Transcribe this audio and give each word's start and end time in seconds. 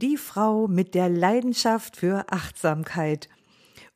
die 0.00 0.16
Frau 0.16 0.66
mit 0.66 0.94
der 0.94 1.08
Leidenschaft 1.08 1.96
für 1.96 2.24
Achtsamkeit. 2.30 3.28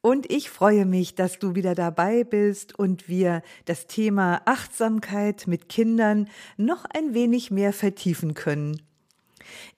Und 0.01 0.31
ich 0.31 0.51
freue 0.51 0.85
mich, 0.85 1.15
dass 1.15 1.39
du 1.39 1.55
wieder 1.55 1.75
dabei 1.75 2.25
bist 2.25 2.79
und 2.79 3.09
wir 3.09 3.43
das 3.65 3.87
Thema 3.87 4.43
Achtsamkeit 4.45 5.47
mit 5.47 5.71
Kindern 5.71 6.29
noch 6.59 6.85
ein 6.85 7.15
wenig 7.15 7.51
mehr 7.51 7.73
vertiefen 7.73 8.35
können. 8.35 8.83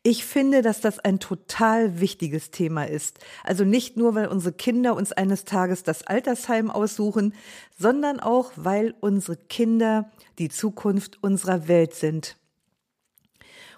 Ich 0.02 0.24
finde, 0.24 0.62
dass 0.62 0.80
das 0.80 0.98
ein 0.98 1.20
total 1.20 2.00
wichtiges 2.00 2.50
Thema 2.50 2.84
ist. 2.84 3.18
Also 3.44 3.64
nicht 3.64 3.96
nur, 3.96 4.14
weil 4.14 4.28
unsere 4.28 4.52
Kinder 4.54 4.96
uns 4.96 5.12
eines 5.12 5.44
Tages 5.44 5.84
das 5.84 6.04
Altersheim 6.04 6.70
aussuchen, 6.70 7.34
sondern 7.78 8.18
auch, 8.20 8.52
weil 8.56 8.94
unsere 9.00 9.36
Kinder 9.36 10.10
die 10.38 10.48
Zukunft 10.48 11.22
unserer 11.22 11.68
Welt 11.68 11.94
sind. 11.94 12.36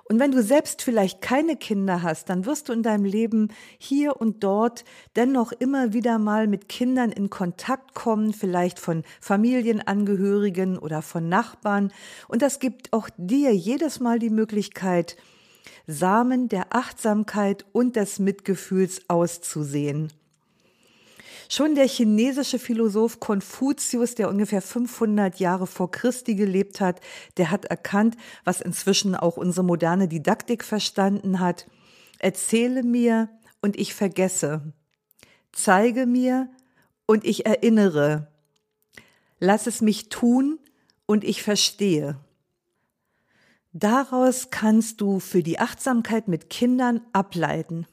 Und 0.09 0.19
wenn 0.21 0.31
du 0.31 0.43
selbst 0.43 0.81
vielleicht 0.81 1.21
keine 1.21 1.57
Kinder 1.57 2.03
hast, 2.03 2.31
dann 2.31 2.47
wirst 2.47 2.69
du 2.69 2.73
in 2.73 2.83
deinem 2.83 3.05
Leben 3.05 3.49
hier 3.77 4.19
und 4.19 4.43
dort 4.43 4.85
dennoch 5.17 5.53
immer 5.53 5.93
wieder 5.93 6.19
mal 6.19 6.47
mit 6.47 6.69
Kindern 6.69 7.13
in 7.13 7.29
Kontakt 7.29 7.95
kommen, 7.95 8.33
vielleicht 8.33 8.79
von 8.79 9.05
Familienangehörigen 9.21 10.79
oder 10.79 11.03
von 11.03 11.29
Nachbarn. 11.29 11.93
Und 12.27 12.41
das 12.41 12.59
gibt 12.59 12.95
auch 12.95 13.11
dir 13.19 13.55
jedes 13.55 14.01
Mal 14.01 14.19
die 14.19 14.31
Möglichkeit, 14.31 15.17
Samen 15.87 16.49
der 16.49 16.75
Achtsamkeit 16.75 17.67
und 17.73 17.97
des 17.97 18.19
Mitgefühls 18.19 19.03
auszusehen. 19.09 20.11
Schon 21.51 21.75
der 21.75 21.89
chinesische 21.89 22.59
Philosoph 22.59 23.21
Konfuzius, 23.21 24.15
der 24.15 24.29
ungefähr 24.29 24.61
500 24.61 25.41
Jahre 25.41 25.67
vor 25.67 25.91
Christi 25.91 26.35
gelebt 26.35 26.81
hat, 26.81 27.01
der 27.39 27.51
hat 27.51 27.65
erkannt, 27.65 28.17
was 28.45 28.61
inzwischen 28.61 29.15
auch 29.15 29.39
unsere 29.39 29.65
moderne 29.65 30.09
Didaktik 30.09 30.63
verstanden 30.63 31.41
hat. 31.41 31.67
Erzähle 32.19 32.83
mir 32.83 33.31
und 33.63 33.79
ich 33.79 33.95
vergesse. 33.95 34.75
Zeige 35.53 36.05
mir 36.05 36.51
und 37.07 37.25
ich 37.25 37.47
erinnere. 37.47 38.31
Lass 39.41 39.67
es 39.67 39.81
mich 39.81 40.11
tun 40.11 40.59
und 41.07 41.25
ich 41.25 41.43
verstehe. 41.43 42.19
Daraus 43.73 44.51
kannst 44.51 45.01
du 45.01 45.19
für 45.19 45.43
die 45.43 45.59
Achtsamkeit 45.59 46.29
mit 46.29 46.51
Kindern 46.51 47.01
ableiten. 47.13 47.87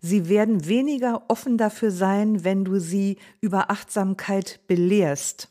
Sie 0.00 0.28
werden 0.28 0.66
weniger 0.66 1.24
offen 1.28 1.58
dafür 1.58 1.90
sein, 1.90 2.44
wenn 2.44 2.64
du 2.64 2.78
sie 2.78 3.18
über 3.40 3.70
Achtsamkeit 3.70 4.60
belehrst. 4.66 5.48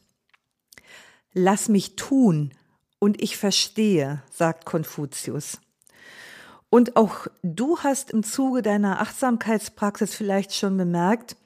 Lass 1.34 1.70
mich 1.70 1.96
tun 1.96 2.54
und 3.00 3.22
ich 3.22 3.38
verstehe, 3.38 4.24
sagt 4.32 4.66
Konfuzius. 4.66 5.60
Und 6.70 6.96
auch 6.98 7.28
du 7.44 7.80
hast 7.80 8.12
im 8.12 8.24
Zuge 8.24 8.62
deiner 8.62 9.02
Achtsamkeitspraxis 9.02 10.16
vielleicht 10.16 10.54
schon 10.54 10.76
bemerkt, 10.78 11.38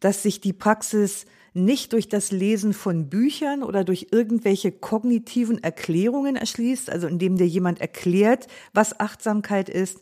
dass 0.00 0.22
sich 0.22 0.40
die 0.40 0.52
Praxis 0.52 1.26
nicht 1.54 1.92
durch 1.92 2.08
das 2.08 2.30
Lesen 2.30 2.72
von 2.72 3.08
Büchern 3.08 3.62
oder 3.62 3.82
durch 3.82 4.08
irgendwelche 4.12 4.70
kognitiven 4.70 5.62
Erklärungen 5.62 6.36
erschließt, 6.36 6.88
also 6.90 7.06
indem 7.08 7.36
dir 7.36 7.48
jemand 7.48 7.80
erklärt, 7.80 8.46
was 8.72 9.00
Achtsamkeit 9.00 9.68
ist, 9.68 10.00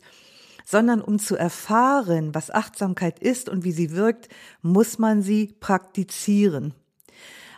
sondern 0.69 0.99
um 0.99 1.17
zu 1.17 1.37
erfahren, 1.37 2.35
was 2.35 2.51
Achtsamkeit 2.51 3.19
ist 3.19 3.47
und 3.47 3.63
wie 3.63 3.71
sie 3.71 3.91
wirkt, 3.91 4.27
muss 4.61 4.99
man 4.99 5.21
sie 5.21 5.55
praktizieren. 5.61 6.73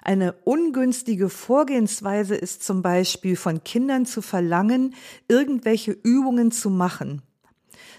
Eine 0.04 0.34
ungünstige 0.44 1.30
Vorgehensweise 1.30 2.36
ist 2.36 2.64
zum 2.64 2.84
Beispiel 2.84 3.36
von 3.36 3.64
Kindern 3.64 4.06
zu 4.06 4.22
verlangen, 4.22 4.94
irgendwelche 5.28 5.92
Übungen 5.92 6.52
zu 6.52 6.70
machen, 6.70 7.24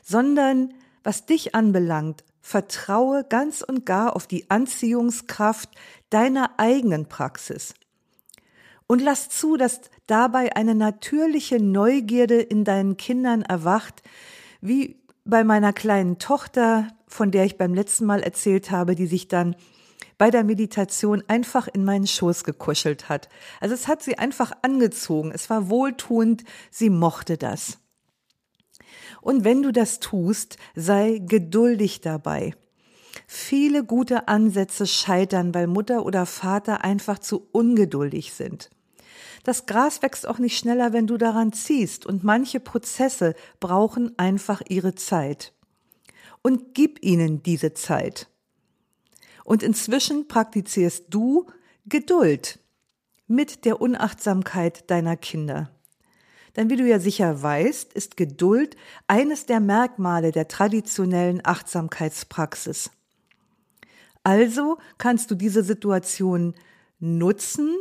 sondern 0.04 0.74
was 1.02 1.26
dich 1.26 1.56
anbelangt, 1.56 2.22
vertraue 2.40 3.24
ganz 3.28 3.62
und 3.62 3.84
gar 3.84 4.14
auf 4.14 4.28
die 4.28 4.48
Anziehungskraft 4.48 5.70
deiner 6.10 6.52
eigenen 6.58 7.06
Praxis. 7.06 7.74
Und 8.86 9.02
lass 9.02 9.28
zu, 9.28 9.56
dass 9.56 9.80
dabei 10.06 10.54
eine 10.54 10.76
natürliche 10.76 11.60
Neugierde 11.60 12.40
in 12.40 12.64
deinen 12.64 12.96
Kindern 12.96 13.42
erwacht, 13.42 14.04
wie 14.60 14.99
bei 15.24 15.44
meiner 15.44 15.72
kleinen 15.72 16.18
Tochter, 16.18 16.88
von 17.06 17.30
der 17.30 17.44
ich 17.44 17.58
beim 17.58 17.74
letzten 17.74 18.06
Mal 18.06 18.22
erzählt 18.22 18.70
habe, 18.70 18.94
die 18.94 19.06
sich 19.06 19.28
dann 19.28 19.56
bei 20.18 20.30
der 20.30 20.44
Meditation 20.44 21.22
einfach 21.28 21.66
in 21.66 21.84
meinen 21.84 22.06
Schoß 22.06 22.44
gekuschelt 22.44 23.08
hat. 23.08 23.28
Also 23.60 23.74
es 23.74 23.88
hat 23.88 24.02
sie 24.02 24.18
einfach 24.18 24.52
angezogen. 24.62 25.32
Es 25.32 25.48
war 25.48 25.70
wohltuend. 25.70 26.44
Sie 26.70 26.90
mochte 26.90 27.38
das. 27.38 27.78
Und 29.22 29.44
wenn 29.44 29.62
du 29.62 29.72
das 29.72 30.00
tust, 30.00 30.56
sei 30.74 31.20
geduldig 31.24 32.00
dabei. 32.00 32.54
Viele 33.26 33.84
gute 33.84 34.28
Ansätze 34.28 34.86
scheitern, 34.86 35.54
weil 35.54 35.66
Mutter 35.66 36.04
oder 36.04 36.26
Vater 36.26 36.84
einfach 36.84 37.18
zu 37.18 37.48
ungeduldig 37.52 38.32
sind. 38.32 38.70
Das 39.42 39.66
Gras 39.66 40.02
wächst 40.02 40.26
auch 40.26 40.38
nicht 40.38 40.58
schneller, 40.58 40.92
wenn 40.92 41.06
du 41.06 41.16
daran 41.16 41.52
ziehst, 41.52 42.04
und 42.06 42.24
manche 42.24 42.60
Prozesse 42.60 43.34
brauchen 43.58 44.18
einfach 44.18 44.62
ihre 44.68 44.94
Zeit. 44.94 45.52
Und 46.42 46.74
gib 46.74 47.02
ihnen 47.02 47.42
diese 47.42 47.74
Zeit. 47.74 48.28
Und 49.44 49.62
inzwischen 49.62 50.28
praktizierst 50.28 51.06
du 51.10 51.46
Geduld 51.86 52.58
mit 53.26 53.64
der 53.64 53.80
Unachtsamkeit 53.80 54.90
deiner 54.90 55.16
Kinder. 55.16 55.70
Denn 56.56 56.68
wie 56.68 56.76
du 56.76 56.86
ja 56.86 56.98
sicher 56.98 57.42
weißt, 57.42 57.92
ist 57.92 58.16
Geduld 58.16 58.76
eines 59.06 59.46
der 59.46 59.60
Merkmale 59.60 60.32
der 60.32 60.48
traditionellen 60.48 61.40
Achtsamkeitspraxis. 61.44 62.90
Also 64.22 64.78
kannst 64.98 65.30
du 65.30 65.34
diese 65.34 65.62
Situation 65.62 66.54
nutzen, 66.98 67.74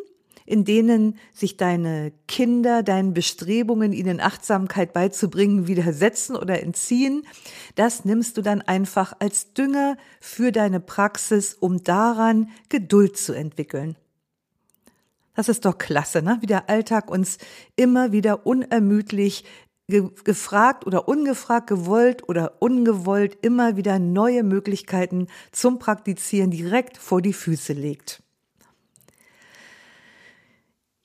in 0.50 0.66
denen 0.66 1.20
sich 1.32 1.58
deine 1.58 2.12
Kinder 2.28 2.82
deinen 2.82 3.14
Bestrebungen, 3.14 3.94
ihnen 3.94 4.20
Achtsamkeit 4.20 4.94
beizubringen, 4.94 5.68
widersetzen 5.68 6.36
oder 6.36 6.64
entziehen, 6.64 7.28
das 7.76 8.04
nimmst 8.04 8.36
du 8.36 8.42
dann 8.42 8.64
einfach 8.64 9.14
als 9.20 9.54
Dünger 9.54 9.96
für 10.20 10.52
deine 10.52 10.80
Praxis, 10.80 11.54
um 11.54 11.84
daran 11.84 12.50
Geduld 12.68 13.16
zu 13.16 13.34
entwickeln. 13.34 13.96
Das 15.36 15.50
ist 15.50 15.66
doch 15.66 15.78
klasse, 15.78 16.24
ne? 16.24 16.40
wie 16.42 16.48
der 16.48 16.68
Alltag 16.68 17.12
uns 17.12 17.38
immer 17.76 18.12
wieder 18.12 18.48
unermüdlich 18.48 19.46
gefragt 19.88 20.88
oder 20.88 21.08
ungefragt, 21.08 21.68
gewollt 21.68 22.28
oder 22.28 22.60
ungewollt 22.60 23.38
immer 23.44 23.78
wieder 23.78 24.00
neue 24.00 24.44
Möglichkeiten 24.44 25.28
zum 25.52 25.78
Praktizieren 25.78 26.50
direkt 26.50 26.98
vor 26.98 27.22
die 27.22 27.34
Füße 27.34 27.74
legt. 27.74 28.24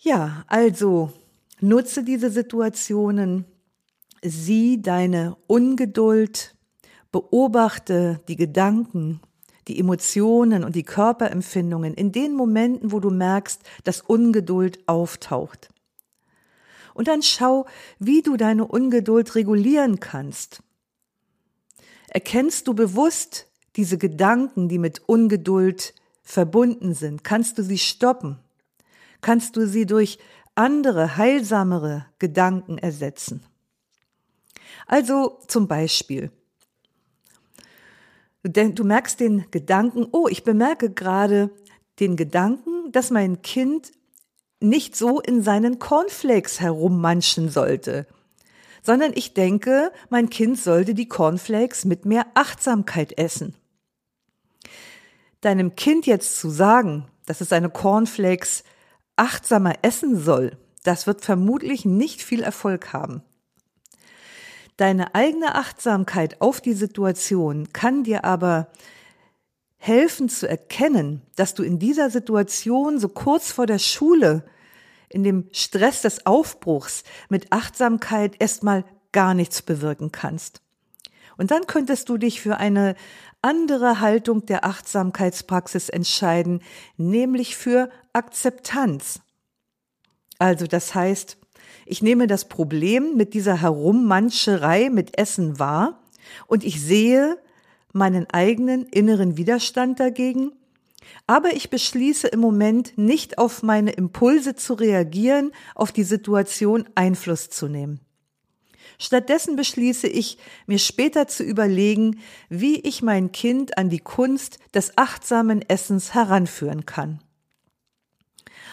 Ja, 0.04 0.44
also 0.48 1.14
nutze 1.60 2.04
diese 2.04 2.28
Situationen, 2.28 3.46
sieh 4.22 4.82
deine 4.82 5.34
Ungeduld, 5.46 6.54
beobachte 7.10 8.20
die 8.28 8.36
Gedanken, 8.36 9.20
die 9.66 9.80
Emotionen 9.80 10.62
und 10.62 10.76
die 10.76 10.82
Körperempfindungen 10.82 11.94
in 11.94 12.12
den 12.12 12.34
Momenten, 12.34 12.92
wo 12.92 13.00
du 13.00 13.08
merkst, 13.08 13.62
dass 13.84 14.02
Ungeduld 14.02 14.86
auftaucht. 14.86 15.70
Und 16.92 17.08
dann 17.08 17.22
schau, 17.22 17.64
wie 17.98 18.20
du 18.20 18.36
deine 18.36 18.66
Ungeduld 18.66 19.34
regulieren 19.34 20.00
kannst. 20.00 20.62
Erkennst 22.08 22.68
du 22.68 22.74
bewusst 22.74 23.46
diese 23.76 23.96
Gedanken, 23.96 24.68
die 24.68 24.78
mit 24.78 25.00
Ungeduld 25.08 25.94
verbunden 26.22 26.92
sind? 26.92 27.24
Kannst 27.24 27.56
du 27.56 27.62
sie 27.62 27.78
stoppen? 27.78 28.43
Kannst 29.24 29.56
du 29.56 29.66
sie 29.66 29.86
durch 29.86 30.18
andere, 30.54 31.16
heilsamere 31.16 32.04
Gedanken 32.18 32.76
ersetzen. 32.76 33.42
Also 34.86 35.40
zum 35.48 35.66
Beispiel, 35.66 36.30
du 38.42 38.84
merkst 38.84 39.18
den 39.20 39.50
Gedanken, 39.50 40.06
oh, 40.12 40.28
ich 40.28 40.44
bemerke 40.44 40.90
gerade 40.90 41.48
den 42.00 42.16
Gedanken, 42.16 42.92
dass 42.92 43.10
mein 43.10 43.40
Kind 43.40 43.92
nicht 44.60 44.94
so 44.94 45.20
in 45.20 45.42
seinen 45.42 45.78
Cornflakes 45.78 46.60
herummanschen 46.60 47.48
sollte. 47.48 48.06
sondern 48.82 49.12
ich 49.14 49.32
denke, 49.32 49.90
mein 50.10 50.28
Kind 50.28 50.60
sollte 50.60 50.92
die 50.92 51.08
Cornflakes 51.08 51.86
mit 51.86 52.04
mehr 52.04 52.26
Achtsamkeit 52.34 53.16
essen. 53.16 53.54
Deinem 55.40 55.74
Kind 55.76 56.04
jetzt 56.04 56.38
zu 56.38 56.50
sagen, 56.50 57.06
dass 57.24 57.40
es 57.40 57.48
seine 57.48 57.70
Cornflakes 57.70 58.64
achtsamer 59.16 59.74
essen 59.82 60.18
soll, 60.18 60.56
das 60.82 61.06
wird 61.06 61.24
vermutlich 61.24 61.84
nicht 61.84 62.22
viel 62.22 62.42
Erfolg 62.42 62.92
haben. 62.92 63.22
Deine 64.76 65.14
eigene 65.14 65.54
Achtsamkeit 65.54 66.40
auf 66.40 66.60
die 66.60 66.72
Situation 66.72 67.72
kann 67.72 68.02
dir 68.02 68.24
aber 68.24 68.68
helfen 69.76 70.28
zu 70.28 70.48
erkennen, 70.48 71.22
dass 71.36 71.54
du 71.54 71.62
in 71.62 71.78
dieser 71.78 72.10
Situation 72.10 72.98
so 72.98 73.08
kurz 73.08 73.52
vor 73.52 73.66
der 73.66 73.78
Schule, 73.78 74.44
in 75.08 75.22
dem 75.22 75.48
Stress 75.52 76.02
des 76.02 76.26
Aufbruchs 76.26 77.04
mit 77.28 77.52
Achtsamkeit 77.52 78.34
erstmal 78.40 78.84
gar 79.12 79.34
nichts 79.34 79.62
bewirken 79.62 80.10
kannst. 80.10 80.60
Und 81.36 81.50
dann 81.50 81.66
könntest 81.66 82.08
du 82.08 82.16
dich 82.16 82.40
für 82.40 82.56
eine 82.56 82.96
andere 83.44 84.00
Haltung 84.00 84.46
der 84.46 84.64
Achtsamkeitspraxis 84.64 85.90
entscheiden, 85.90 86.62
nämlich 86.96 87.56
für 87.56 87.90
Akzeptanz. 88.12 89.20
Also 90.38 90.66
das 90.66 90.94
heißt, 90.94 91.36
ich 91.86 92.02
nehme 92.02 92.26
das 92.26 92.48
Problem 92.48 93.16
mit 93.16 93.34
dieser 93.34 93.60
Herummanscherei 93.60 94.88
mit 94.90 95.18
Essen 95.18 95.58
wahr 95.58 96.00
und 96.46 96.64
ich 96.64 96.80
sehe 96.82 97.38
meinen 97.92 98.28
eigenen 98.30 98.86
inneren 98.86 99.36
Widerstand 99.36 100.00
dagegen, 100.00 100.52
aber 101.26 101.52
ich 101.52 101.70
beschließe 101.70 102.28
im 102.28 102.40
Moment 102.40 102.96
nicht 102.96 103.38
auf 103.38 103.62
meine 103.62 103.92
Impulse 103.92 104.54
zu 104.54 104.74
reagieren, 104.74 105.52
auf 105.74 105.92
die 105.92 106.02
Situation 106.02 106.88
Einfluss 106.94 107.50
zu 107.50 107.68
nehmen. 107.68 108.00
Stattdessen 108.98 109.56
beschließe 109.56 110.06
ich, 110.06 110.38
mir 110.66 110.78
später 110.78 111.26
zu 111.26 111.42
überlegen, 111.42 112.20
wie 112.48 112.80
ich 112.80 113.02
mein 113.02 113.32
Kind 113.32 113.76
an 113.78 113.90
die 113.90 113.98
Kunst 113.98 114.58
des 114.74 114.96
achtsamen 114.96 115.62
Essens 115.68 116.14
heranführen 116.14 116.86
kann. 116.86 117.20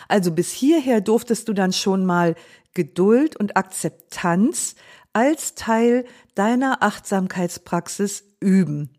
Also 0.07 0.31
bis 0.31 0.51
hierher 0.51 1.01
durftest 1.01 1.47
du 1.47 1.53
dann 1.53 1.73
schon 1.73 2.05
mal 2.05 2.35
Geduld 2.73 3.35
und 3.35 3.57
Akzeptanz 3.57 4.75
als 5.13 5.55
Teil 5.55 6.05
deiner 6.35 6.83
Achtsamkeitspraxis 6.83 8.23
üben. 8.39 8.89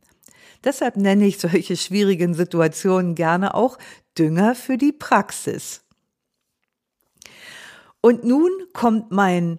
Deshalb 0.64 0.96
nenne 0.96 1.26
ich 1.26 1.38
solche 1.38 1.76
schwierigen 1.76 2.34
Situationen 2.34 3.14
gerne 3.14 3.54
auch 3.54 3.78
Dünger 4.18 4.54
für 4.54 4.76
die 4.76 4.92
Praxis. 4.92 5.82
Und 8.00 8.24
nun 8.24 8.50
kommt 8.72 9.10
mein 9.10 9.58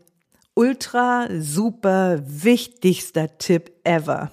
ultra 0.56 1.28
super 1.40 2.22
wichtigster 2.26 3.38
Tipp 3.38 3.72
ever. 3.84 4.32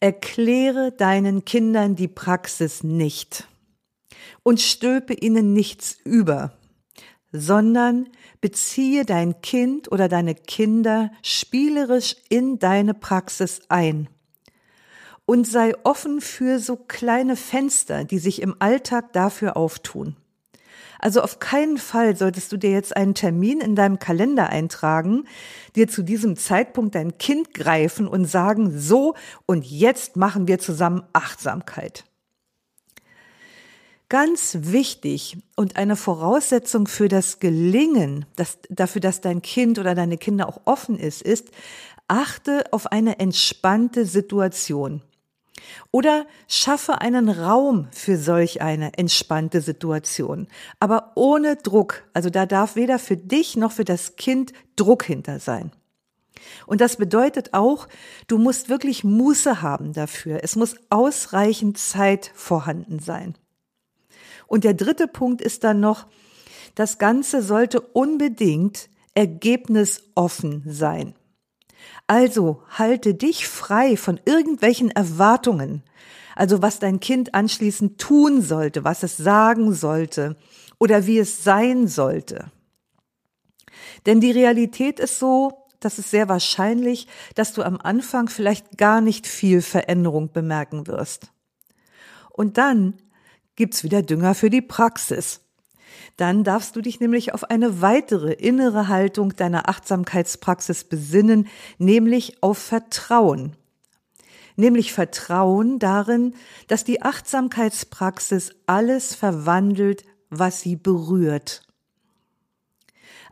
Erkläre 0.00 0.92
deinen 0.92 1.44
Kindern 1.44 1.96
die 1.96 2.08
Praxis 2.08 2.82
nicht 2.82 3.46
und 4.42 4.60
stülpe 4.60 5.14
ihnen 5.14 5.52
nichts 5.52 5.96
über, 6.04 6.52
sondern 7.32 8.08
beziehe 8.40 9.04
dein 9.04 9.40
Kind 9.42 9.92
oder 9.92 10.08
deine 10.08 10.34
Kinder 10.34 11.12
spielerisch 11.22 12.16
in 12.28 12.58
deine 12.58 12.94
Praxis 12.94 13.60
ein 13.68 14.08
und 15.26 15.46
sei 15.46 15.74
offen 15.84 16.20
für 16.20 16.58
so 16.58 16.76
kleine 16.76 17.36
Fenster, 17.36 18.04
die 18.04 18.18
sich 18.18 18.42
im 18.42 18.56
Alltag 18.58 19.12
dafür 19.12 19.56
auftun. 19.56 20.16
Also 21.00 21.22
auf 21.22 21.38
keinen 21.38 21.78
Fall 21.78 22.14
solltest 22.14 22.52
du 22.52 22.58
dir 22.58 22.70
jetzt 22.70 22.94
einen 22.94 23.14
Termin 23.14 23.60
in 23.60 23.74
deinem 23.74 23.98
Kalender 23.98 24.50
eintragen, 24.50 25.24
dir 25.74 25.88
zu 25.88 26.02
diesem 26.02 26.36
Zeitpunkt 26.36 26.94
dein 26.94 27.16
Kind 27.16 27.54
greifen 27.54 28.06
und 28.06 28.26
sagen, 28.26 28.78
so 28.78 29.14
und 29.46 29.64
jetzt 29.64 30.16
machen 30.16 30.46
wir 30.46 30.58
zusammen 30.58 31.02
Achtsamkeit. 31.14 32.04
Ganz 34.10 34.58
wichtig 34.60 35.38
und 35.56 35.76
eine 35.76 35.96
Voraussetzung 35.96 36.86
für 36.86 37.08
das 37.08 37.38
Gelingen, 37.38 38.26
das, 38.36 38.58
dafür, 38.68 39.00
dass 39.00 39.22
dein 39.22 39.40
Kind 39.40 39.78
oder 39.78 39.94
deine 39.94 40.18
Kinder 40.18 40.48
auch 40.48 40.60
offen 40.66 40.98
ist, 40.98 41.22
ist, 41.22 41.48
achte 42.08 42.64
auf 42.72 42.88
eine 42.88 43.20
entspannte 43.20 44.04
Situation. 44.04 45.00
Oder 45.90 46.26
schaffe 46.48 47.00
einen 47.00 47.28
Raum 47.28 47.88
für 47.92 48.16
solch 48.16 48.62
eine 48.62 48.96
entspannte 48.98 49.60
Situation, 49.60 50.46
aber 50.78 51.12
ohne 51.14 51.56
Druck. 51.56 52.04
Also 52.12 52.30
da 52.30 52.46
darf 52.46 52.76
weder 52.76 52.98
für 52.98 53.16
dich 53.16 53.56
noch 53.56 53.72
für 53.72 53.84
das 53.84 54.16
Kind 54.16 54.52
Druck 54.76 55.04
hinter 55.04 55.40
sein. 55.40 55.72
Und 56.66 56.80
das 56.80 56.96
bedeutet 56.96 57.52
auch, 57.52 57.88
du 58.26 58.38
musst 58.38 58.68
wirklich 58.68 59.04
Muße 59.04 59.62
haben 59.62 59.92
dafür. 59.92 60.40
Es 60.42 60.56
muss 60.56 60.76
ausreichend 60.88 61.78
Zeit 61.78 62.30
vorhanden 62.34 62.98
sein. 62.98 63.34
Und 64.46 64.64
der 64.64 64.74
dritte 64.74 65.06
Punkt 65.06 65.42
ist 65.42 65.64
dann 65.64 65.80
noch, 65.80 66.06
das 66.74 66.98
Ganze 66.98 67.42
sollte 67.42 67.80
unbedingt 67.80 68.88
ergebnisoffen 69.14 70.62
sein. 70.66 71.14
Also 72.06 72.62
halte 72.70 73.14
dich 73.14 73.46
frei 73.46 73.96
von 73.96 74.20
irgendwelchen 74.24 74.90
Erwartungen, 74.90 75.82
also 76.34 76.62
was 76.62 76.78
dein 76.78 77.00
Kind 77.00 77.34
anschließend 77.34 78.00
tun 78.00 78.42
sollte, 78.42 78.84
was 78.84 79.02
es 79.02 79.16
sagen 79.16 79.72
sollte 79.72 80.36
oder 80.78 81.06
wie 81.06 81.18
es 81.18 81.44
sein 81.44 81.86
sollte. 81.86 82.50
Denn 84.06 84.20
die 84.20 84.30
Realität 84.30 84.98
ist 85.00 85.18
so, 85.18 85.66
dass 85.80 85.98
es 85.98 86.10
sehr 86.10 86.28
wahrscheinlich, 86.28 87.06
dass 87.34 87.52
du 87.52 87.62
am 87.62 87.78
Anfang 87.78 88.28
vielleicht 88.28 88.76
gar 88.76 89.00
nicht 89.00 89.26
viel 89.26 89.62
Veränderung 89.62 90.32
bemerken 90.32 90.86
wirst. 90.86 91.32
Und 92.30 92.58
dann 92.58 92.94
gibt's 93.56 93.84
wieder 93.84 94.02
Dünger 94.02 94.34
für 94.34 94.50
die 94.50 94.62
Praxis. 94.62 95.40
Dann 96.20 96.44
darfst 96.44 96.76
du 96.76 96.82
dich 96.82 97.00
nämlich 97.00 97.32
auf 97.32 97.44
eine 97.44 97.80
weitere 97.80 98.34
innere 98.34 98.88
Haltung 98.88 99.34
deiner 99.36 99.70
Achtsamkeitspraxis 99.70 100.84
besinnen, 100.84 101.48
nämlich 101.78 102.42
auf 102.42 102.58
Vertrauen. 102.58 103.56
Nämlich 104.54 104.92
Vertrauen 104.92 105.78
darin, 105.78 106.34
dass 106.68 106.84
die 106.84 107.00
Achtsamkeitspraxis 107.00 108.50
alles 108.66 109.14
verwandelt, 109.14 110.04
was 110.28 110.60
sie 110.60 110.76
berührt. 110.76 111.62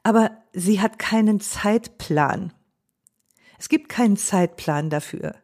Aber 0.02 0.30
sie 0.54 0.80
hat 0.80 0.98
keinen 0.98 1.40
Zeitplan. 1.40 2.54
Es 3.58 3.68
gibt 3.68 3.90
keinen 3.90 4.16
Zeitplan 4.16 4.88
dafür. 4.88 5.34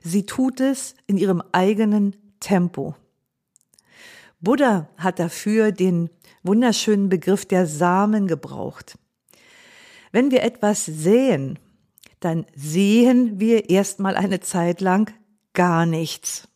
Sie 0.00 0.24
tut 0.24 0.58
es 0.58 0.94
in 1.06 1.18
ihrem 1.18 1.42
eigenen 1.52 2.16
Tempo. 2.40 2.94
Buddha 4.40 4.88
hat 4.96 5.18
dafür 5.18 5.70
den 5.70 6.08
wunderschönen 6.44 7.08
Begriff 7.08 7.46
der 7.46 7.66
Samen 7.66 8.28
gebraucht. 8.28 8.96
Wenn 10.12 10.30
wir 10.30 10.44
etwas 10.44 10.84
säen, 10.84 11.58
dann 12.20 12.46
sehen 12.54 13.40
wir 13.40 13.68
erstmal 13.68 14.14
eine 14.14 14.40
Zeit 14.40 14.80
lang 14.80 15.12
gar 15.52 15.86
nichts. 15.86 16.48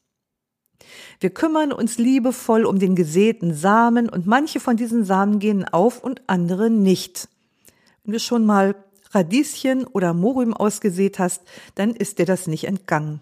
Wir 1.21 1.31
kümmern 1.31 1.73
uns 1.73 1.99
liebevoll 1.99 2.65
um 2.65 2.79
den 2.79 2.95
gesäten 2.95 3.53
Samen 3.53 4.09
und 4.09 4.27
manche 4.27 4.61
von 4.61 4.77
diesen 4.77 5.05
Samen 5.05 5.41
gehen 5.41 5.65
auf 5.65 6.03
und 6.03 6.23
andere 6.29 6.71
nicht. 6.71 7.29
Wenn 8.05 8.13
du 8.13 8.21
schon 8.21 8.47
mal 8.47 8.77
Radieschen 9.11 9.85
oder 9.85 10.15
Mohrrüben 10.15 10.55
ausgesät 10.55 11.19
hast, 11.19 11.43
dann 11.75 11.91
ist 11.91 12.19
dir 12.19 12.27
das 12.27 12.47
nicht 12.47 12.65
entgangen. 12.65 13.21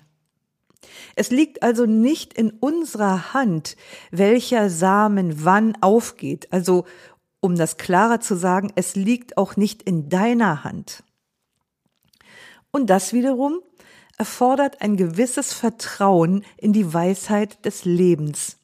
Es 1.15 1.31
liegt 1.31 1.63
also 1.63 1.87
nicht 1.87 2.35
in 2.35 2.51
unserer 2.51 3.35
Hand, 3.35 3.77
welcher 4.11 4.71
Samen 4.71 5.45
wann 5.45 5.77
aufgeht. 5.81 6.53
Also, 6.53 6.85
um 7.41 7.57
das 7.57 7.77
klarer 7.77 8.21
zu 8.21 8.37
sagen, 8.37 8.73
es 8.75 8.97
liegt 8.97 9.37
auch 9.37 9.57
nicht 9.57 9.83
in 9.83 10.09
deiner 10.09 10.65
Hand. 10.65 11.03
Und 12.71 12.91
das 12.91 13.13
wiederum 13.13 13.61
erfordert 14.19 14.83
ein 14.83 14.97
gewisses 14.97 15.53
Vertrauen 15.53 16.45
in 16.57 16.73
die 16.73 16.93
Weisheit 16.93 17.65
des 17.65 17.85
Lebens. 17.85 18.57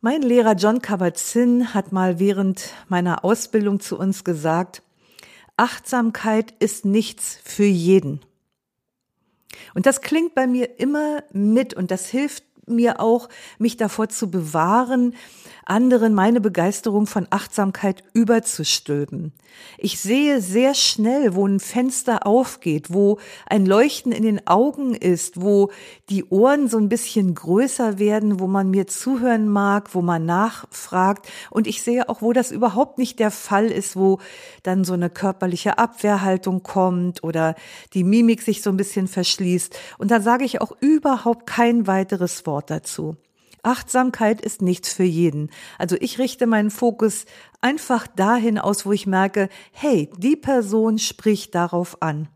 Mein 0.00 0.22
Lehrer 0.22 0.54
John 0.54 0.82
Kabat-Zinn 0.82 1.74
hat 1.74 1.90
mal 1.90 2.18
während 2.18 2.70
meiner 2.88 3.24
Ausbildung 3.24 3.80
zu 3.80 3.98
uns 3.98 4.24
gesagt, 4.24 4.82
Achtsamkeit 5.56 6.54
ist 6.58 6.84
nichts 6.84 7.40
für 7.42 7.64
jeden. 7.64 8.20
Und 9.74 9.86
das 9.86 10.00
klingt 10.00 10.34
bei 10.34 10.46
mir 10.46 10.78
immer 10.78 11.22
mit 11.32 11.74
und 11.74 11.90
das 11.90 12.06
hilft 12.08 12.44
mir 12.66 13.00
auch, 13.00 13.28
mich 13.58 13.76
davor 13.76 14.08
zu 14.08 14.30
bewahren, 14.30 15.14
anderen 15.64 16.14
meine 16.14 16.40
Begeisterung 16.40 17.06
von 17.06 17.26
Achtsamkeit 17.30 18.04
überzustülpen. 18.12 19.32
Ich 19.78 19.98
sehe 20.00 20.40
sehr 20.40 20.74
schnell, 20.74 21.34
wo 21.34 21.46
ein 21.46 21.60
Fenster 21.60 22.26
aufgeht, 22.26 22.92
wo 22.92 23.18
ein 23.46 23.66
Leuchten 23.66 24.12
in 24.12 24.22
den 24.22 24.46
Augen 24.46 24.94
ist, 24.94 25.40
wo 25.40 25.70
die 26.08 26.24
Ohren 26.26 26.68
so 26.68 26.78
ein 26.78 26.88
bisschen 26.88 27.34
größer 27.34 27.98
werden, 27.98 28.38
wo 28.38 28.46
man 28.46 28.70
mir 28.70 28.86
zuhören 28.86 29.48
mag, 29.48 29.94
wo 29.94 30.02
man 30.02 30.24
nachfragt. 30.24 31.26
Und 31.50 31.66
ich 31.66 31.82
sehe 31.82 32.08
auch, 32.08 32.22
wo 32.22 32.32
das 32.32 32.52
überhaupt 32.52 32.98
nicht 32.98 33.18
der 33.18 33.30
Fall 33.30 33.66
ist, 33.66 33.96
wo 33.96 34.20
dann 34.62 34.84
so 34.84 34.92
eine 34.92 35.10
körperliche 35.10 35.78
Abwehrhaltung 35.78 36.62
kommt 36.62 37.24
oder 37.24 37.54
die 37.94 38.04
Mimik 38.04 38.42
sich 38.42 38.62
so 38.62 38.70
ein 38.70 38.76
bisschen 38.76 39.08
verschließt. 39.08 39.76
Und 39.98 40.10
dann 40.10 40.22
sage 40.22 40.44
ich 40.44 40.60
auch 40.60 40.76
überhaupt 40.80 41.46
kein 41.46 41.86
weiteres 41.86 42.46
Wort 42.46 42.55
dazu. 42.62 43.16
Achtsamkeit 43.62 44.40
ist 44.40 44.62
nichts 44.62 44.92
für 44.92 45.04
jeden. 45.04 45.50
Also 45.76 45.96
ich 45.98 46.18
richte 46.18 46.46
meinen 46.46 46.70
Fokus 46.70 47.26
einfach 47.60 48.06
dahin 48.06 48.58
aus, 48.58 48.86
wo 48.86 48.92
ich 48.92 49.06
merke, 49.06 49.48
hey, 49.72 50.08
die 50.16 50.36
Person 50.36 50.98
spricht 50.98 51.54
darauf 51.54 52.00
an. 52.00 52.28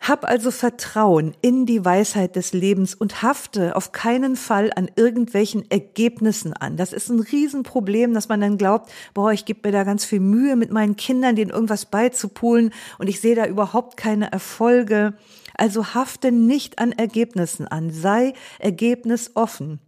Hab 0.00 0.24
also 0.24 0.50
Vertrauen 0.50 1.32
in 1.42 1.64
die 1.64 1.84
Weisheit 1.84 2.34
des 2.34 2.52
Lebens 2.52 2.92
und 2.92 3.22
hafte 3.22 3.76
auf 3.76 3.92
keinen 3.92 4.34
Fall 4.34 4.72
an 4.74 4.90
irgendwelchen 4.96 5.70
Ergebnissen 5.70 6.52
an. 6.54 6.76
Das 6.76 6.92
ist 6.92 7.08
ein 7.08 7.20
Riesenproblem, 7.20 8.12
dass 8.12 8.28
man 8.28 8.40
dann 8.40 8.58
glaubt, 8.58 8.90
boah, 9.14 9.30
ich 9.30 9.44
gebe 9.44 9.68
mir 9.68 9.72
da 9.72 9.84
ganz 9.84 10.04
viel 10.04 10.18
Mühe 10.18 10.56
mit 10.56 10.72
meinen 10.72 10.96
Kindern, 10.96 11.36
denen 11.36 11.52
irgendwas 11.52 11.84
beizupulen 11.84 12.72
und 12.98 13.06
ich 13.06 13.20
sehe 13.20 13.36
da 13.36 13.46
überhaupt 13.46 13.96
keine 13.96 14.32
Erfolge. 14.32 15.14
Also 15.54 15.94
hafte 15.94 16.32
nicht 16.32 16.78
an 16.78 16.92
Ergebnissen 16.92 17.66
an, 17.68 17.90
sei 17.90 18.34
ergebnisoffen. 18.58 19.80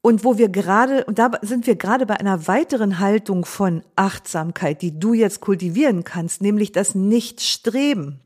Und 0.00 0.24
wo 0.24 0.36
wir 0.36 0.48
gerade, 0.48 1.04
und 1.04 1.18
da 1.18 1.30
sind 1.42 1.66
wir 1.66 1.76
gerade 1.76 2.06
bei 2.06 2.18
einer 2.18 2.48
weiteren 2.48 2.98
Haltung 2.98 3.44
von 3.44 3.84
Achtsamkeit, 3.94 4.82
die 4.82 4.98
du 4.98 5.14
jetzt 5.14 5.40
kultivieren 5.40 6.02
kannst, 6.02 6.42
nämlich 6.42 6.72
das 6.72 6.96
Nichtstreben. 6.96 8.20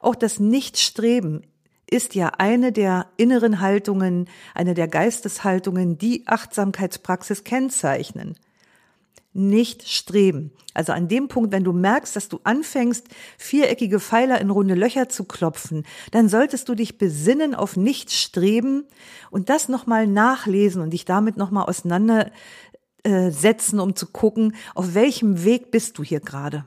Auch 0.00 0.14
das 0.14 0.38
Nichtstreben 0.38 1.46
ist 1.90 2.14
ja 2.14 2.32
eine 2.36 2.72
der 2.72 3.06
inneren 3.16 3.60
Haltungen, 3.60 4.28
eine 4.54 4.74
der 4.74 4.86
Geisteshaltungen, 4.86 5.96
die 5.96 6.24
Achtsamkeitspraxis 6.26 7.42
kennzeichnen 7.42 8.36
nicht 9.32 9.88
streben. 9.88 10.52
Also 10.74 10.92
an 10.92 11.08
dem 11.08 11.28
Punkt, 11.28 11.52
wenn 11.52 11.64
du 11.64 11.72
merkst, 11.72 12.16
dass 12.16 12.28
du 12.28 12.40
anfängst, 12.44 13.06
viereckige 13.36 14.00
Pfeiler 14.00 14.40
in 14.40 14.50
runde 14.50 14.74
Löcher 14.74 15.08
zu 15.08 15.24
klopfen, 15.24 15.84
dann 16.10 16.28
solltest 16.28 16.68
du 16.68 16.74
dich 16.74 16.98
besinnen 16.98 17.54
auf 17.54 17.76
nicht 17.76 18.10
streben 18.10 18.84
und 19.30 19.48
das 19.48 19.68
nochmal 19.68 20.06
nachlesen 20.06 20.82
und 20.82 20.90
dich 20.90 21.04
damit 21.04 21.36
nochmal 21.36 21.66
auseinandersetzen, 21.66 23.80
um 23.80 23.94
zu 23.94 24.06
gucken, 24.06 24.54
auf 24.74 24.94
welchem 24.94 25.44
Weg 25.44 25.70
bist 25.70 25.98
du 25.98 26.04
hier 26.04 26.20
gerade. 26.20 26.64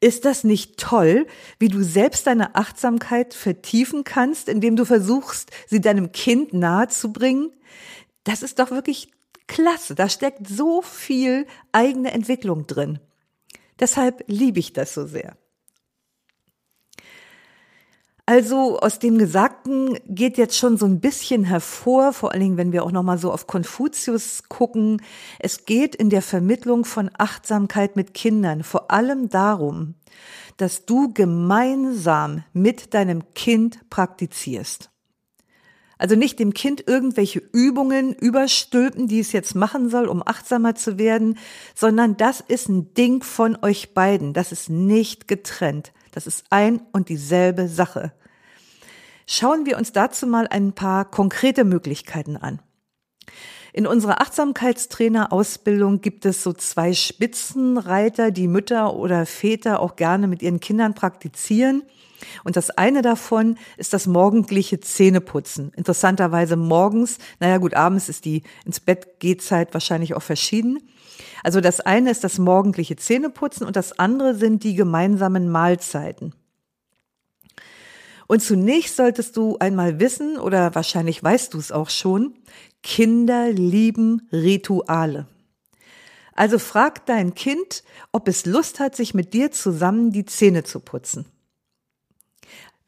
Ist 0.00 0.24
das 0.24 0.44
nicht 0.44 0.78
toll, 0.78 1.26
wie 1.58 1.68
du 1.68 1.82
selbst 1.82 2.28
deine 2.28 2.54
Achtsamkeit 2.54 3.34
vertiefen 3.34 4.04
kannst, 4.04 4.48
indem 4.48 4.76
du 4.76 4.84
versuchst, 4.84 5.50
sie 5.66 5.80
deinem 5.80 6.12
Kind 6.12 6.52
nahezubringen? 6.52 7.50
Das 8.22 8.42
ist 8.42 8.60
doch 8.60 8.70
wirklich 8.70 9.10
klasse, 9.48 9.96
da 9.96 10.08
steckt 10.08 10.46
so 10.46 10.82
viel 10.82 11.46
eigene 11.72 12.12
Entwicklung 12.12 12.66
drin. 12.68 13.00
Deshalb 13.80 14.22
liebe 14.28 14.60
ich 14.60 14.72
das 14.72 14.94
so 14.94 15.06
sehr. 15.06 15.36
Also 18.28 18.78
aus 18.80 18.98
dem 18.98 19.16
Gesagten 19.16 19.98
geht 20.06 20.36
jetzt 20.36 20.58
schon 20.58 20.76
so 20.76 20.84
ein 20.84 21.00
bisschen 21.00 21.44
hervor, 21.44 22.12
vor 22.12 22.32
allen 22.32 22.42
Dingen, 22.42 22.56
wenn 22.58 22.72
wir 22.72 22.84
auch 22.84 22.92
noch 22.92 23.02
mal 23.02 23.16
so 23.16 23.32
auf 23.32 23.46
Konfuzius 23.46 24.42
gucken. 24.50 25.00
Es 25.38 25.64
geht 25.64 25.94
in 25.94 26.10
der 26.10 26.20
Vermittlung 26.20 26.84
von 26.84 27.10
Achtsamkeit 27.16 27.96
mit 27.96 28.12
Kindern 28.12 28.64
vor 28.64 28.90
allem 28.90 29.30
darum, 29.30 29.94
dass 30.58 30.84
du 30.84 31.14
gemeinsam 31.14 32.44
mit 32.52 32.92
deinem 32.92 33.32
Kind 33.32 33.88
praktizierst. 33.88 34.90
Also 35.98 36.14
nicht 36.14 36.38
dem 36.38 36.54
Kind 36.54 36.86
irgendwelche 36.86 37.42
Übungen 37.52 38.14
überstülpen, 38.14 39.08
die 39.08 39.18
es 39.18 39.32
jetzt 39.32 39.54
machen 39.54 39.90
soll, 39.90 40.06
um 40.06 40.22
achtsamer 40.24 40.76
zu 40.76 40.96
werden, 40.96 41.38
sondern 41.74 42.16
das 42.16 42.40
ist 42.40 42.68
ein 42.68 42.94
Ding 42.94 43.22
von 43.22 43.58
euch 43.62 43.94
beiden. 43.94 44.32
Das 44.32 44.52
ist 44.52 44.70
nicht 44.70 45.26
getrennt. 45.26 45.92
Das 46.12 46.26
ist 46.26 46.44
ein 46.50 46.80
und 46.92 47.08
dieselbe 47.08 47.68
Sache. 47.68 48.12
Schauen 49.26 49.66
wir 49.66 49.76
uns 49.76 49.92
dazu 49.92 50.26
mal 50.26 50.46
ein 50.48 50.72
paar 50.72 51.04
konkrete 51.10 51.64
Möglichkeiten 51.64 52.36
an. 52.36 52.60
In 53.72 53.86
unserer 53.86 54.20
Achtsamkeitstrainer-Ausbildung 54.20 56.00
gibt 56.00 56.24
es 56.24 56.42
so 56.42 56.52
zwei 56.52 56.94
Spitzenreiter, 56.94 58.30
die 58.30 58.48
Mütter 58.48 58.94
oder 58.94 59.26
Väter 59.26 59.80
auch 59.80 59.96
gerne 59.96 60.26
mit 60.26 60.42
ihren 60.42 60.60
Kindern 60.60 60.94
praktizieren. 60.94 61.82
Und 62.44 62.56
das 62.56 62.70
eine 62.70 63.02
davon 63.02 63.56
ist 63.76 63.92
das 63.92 64.06
morgendliche 64.06 64.80
Zähneputzen. 64.80 65.72
Interessanterweise 65.76 66.56
morgens, 66.56 67.18
naja 67.40 67.58
gut, 67.58 67.74
abends 67.74 68.08
ist 68.08 68.24
die 68.24 68.42
ins 68.64 68.80
Bett 68.80 69.20
Gehzeit 69.20 69.72
wahrscheinlich 69.74 70.14
auch 70.14 70.22
verschieden. 70.22 70.80
Also 71.42 71.60
das 71.60 71.80
eine 71.80 72.10
ist 72.10 72.24
das 72.24 72.38
morgendliche 72.38 72.96
Zähneputzen 72.96 73.66
und 73.66 73.76
das 73.76 73.98
andere 73.98 74.34
sind 74.34 74.64
die 74.64 74.74
gemeinsamen 74.74 75.48
Mahlzeiten. 75.48 76.34
Und 78.26 78.42
zunächst 78.42 78.96
solltest 78.96 79.36
du 79.36 79.56
einmal 79.58 80.00
wissen, 80.00 80.38
oder 80.38 80.74
wahrscheinlich 80.74 81.22
weißt 81.22 81.54
du 81.54 81.58
es 81.58 81.72
auch 81.72 81.88
schon, 81.88 82.34
Kinder 82.82 83.50
lieben 83.50 84.28
Rituale. 84.30 85.26
Also 86.34 86.58
frag 86.58 87.06
dein 87.06 87.34
Kind, 87.34 87.82
ob 88.12 88.28
es 88.28 88.44
Lust 88.44 88.80
hat, 88.80 88.94
sich 88.94 89.14
mit 89.14 89.32
dir 89.32 89.50
zusammen 89.50 90.12
die 90.12 90.26
Zähne 90.26 90.62
zu 90.62 90.78
putzen. 90.78 91.24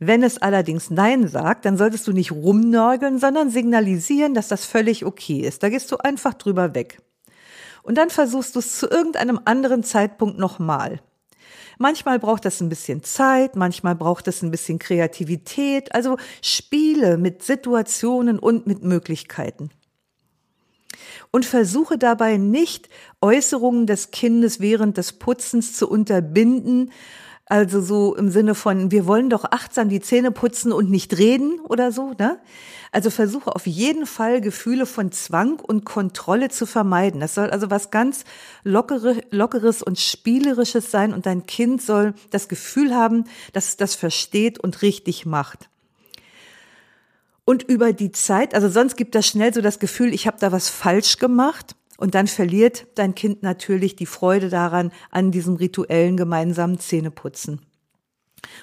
Wenn 0.02 0.23
es 0.23 0.38
allerdings 0.38 0.88
Nein 0.88 1.28
sagt, 1.28 1.66
dann 1.66 1.76
solltest 1.76 2.07
du 2.09 2.12
nicht 2.12 2.33
rumnörgeln, 2.33 3.19
sondern 3.19 3.50
signalisieren, 3.50 4.33
dass 4.33 4.49
das 4.49 4.64
völlig 4.64 5.04
okay 5.04 5.40
ist. 5.40 5.62
Da 5.62 5.69
gehst 5.69 5.92
du 5.92 5.99
einfach 5.99 6.33
drüber 6.33 6.75
weg. 6.75 7.02
Und 7.83 7.99
dann 7.99 8.09
versuchst 8.09 8.54
du 8.54 8.61
es 8.61 8.78
zu 8.78 8.88
irgendeinem 8.88 9.40
anderen 9.45 9.85
Zeitpunkt 9.85 10.38
nochmal. 10.38 11.00
Manchmal 11.78 12.19
braucht 12.19 12.47
das 12.47 12.62
ein 12.62 12.71
bisschen 12.71 13.02
Zeit, 13.02 13.57
manchmal 13.57 13.95
braucht 13.95 14.26
es 14.26 14.42
ein 14.42 14.50
bisschen 14.50 14.78
Kreativität, 14.78 15.95
also 15.95 16.16
Spiele 16.42 17.19
mit 17.19 17.42
Situationen 17.42 18.38
und 18.38 18.66
mit 18.66 18.83
Möglichkeiten. 18.83 19.71
Und 21.30 21.45
versuche 21.45 21.99
dabei 21.99 22.38
nicht 22.38 22.88
Äußerungen 23.21 23.87
des 23.87 24.11
Kindes 24.11 24.61
während 24.61 24.97
des 24.97 25.12
Putzens 25.12 25.75
zu 25.75 25.90
unterbinden 25.90 26.90
also 27.50 27.80
so 27.80 28.14
im 28.14 28.30
Sinne 28.30 28.54
von, 28.54 28.90
wir 28.90 29.07
wollen 29.07 29.28
doch 29.28 29.45
achtsam 29.45 29.88
die 29.88 30.00
Zähne 30.00 30.30
putzen 30.30 30.73
und 30.73 30.88
nicht 30.88 31.19
reden 31.19 31.59
oder 31.61 31.90
so, 31.90 32.12
ne? 32.19 32.38
Also 32.92 33.11
versuche 33.11 33.54
auf 33.54 33.66
jeden 33.66 34.07
Fall 34.07 34.40
Gefühle 34.40 34.87
von 34.87 35.12
Zwang 35.12 35.61
und 35.61 35.85
Kontrolle 35.85 36.49
zu 36.49 36.66
vermeiden. 36.66 37.21
Das 37.21 37.35
soll 37.35 37.50
also 37.50 37.71
was 37.71 37.90
ganz 37.90 38.25
lockere, 38.64 39.21
lockeres 39.30 39.83
und 39.83 39.99
spielerisches 39.99 40.90
sein 40.90 41.12
und 41.12 41.26
dein 41.26 41.47
Kind 41.47 41.83
soll 41.83 42.14
das 42.30 42.49
Gefühl 42.49 42.95
haben, 42.95 43.25
dass 43.52 43.69
es 43.69 43.76
das 43.76 43.95
versteht 43.95 44.59
und 44.59 44.83
richtig 44.83 45.26
macht. 45.26 45.69
Und 47.45 47.64
über 47.64 47.92
die 47.92 48.12
Zeit, 48.12 48.54
also 48.54 48.69
sonst 48.69 48.97
gibt 48.97 49.16
das 49.16 49.26
schnell 49.26 49.52
so 49.52 49.61
das 49.61 49.80
Gefühl, 49.80 50.14
ich 50.14 50.28
habe 50.28 50.37
da 50.38 50.52
was 50.52 50.69
falsch 50.69 51.19
gemacht. 51.19 51.75
Und 52.00 52.14
dann 52.14 52.26
verliert 52.26 52.87
dein 52.95 53.14
Kind 53.14 53.42
natürlich 53.42 53.95
die 53.95 54.07
Freude 54.07 54.49
daran, 54.49 54.90
an 55.11 55.30
diesem 55.30 55.57
rituellen 55.57 56.16
gemeinsamen 56.16 56.78
Zähneputzen. 56.78 57.61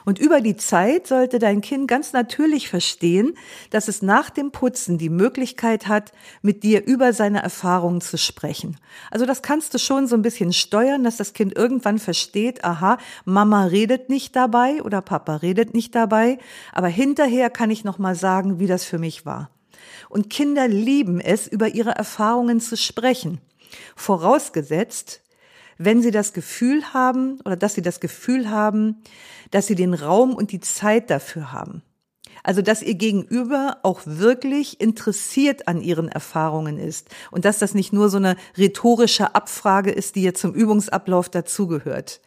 Und 0.05 0.17
über 0.17 0.41
die 0.41 0.55
Zeit 0.55 1.05
sollte 1.05 1.37
dein 1.37 1.61
Kind 1.61 1.87
ganz 1.87 2.11
natürlich 2.13 2.67
verstehen, 2.67 3.35
dass 3.69 3.87
es 3.87 4.01
nach 4.01 4.31
dem 4.31 4.51
Putzen 4.51 4.97
die 4.97 5.09
Möglichkeit 5.09 5.87
hat, 5.87 6.13
mit 6.41 6.63
dir 6.63 6.87
über 6.87 7.13
seine 7.13 7.43
Erfahrungen 7.43 8.01
zu 8.01 8.17
sprechen. 8.17 8.77
Also 9.11 9.27
das 9.27 9.43
kannst 9.43 9.71
du 9.75 9.77
schon 9.77 10.07
so 10.07 10.15
ein 10.15 10.23
bisschen 10.23 10.51
steuern, 10.51 11.03
dass 11.03 11.17
das 11.17 11.33
Kind 11.33 11.55
irgendwann 11.55 11.99
versteht, 11.99 12.63
aha, 12.63 12.97
Mama 13.23 13.65
redet 13.65 14.09
nicht 14.09 14.35
dabei 14.35 14.81
oder 14.81 15.01
Papa 15.01 15.35
redet 15.37 15.75
nicht 15.75 15.93
dabei, 15.93 16.39
aber 16.73 16.87
hinterher 16.87 17.51
kann 17.51 17.69
ich 17.69 17.83
noch 17.83 17.99
mal 17.99 18.15
sagen, 18.15 18.59
wie 18.59 18.67
das 18.67 18.83
für 18.83 18.97
mich 18.97 19.27
war. 19.27 19.51
Und 20.09 20.29
Kinder 20.29 20.67
lieben 20.67 21.19
es, 21.19 21.47
über 21.47 21.69
ihre 21.69 21.91
Erfahrungen 21.91 22.59
zu 22.59 22.77
sprechen. 22.77 23.39
Vorausgesetzt, 23.95 25.21
wenn 25.77 26.01
sie 26.01 26.11
das 26.11 26.33
Gefühl 26.33 26.93
haben 26.93 27.39
oder 27.45 27.55
dass 27.55 27.75
sie 27.75 27.81
das 27.81 27.99
Gefühl 27.99 28.49
haben, 28.49 29.01
dass 29.51 29.67
sie 29.67 29.75
den 29.75 29.93
Raum 29.93 30.33
und 30.33 30.51
die 30.51 30.59
Zeit 30.59 31.09
dafür 31.09 31.51
haben. 31.51 31.83
Also, 32.43 32.61
dass 32.61 32.81
ihr 32.81 32.95
Gegenüber 32.95 33.77
auch 33.83 34.01
wirklich 34.05 34.79
interessiert 34.79 35.67
an 35.67 35.81
ihren 35.81 36.07
Erfahrungen 36.07 36.77
ist 36.77 37.09
und 37.31 37.45
dass 37.45 37.59
das 37.59 37.73
nicht 37.73 37.91
nur 37.93 38.09
so 38.09 38.17
eine 38.17 38.37
rhetorische 38.57 39.35
Abfrage 39.35 39.91
ist, 39.91 40.15
die 40.15 40.21
ihr 40.21 40.33
zum 40.33 40.53
Übungsablauf 40.53 41.29
dazugehört. 41.29 42.21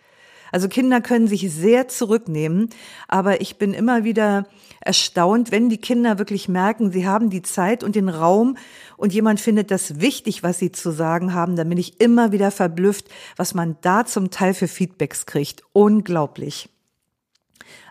Also 0.53 0.69
Kinder 0.69 1.01
können 1.01 1.29
sich 1.29 1.51
sehr 1.53 1.89
zurücknehmen, 1.89 2.71
aber 3.09 3.41
ich 3.41 3.57
bin 3.57 3.73
immer 3.73 4.05
wieder 4.05 4.47
erstaunt, 4.81 5.53
wenn 5.53 5.69
die 5.69 5.79
Kinder 5.79 6.19
wirklich 6.19 6.49
merken, 6.49 6.91
sie 6.91 7.07
haben 7.07 7.31
die 7.31 7.43
Zeit 7.43 7.85
und 7.85 7.97
den 7.97 8.09
Raum 8.09 8.57
und 8.97 9.13
jemand 9.13 9.41
findet 9.41 9.71
das 9.71 10.01
wichtig, 10.01 10.43
was 10.43 10.59
sie 10.59 10.73
zu 10.73 10.91
sagen 10.91 11.35
haben, 11.35 11.57
dann 11.57 11.69
bin 11.69 11.79
ich 11.79 12.01
immer 12.01 12.33
wieder 12.33 12.51
verblüfft, 12.51 13.09
was 13.37 13.55
man 13.55 13.77
da 13.83 14.07
zum 14.07 14.31
Teil 14.31 14.55
für 14.55 14.69
Feedbacks 14.69 15.27
kriegt. 15.27 15.63
Unglaublich. 15.73 16.69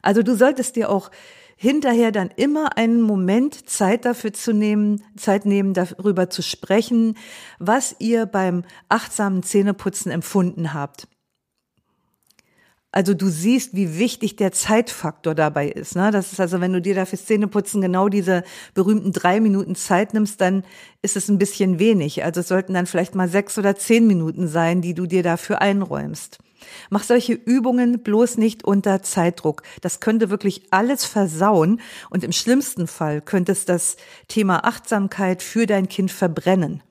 Also 0.02 0.24
du 0.24 0.36
solltest 0.36 0.76
dir 0.76 0.90
auch 0.90 1.12
hinterher 1.56 2.14
dann 2.14 2.32
immer 2.38 2.78
einen 2.78 3.02
Moment 3.02 3.70
Zeit 3.70 4.06
dafür 4.06 4.32
zu 4.32 4.54
nehmen, 4.54 5.04
Zeit 5.18 5.46
nehmen, 5.46 5.74
darüber 5.74 6.30
zu 6.30 6.42
sprechen, 6.42 7.18
was 7.60 7.98
ihr 8.00 8.26
beim 8.26 8.64
achtsamen 8.88 9.44
Zähneputzen 9.44 10.10
empfunden 10.10 10.74
habt. 10.74 11.08
Also 12.92 13.14
du 13.14 13.28
siehst, 13.28 13.76
wie 13.76 14.00
wichtig 14.00 14.36
der 14.36 14.52
Zeitfaktor 14.52 15.36
dabei 15.36 15.70
ist. 15.70 15.96
Ne? 15.96 16.10
Das 16.10 16.34
ist 16.34 16.40
also, 16.40 16.60
wenn 16.60 16.74
du 16.74 16.82
dir 16.82 16.96
da 16.96 17.06
fürs 17.06 17.26
Zähneputzen 17.26 17.82
genau 17.82 18.10
diese 18.10 18.44
berühmten 18.74 19.12
drei 19.12 19.40
Minuten 19.40 19.76
Zeit 19.76 20.16
nimmst, 20.16 20.42
dann 20.42 20.64
ist 21.04 21.16
es 21.16 21.30
ein 21.30 21.38
bisschen 21.38 21.78
wenig. 21.78 22.24
Also 22.24 22.40
es 22.40 22.48
sollten 22.48 22.74
dann 22.74 22.88
vielleicht 22.88 23.14
mal 23.14 23.30
sechs 23.30 23.60
oder 23.60 23.76
zehn 23.76 24.08
Minuten 24.08 24.48
sein, 24.48 24.82
die 24.82 24.96
du 24.96 25.06
dir 25.06 25.22
dafür 25.22 25.62
einräumst. 25.62 26.40
Mach 26.90 27.04
solche 27.04 27.34
Übungen 27.34 28.02
bloß 28.02 28.38
nicht 28.38 28.64
unter 28.64 29.04
Zeitdruck. 29.04 29.62
Das 29.82 30.00
könnte 30.00 30.32
wirklich 30.32 30.64
alles 30.72 31.06
versauen 31.06 31.82
und 32.10 32.24
im 32.24 32.32
schlimmsten 32.32 32.88
Fall 32.88 33.22
könnte 33.22 33.52
es 33.52 33.66
das 33.66 33.98
Thema 34.28 34.66
Achtsamkeit 34.66 35.44
für 35.44 35.68
dein 35.68 35.88
Kind 35.88 36.12
verbrennen. 36.12 36.82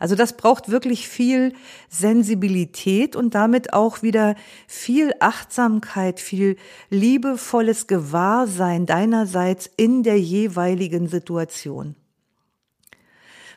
Also 0.00 0.16
das 0.16 0.36
braucht 0.36 0.70
wirklich 0.70 1.08
viel 1.08 1.52
Sensibilität 1.88 3.14
und 3.14 3.34
damit 3.34 3.72
auch 3.74 4.02
wieder 4.02 4.34
viel 4.66 5.12
Achtsamkeit, 5.20 6.18
viel 6.18 6.56
liebevolles 6.88 7.86
Gewahrsein 7.86 8.86
deinerseits 8.86 9.70
in 9.76 10.02
der 10.02 10.18
jeweiligen 10.18 11.06
Situation. 11.06 11.94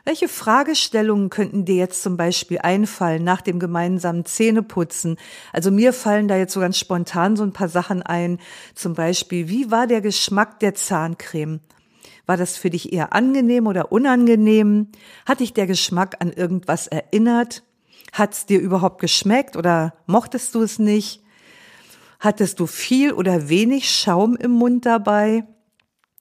Welche 0.06 0.28
Fragestellungen 0.28 1.30
könnten 1.30 1.64
dir 1.64 1.76
jetzt 1.76 2.02
zum 2.02 2.18
Beispiel 2.18 2.58
einfallen 2.58 3.24
nach 3.24 3.40
dem 3.40 3.58
gemeinsamen 3.58 4.26
Zähneputzen? 4.26 5.16
Also 5.50 5.70
mir 5.70 5.94
fallen 5.94 6.28
da 6.28 6.36
jetzt 6.36 6.52
so 6.52 6.60
ganz 6.60 6.78
spontan 6.78 7.36
so 7.36 7.42
ein 7.42 7.54
paar 7.54 7.70
Sachen 7.70 8.02
ein. 8.02 8.38
Zum 8.74 8.92
Beispiel, 8.92 9.48
wie 9.48 9.70
war 9.70 9.86
der 9.86 10.02
Geschmack 10.02 10.60
der 10.60 10.74
Zahncreme? 10.74 11.60
War 12.26 12.36
das 12.36 12.56
für 12.56 12.70
dich 12.70 12.92
eher 12.92 13.12
angenehm 13.12 13.66
oder 13.66 13.92
unangenehm? 13.92 14.88
Hat 15.26 15.40
dich 15.40 15.52
der 15.52 15.66
Geschmack 15.66 16.16
an 16.20 16.32
irgendwas 16.32 16.86
erinnert? 16.86 17.62
Hat's 18.12 18.46
dir 18.46 18.60
überhaupt 18.60 19.00
geschmeckt 19.00 19.56
oder 19.56 19.94
mochtest 20.06 20.54
du 20.54 20.62
es 20.62 20.78
nicht? 20.78 21.22
Hattest 22.20 22.60
du 22.60 22.66
viel 22.66 23.12
oder 23.12 23.48
wenig 23.48 23.90
Schaum 23.90 24.36
im 24.36 24.52
Mund 24.52 24.86
dabei? 24.86 25.44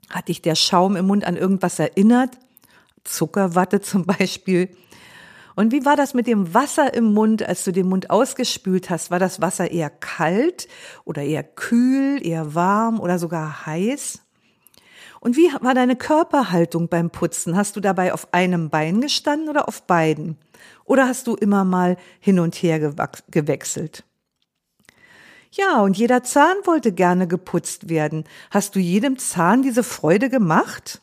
Hat 0.09 0.27
dich 0.27 0.41
der 0.41 0.55
Schaum 0.55 0.95
im 0.95 1.07
Mund 1.07 1.23
an 1.25 1.37
irgendwas 1.37 1.79
erinnert? 1.79 2.37
Zuckerwatte 3.03 3.79
zum 3.81 4.05
Beispiel. 4.05 4.75
Und 5.55 5.71
wie 5.71 5.85
war 5.85 5.95
das 5.95 6.13
mit 6.13 6.25
dem 6.25 6.53
Wasser 6.53 6.93
im 6.93 7.13
Mund, 7.13 7.43
als 7.43 7.63
du 7.63 7.71
den 7.71 7.87
Mund 7.87 8.09
ausgespült 8.09 8.89
hast? 8.89 9.11
War 9.11 9.19
das 9.19 9.39
Wasser 9.39 9.69
eher 9.71 9.91
kalt 9.91 10.67
oder 11.05 11.21
eher 11.21 11.43
kühl, 11.43 12.25
eher 12.25 12.55
warm 12.55 12.99
oder 12.99 13.19
sogar 13.19 13.65
heiß? 13.65 14.22
Und 15.23 15.37
wie 15.37 15.49
war 15.61 15.73
deine 15.73 15.95
Körperhaltung 15.95 16.89
beim 16.89 17.09
Putzen? 17.09 17.55
Hast 17.55 17.77
du 17.77 17.79
dabei 17.79 18.11
auf 18.13 18.33
einem 18.33 18.69
Bein 18.69 18.99
gestanden 18.99 19.47
oder 19.47 19.69
auf 19.69 19.83
beiden? 19.83 20.37
Oder 20.83 21.07
hast 21.07 21.27
du 21.27 21.35
immer 21.35 21.63
mal 21.63 21.95
hin 22.19 22.39
und 22.39 22.55
her 22.55 22.91
gewechselt? 23.31 24.03
Ja, 25.49 25.79
und 25.79 25.97
jeder 25.97 26.23
Zahn 26.23 26.57
wollte 26.65 26.91
gerne 26.91 27.25
geputzt 27.25 27.87
werden. 27.87 28.25
Hast 28.51 28.75
du 28.75 28.79
jedem 28.79 29.17
Zahn 29.17 29.61
diese 29.61 29.83
Freude 29.83 30.29
gemacht? 30.29 31.01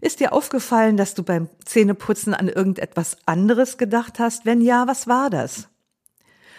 Ist 0.00 0.18
dir 0.18 0.32
aufgefallen, 0.32 0.96
dass 0.96 1.14
du 1.14 1.22
beim 1.22 1.48
Zähneputzen 1.64 2.34
an 2.34 2.48
irgendetwas 2.48 3.16
anderes 3.26 3.78
gedacht 3.78 4.18
hast? 4.18 4.44
Wenn 4.44 4.60
ja, 4.60 4.88
was 4.88 5.06
war 5.06 5.30
das? 5.30 5.68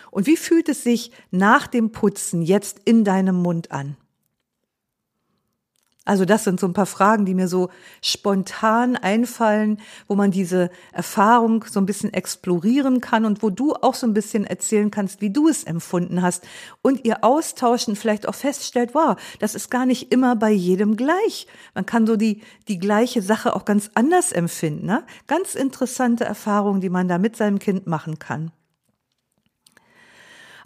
Und 0.10 0.26
wie 0.26 0.38
fühlt 0.38 0.70
es 0.70 0.84
sich 0.84 1.12
nach 1.32 1.68
dem 1.68 1.92
Putzen 1.92 2.42
jetzt 2.42 2.80
in 2.86 3.04
deinem 3.04 3.36
Mund 3.36 3.74
an? 3.74 3.98
Also 6.08 6.24
das 6.24 6.46
sind 6.46 6.60
so 6.60 6.68
ein 6.68 6.74
paar 6.74 6.86
Fragen, 6.86 7.26
die 7.26 7.34
mir 7.34 7.50
so 7.50 7.70
spontan 8.02 8.96
einfallen, 8.96 9.82
wo 10.08 10.16
man 10.16 10.32
diese 10.32 10.70
Erfahrung 10.94 11.66
so 11.70 11.82
ein 11.82 11.86
bisschen 11.86 12.14
explorieren 12.14 13.02
kann 13.02 13.26
und 13.26 13.44
wo 13.44 13.50
du 13.50 13.74
auch 13.74 13.93
so 13.93 14.08
ein 14.08 14.13
bisschen 14.13 14.46
erzählen 14.46 14.89
kannst, 14.89 15.20
wie 15.20 15.32
du 15.32 15.50
es 15.50 15.65
empfunden 15.65 16.22
hast 16.22 16.48
und 16.82 17.04
ihr 17.04 17.26
austauschen 17.26 17.98
vielleicht 17.98 18.28
auch 18.28 18.36
feststellt, 18.36 18.96
wow, 18.96 19.17
das 19.39 19.54
ist 19.54 19.70
gar 19.70 19.86
nicht 19.86 20.13
immer 20.13 20.38
bei 20.38 20.52
jedem 20.52 20.96
gleich. 20.96 21.46
Man 21.76 21.86
kann 21.86 22.08
so 22.08 22.15
die, 22.15 22.41
die 22.70 22.80
gleiche 22.80 23.22
Sache 23.22 23.54
auch 23.54 23.65
ganz 23.65 23.91
anders 23.93 24.32
empfinden. 24.32 24.86
Ne? 24.86 25.04
Ganz 25.28 25.56
interessante 25.56 26.24
Erfahrungen, 26.24 26.80
die 26.80 26.89
man 26.89 27.10
da 27.10 27.17
mit 27.17 27.36
seinem 27.36 27.60
Kind 27.60 27.86
machen 27.86 28.17
kann. 28.17 28.52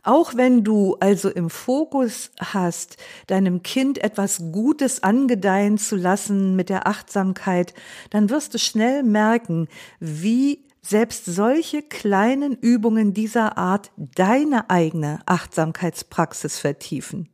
Auch 0.04 0.36
wenn 0.36 0.64
du 0.64 0.98
also 1.00 1.30
im 1.30 1.52
Fokus 1.52 2.32
hast, 2.40 2.98
deinem 3.28 3.62
Kind 3.62 4.04
etwas 4.04 4.40
Gutes 4.52 5.04
angedeihen 5.04 5.78
zu 5.78 5.96
lassen 5.96 6.56
mit 6.56 6.70
der 6.70 6.88
Achtsamkeit, 6.88 7.76
dann 8.10 8.32
wirst 8.32 8.56
du 8.56 8.58
schnell 8.58 9.04
merken, 9.04 9.68
wie 10.00 10.66
selbst 10.82 11.26
solche 11.26 11.84
kleinen 11.84 12.56
Übungen 12.56 13.14
dieser 13.14 13.60
Art 13.60 13.92
deine 13.96 14.72
eigene 14.72 15.20
Achtsamkeitspraxis 15.28 16.58
vertiefen. 16.58 17.30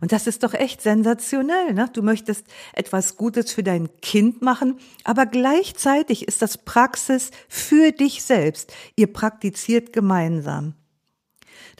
Und 0.00 0.10
das 0.10 0.26
ist 0.26 0.42
doch 0.42 0.54
echt 0.54 0.82
sensationell. 0.82 1.74
Ne? 1.74 1.88
Du 1.92 2.02
möchtest 2.02 2.46
etwas 2.72 3.16
Gutes 3.16 3.52
für 3.52 3.62
dein 3.62 3.88
Kind 4.00 4.42
machen, 4.42 4.80
aber 5.04 5.26
gleichzeitig 5.26 6.26
ist 6.26 6.42
das 6.42 6.58
Praxis 6.58 7.30
für 7.48 7.92
dich 7.92 8.24
selbst. 8.24 8.72
Ihr 8.96 9.12
praktiziert 9.12 9.92
gemeinsam. 9.92 10.74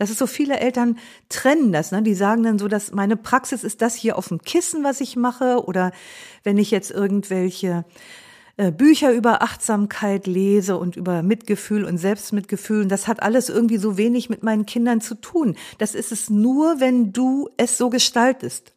Das 0.03 0.11
ist 0.11 0.19
so, 0.19 0.27
viele 0.27 0.59
Eltern 0.59 0.99
trennen 1.29 1.71
das. 1.71 1.93
Ne? 1.93 2.03
Die 2.03 2.17
sagen 2.17 2.43
dann 2.43 2.59
so, 2.59 2.67
dass 2.67 2.91
meine 2.91 3.17
Praxis 3.17 3.63
ist 3.63 3.83
das 3.83 3.95
hier 3.95 4.19
auf 4.19 4.27
dem 4.27 4.43
Kissen, 4.43 4.83
was 4.83 5.01
ich 5.01 5.15
mache. 5.15 5.65
Oder 5.65 5.93
wenn 6.43 6.59
ich 6.59 6.73
jetzt 6.73 6.91
irgendwelche 6.91 7.85
äh, 8.57 8.73
Bücher 8.73 9.13
über 9.13 9.43
Achtsamkeit 9.43 10.27
lese 10.27 10.77
und 10.77 10.97
über 10.97 11.23
Mitgefühl 11.23 11.85
und 11.85 11.99
Selbstmitgefühl. 11.99 12.83
Und 12.83 12.89
das 12.89 13.07
hat 13.07 13.23
alles 13.23 13.49
irgendwie 13.49 13.77
so 13.77 13.97
wenig 13.97 14.29
mit 14.29 14.43
meinen 14.43 14.67
Kindern 14.67 15.01
zu 15.01 15.15
tun. 15.15 15.55
Das 15.79 15.95
ist 15.95 16.11
es 16.11 16.29
nur, 16.29 16.81
wenn 16.81 17.13
du 17.13 17.49
es 17.57 17.79
so 17.79 17.89
gestaltest. 17.89 18.73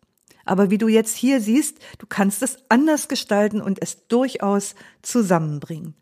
Aber 0.46 0.70
wie 0.70 0.78
du 0.78 0.88
jetzt 0.88 1.16
hier 1.16 1.42
siehst, 1.42 1.80
du 1.98 2.06
kannst 2.06 2.44
es 2.44 2.60
anders 2.70 3.08
gestalten 3.08 3.62
und 3.62 3.82
es 3.82 4.08
durchaus 4.08 4.76
zusammenbringen. 5.02 5.96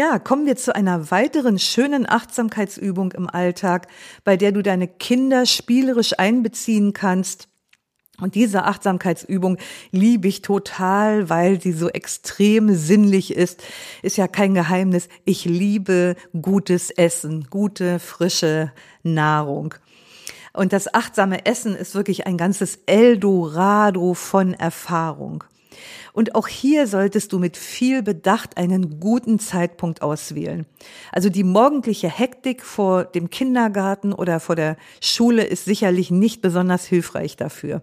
Ja, 0.00 0.18
kommen 0.18 0.46
wir 0.46 0.56
zu 0.56 0.74
einer 0.74 1.10
weiteren 1.10 1.58
schönen 1.58 2.08
Achtsamkeitsübung 2.08 3.12
im 3.12 3.28
Alltag, 3.28 3.86
bei 4.24 4.38
der 4.38 4.50
du 4.50 4.62
deine 4.62 4.88
Kinder 4.88 5.44
spielerisch 5.44 6.18
einbeziehen 6.18 6.94
kannst. 6.94 7.48
Und 8.18 8.34
diese 8.34 8.64
Achtsamkeitsübung 8.64 9.58
liebe 9.90 10.26
ich 10.26 10.40
total, 10.40 11.28
weil 11.28 11.60
sie 11.60 11.72
so 11.72 11.90
extrem 11.90 12.74
sinnlich 12.74 13.36
ist. 13.36 13.62
Ist 14.00 14.16
ja 14.16 14.26
kein 14.26 14.54
Geheimnis. 14.54 15.06
Ich 15.26 15.44
liebe 15.44 16.16
gutes 16.40 16.88
Essen, 16.88 17.48
gute, 17.50 17.98
frische 17.98 18.72
Nahrung. 19.02 19.74
Und 20.54 20.72
das 20.72 20.94
achtsame 20.94 21.44
Essen 21.44 21.76
ist 21.76 21.94
wirklich 21.94 22.26
ein 22.26 22.38
ganzes 22.38 22.78
Eldorado 22.86 24.14
von 24.14 24.54
Erfahrung. 24.54 25.44
Und 26.12 26.34
auch 26.34 26.48
hier 26.48 26.86
solltest 26.86 27.32
du 27.32 27.38
mit 27.38 27.56
viel 27.56 28.02
Bedacht 28.02 28.56
einen 28.56 29.00
guten 29.00 29.38
Zeitpunkt 29.38 30.02
auswählen. 30.02 30.66
Also 31.12 31.28
die 31.28 31.44
morgendliche 31.44 32.08
Hektik 32.08 32.64
vor 32.64 33.04
dem 33.04 33.30
Kindergarten 33.30 34.12
oder 34.12 34.40
vor 34.40 34.56
der 34.56 34.76
Schule 35.00 35.44
ist 35.44 35.64
sicherlich 35.64 36.10
nicht 36.10 36.42
besonders 36.42 36.84
hilfreich 36.84 37.36
dafür. 37.36 37.82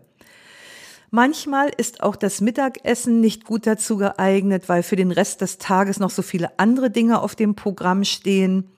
Manchmal 1.09 1.71
ist 1.77 2.03
auch 2.03 2.17
das 2.17 2.41
Mittagessen 2.41 3.21
nicht 3.21 3.45
gut 3.45 3.65
dazu 3.65 3.95
geeignet, 3.95 4.67
weil 4.67 4.83
für 4.83 4.97
den 4.97 5.11
Rest 5.11 5.39
des 5.39 5.57
Tages 5.57 5.99
noch 5.99 6.09
so 6.09 6.21
viele 6.21 6.59
andere 6.59 6.89
Dinge 6.91 7.21
auf 7.21 7.33
dem 7.33 7.55
Programm 7.55 8.03
stehen. 8.03 8.69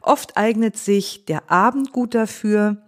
Oft 0.00 0.38
eignet 0.38 0.78
sich 0.78 1.26
der 1.26 1.50
Abend 1.50 1.92
gut 1.92 2.14
dafür, 2.14 2.78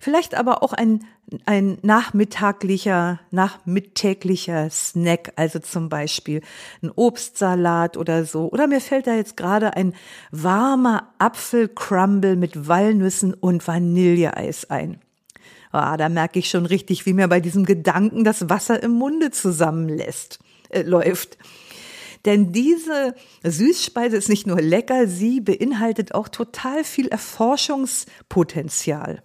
vielleicht 0.00 0.34
aber 0.34 0.62
auch 0.62 0.72
ein 0.72 1.04
ein 1.44 1.76
nachmittaglicher, 1.82 3.20
nachmittäglicher 3.30 4.70
Snack, 4.70 5.34
also 5.36 5.58
zum 5.58 5.90
Beispiel 5.90 6.40
ein 6.82 6.90
Obstsalat 6.90 7.98
oder 7.98 8.24
so. 8.24 8.50
Oder 8.50 8.66
mir 8.66 8.80
fällt 8.80 9.06
da 9.06 9.14
jetzt 9.14 9.36
gerade 9.36 9.76
ein 9.76 9.92
warmer 10.30 11.12
Apfelcrumble 11.18 12.36
mit 12.36 12.66
Walnüssen 12.66 13.34
und 13.34 13.68
Vanilleeis 13.68 14.70
ein. 14.70 15.02
Ah, 15.70 15.98
da 15.98 16.08
merke 16.08 16.38
ich 16.38 16.48
schon 16.48 16.64
richtig, 16.64 17.04
wie 17.04 17.12
mir 17.12 17.28
bei 17.28 17.40
diesem 17.40 17.66
Gedanken 17.66 18.24
das 18.24 18.48
Wasser 18.48 18.82
im 18.82 18.92
Munde 18.92 19.30
zusammenlässt, 19.30 20.38
äh, 20.70 20.80
läuft. 20.80 21.36
Denn 22.24 22.52
diese 22.52 23.14
Süßspeise 23.44 24.16
ist 24.16 24.30
nicht 24.30 24.46
nur 24.46 24.62
lecker, 24.62 25.06
sie 25.06 25.40
beinhaltet 25.40 26.14
auch 26.14 26.28
total 26.28 26.84
viel 26.84 27.08
Erforschungspotenzial. 27.08 29.22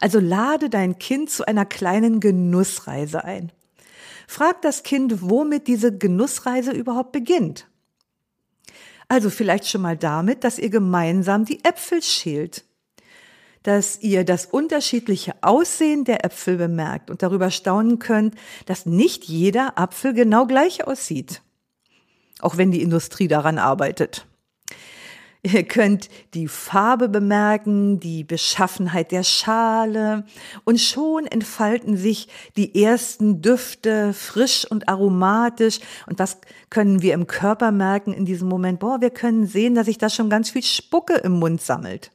Also 0.00 0.20
lade 0.20 0.70
dein 0.70 0.98
Kind 0.98 1.30
zu 1.30 1.46
einer 1.46 1.64
kleinen 1.64 2.20
Genussreise 2.20 3.24
ein. 3.24 3.52
Frag 4.26 4.62
das 4.62 4.82
Kind, 4.82 5.22
womit 5.22 5.66
diese 5.66 5.96
Genussreise 5.96 6.72
überhaupt 6.72 7.12
beginnt. 7.12 7.68
Also 9.08 9.30
vielleicht 9.30 9.68
schon 9.68 9.82
mal 9.82 9.96
damit, 9.96 10.42
dass 10.42 10.58
ihr 10.58 10.70
gemeinsam 10.70 11.44
die 11.44 11.64
Äpfel 11.64 12.02
schält, 12.02 12.64
dass 13.62 14.00
ihr 14.00 14.24
das 14.24 14.46
unterschiedliche 14.46 15.34
Aussehen 15.42 16.04
der 16.04 16.24
Äpfel 16.24 16.56
bemerkt 16.56 17.10
und 17.10 17.22
darüber 17.22 17.50
staunen 17.50 17.98
könnt, 17.98 18.34
dass 18.66 18.86
nicht 18.86 19.24
jeder 19.24 19.78
Apfel 19.78 20.12
genau 20.12 20.46
gleich 20.46 20.86
aussieht, 20.86 21.42
auch 22.40 22.56
wenn 22.56 22.72
die 22.72 22.82
Industrie 22.82 23.28
daran 23.28 23.58
arbeitet. 23.58 24.26
Ihr 25.46 25.62
könnt 25.62 26.08
die 26.34 26.48
Farbe 26.48 27.08
bemerken, 27.08 28.00
die 28.00 28.24
Beschaffenheit 28.24 29.12
der 29.12 29.22
Schale 29.22 30.24
und 30.64 30.80
schon 30.80 31.24
entfalten 31.24 31.96
sich 31.96 32.26
die 32.56 32.82
ersten 32.82 33.42
Düfte 33.42 34.12
frisch 34.12 34.68
und 34.68 34.88
aromatisch. 34.88 35.78
Und 36.08 36.18
was 36.18 36.38
können 36.68 37.00
wir 37.00 37.14
im 37.14 37.28
Körper 37.28 37.70
merken 37.70 38.12
in 38.12 38.24
diesem 38.24 38.48
Moment? 38.48 38.80
Boah, 38.80 39.00
wir 39.00 39.10
können 39.10 39.46
sehen, 39.46 39.76
dass 39.76 39.86
sich 39.86 39.98
da 39.98 40.10
schon 40.10 40.30
ganz 40.30 40.50
viel 40.50 40.64
Spucke 40.64 41.14
im 41.14 41.38
Mund 41.38 41.62
sammelt. 41.62 42.10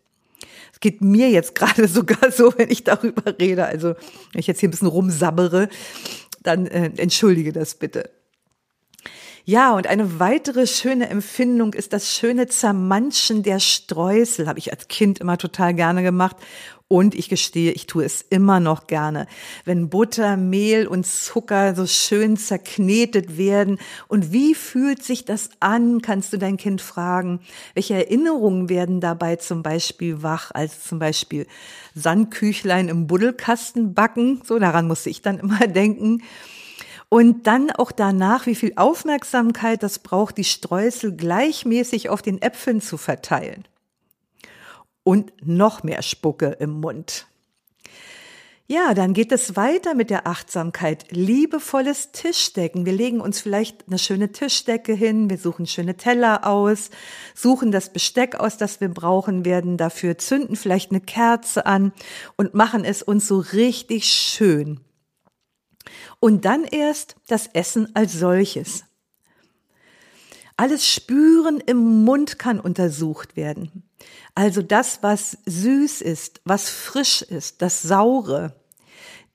Es 0.74 0.82
geht 0.82 1.00
mir 1.00 1.30
jetzt 1.30 1.56
gerade 1.56 1.88
sogar 1.88 2.34
so, 2.34 2.54
wenn 2.58 2.70
ich 2.70 2.84
darüber 2.84 3.40
rede. 3.40 3.66
Also, 3.66 3.96
wenn 4.34 4.40
ich 4.40 4.48
jetzt 4.48 4.60
hier 4.60 4.68
ein 4.68 4.72
bisschen 4.72 4.90
rumsabbere, 4.90 5.70
dann 6.44 6.68
äh, 6.68 6.92
entschuldige 6.98 7.54
das 7.54 7.76
bitte. 7.76 8.10
Ja, 9.44 9.74
und 9.76 9.88
eine 9.88 10.20
weitere 10.20 10.68
schöne 10.68 11.10
Empfindung 11.10 11.74
ist 11.74 11.94
das 11.94 12.16
schöne 12.16 12.48
Zermanschen 12.48 13.42
der 13.42 13.60
Streusel. 13.60 14.48
Habe 14.48 14.60
ich 14.60 14.72
als 14.72 14.88
Kind 14.88 15.20
immer 15.20 15.38
total 15.38 15.74
gerne 15.74 16.04
gemacht. 16.04 16.38
Und 16.88 17.16
ich 17.16 17.30
gestehe, 17.30 17.72
ich 17.72 17.88
tue 17.88 18.04
es 18.04 18.22
immer 18.22 18.60
noch 18.60 18.86
gerne. 18.86 19.26
Wenn 19.64 19.90
Butter, 19.90 20.36
Mehl 20.36 20.88
und 20.88 21.08
Zucker 21.08 21.74
so 21.74 21.88
schön 21.88 22.36
zerknetet 22.36 23.38
werden. 23.38 23.80
Und 24.10 24.34
wie 24.34 24.54
fühlt 24.54 25.02
sich 25.02 25.24
das 25.24 25.52
an, 25.62 26.02
kannst 26.02 26.34
du 26.34 26.38
dein 26.38 26.58
Kind 26.58 26.82
fragen. 26.82 27.40
Welche 27.76 27.94
Erinnerungen 27.94 28.68
werden 28.68 29.00
dabei 29.00 29.38
zum 29.38 29.64
Beispiel 29.64 30.22
wach, 30.22 30.52
als 30.54 30.84
zum 30.84 31.00
Beispiel 31.00 31.48
Sandküchlein 31.96 32.90
im 32.90 33.08
Buddelkasten 33.08 33.94
backen? 33.94 34.42
So, 34.46 34.60
daran 34.60 34.88
musste 34.88 35.10
ich 35.10 35.22
dann 35.22 35.40
immer 35.40 35.60
denken. 35.68 36.22
Und 37.14 37.46
dann 37.46 37.72
auch 37.72 37.92
danach, 37.92 38.46
wie 38.46 38.56
viel 38.56 38.72
Aufmerksamkeit 38.78 39.84
das 39.84 40.00
braucht, 40.00 40.38
die 40.38 40.46
Streusel 40.46 41.12
gleichmäßig 41.12 42.08
auf 42.08 42.22
den 42.22 42.42
Äpfeln 42.42 42.80
zu 42.80 42.96
verteilen. 42.96 43.66
Und 45.04 45.34
noch 45.46 45.84
mehr 45.84 46.04
Spucke 46.04 46.56
im 46.62 46.80
Mund. 46.80 47.28
Ja, 48.68 48.94
dann 48.94 49.12
geht 49.12 49.34
es 49.34 49.58
weiter 49.58 49.94
mit 49.94 50.10
der 50.10 50.26
Achtsamkeit. 50.26 51.12
Liebevolles 51.12 52.14
Tischdecken. 52.14 52.86
Wir 52.86 52.94
legen 52.94 53.20
uns 53.20 53.42
vielleicht 53.42 53.88
eine 53.88 54.00
schöne 54.00 54.32
Tischdecke 54.32 54.94
hin, 54.94 55.30
wir 55.30 55.38
suchen 55.38 55.68
schöne 55.68 55.98
Teller 55.98 56.48
aus, 56.48 56.92
suchen 57.36 57.74
das 57.74 57.92
Besteck 57.92 58.36
aus, 58.36 58.56
das 58.56 58.80
wir 58.80 58.88
brauchen, 58.88 59.44
werden 59.44 59.76
dafür 59.76 60.18
zünden 60.18 60.56
vielleicht 60.56 60.92
eine 60.92 61.02
Kerze 61.02 61.66
an 61.66 61.92
und 62.38 62.54
machen 62.54 62.86
es 62.86 63.04
uns 63.04 63.28
so 63.28 63.40
richtig 63.40 64.06
schön 64.06 64.80
und 66.20 66.46
dann 66.46 66.64
erst 66.64 67.16
das 67.28 67.48
Essen 67.48 67.96
als 67.96 68.14
solches. 68.14 68.84
Alles 70.58 70.88
Spüren 70.88 71.60
im 71.60 72.04
Mund 72.06 72.38
kann 72.38 72.60
untersucht 72.60 73.36
werden. 73.36 73.84
Also 74.36 74.62
das, 74.62 75.00
was 75.02 75.38
süß 75.46 76.02
ist, 76.02 76.42
was 76.46 76.70
frisch 76.70 77.22
ist, 77.22 77.62
das 77.62 77.82
Saure, 77.82 78.54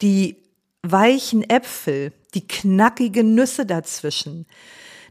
die 0.02 0.36
weichen 0.82 1.42
Äpfel, 1.42 2.12
die 2.34 2.46
knackigen 2.46 3.34
Nüsse 3.34 3.66
dazwischen, 3.66 4.46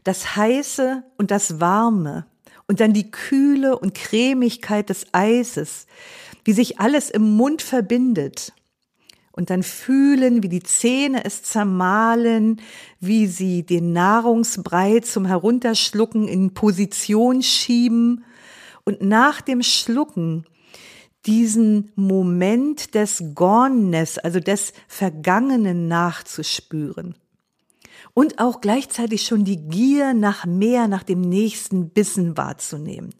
das 0.04 0.36
Heiße 0.36 1.02
und 1.18 1.30
das 1.30 1.60
Warme 1.60 2.26
und 2.66 2.80
dann 2.80 2.92
die 2.92 3.10
Kühle 3.10 3.78
und 3.78 3.94
Cremigkeit 3.94 4.88
des 4.88 5.06
Eises, 5.12 5.86
wie 6.44 6.52
sich 6.52 6.80
alles 6.80 7.10
im 7.10 7.36
Mund 7.36 7.62
verbindet 7.62 8.52
und 9.36 9.50
dann 9.50 9.62
fühlen, 9.62 10.42
wie 10.42 10.48
die 10.48 10.62
Zähne 10.62 11.24
es 11.24 11.42
zermahlen, 11.42 12.60
wie 13.00 13.26
sie 13.26 13.64
den 13.64 13.92
Nahrungsbrei 13.92 15.00
zum 15.00 15.26
Herunterschlucken 15.26 16.26
in 16.26 16.54
Position 16.54 17.42
schieben 17.42 18.24
und 18.84 19.02
nach 19.02 19.42
dem 19.42 19.62
Schlucken 19.62 20.46
diesen 21.26 21.92
Moment 21.96 22.94
des 22.94 23.22
Gornness, 23.34 24.16
also 24.16 24.40
des 24.40 24.72
Vergangenen 24.88 25.86
nachzuspüren. 25.86 27.14
Und 28.14 28.38
auch 28.38 28.62
gleichzeitig 28.62 29.26
schon 29.26 29.44
die 29.44 29.68
Gier 29.68 30.14
nach 30.14 30.46
mehr, 30.46 30.88
nach 30.88 31.02
dem 31.02 31.20
nächsten 31.20 31.90
Bissen 31.90 32.36
wahrzunehmen. 32.36 33.12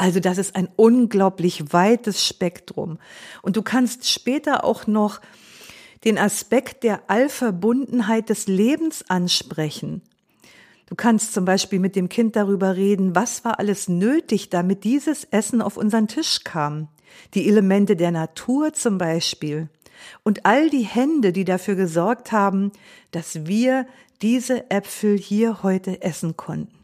Also 0.00 0.18
das 0.18 0.38
ist 0.38 0.56
ein 0.56 0.70
unglaublich 0.76 1.74
weites 1.74 2.26
Spektrum. 2.26 2.98
Und 3.42 3.58
du 3.58 3.62
kannst 3.62 4.08
später 4.08 4.64
auch 4.64 4.86
noch 4.86 5.20
den 6.04 6.16
Aspekt 6.16 6.84
der 6.84 7.02
Allverbundenheit 7.08 8.30
des 8.30 8.46
Lebens 8.46 9.04
ansprechen. 9.10 10.00
Du 10.86 10.94
kannst 10.94 11.34
zum 11.34 11.44
Beispiel 11.44 11.80
mit 11.80 11.96
dem 11.96 12.08
Kind 12.08 12.34
darüber 12.34 12.76
reden, 12.76 13.14
was 13.14 13.44
war 13.44 13.58
alles 13.58 13.90
nötig, 13.90 14.48
damit 14.48 14.84
dieses 14.84 15.24
Essen 15.24 15.60
auf 15.60 15.76
unseren 15.76 16.08
Tisch 16.08 16.44
kam. 16.44 16.88
Die 17.34 17.46
Elemente 17.46 17.94
der 17.94 18.10
Natur 18.10 18.72
zum 18.72 18.96
Beispiel. 18.96 19.68
Und 20.22 20.46
all 20.46 20.70
die 20.70 20.86
Hände, 20.86 21.30
die 21.30 21.44
dafür 21.44 21.74
gesorgt 21.74 22.32
haben, 22.32 22.72
dass 23.10 23.44
wir 23.44 23.86
diese 24.22 24.70
Äpfel 24.70 25.18
hier 25.18 25.62
heute 25.62 26.00
essen 26.00 26.38
konnten. 26.38 26.79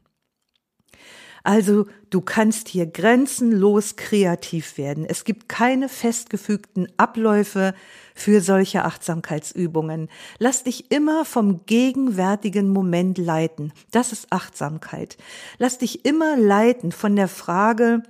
Also 1.47 1.87
du 2.11 2.23
kannst 2.23 2.67
hier 2.67 2.87
grenzenlos 2.87 3.95
kreativ 3.95 4.79
werden. 4.79 5.07
Es 5.09 5.23
gibt 5.23 5.49
keine 5.49 5.89
festgefügten 5.89 6.89
Abläufe 6.97 7.73
für 8.17 8.41
solche 8.41 8.85
Achtsamkeitsübungen. 8.85 10.09
Lass 10.41 10.65
dich 10.65 10.91
immer 10.91 11.25
vom 11.25 11.65
gegenwärtigen 11.65 12.69
Moment 12.69 13.17
leiten. 13.17 13.73
Das 13.93 14.11
ist 14.11 14.33
Achtsamkeit. 14.33 15.19
Lass 15.59 15.79
dich 15.79 16.05
immer 16.05 16.37
leiten 16.37 16.91
von 16.91 17.15
der 17.15 17.29
Frage, 17.29 18.03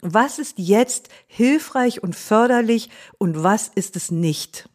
was 0.00 0.38
ist 0.38 0.58
jetzt 0.58 1.10
hilfreich 1.26 2.02
und 2.02 2.16
förderlich 2.16 2.88
und 3.18 3.42
was 3.42 3.68
ist 3.68 3.94
es 3.94 4.10
nicht? 4.10 4.70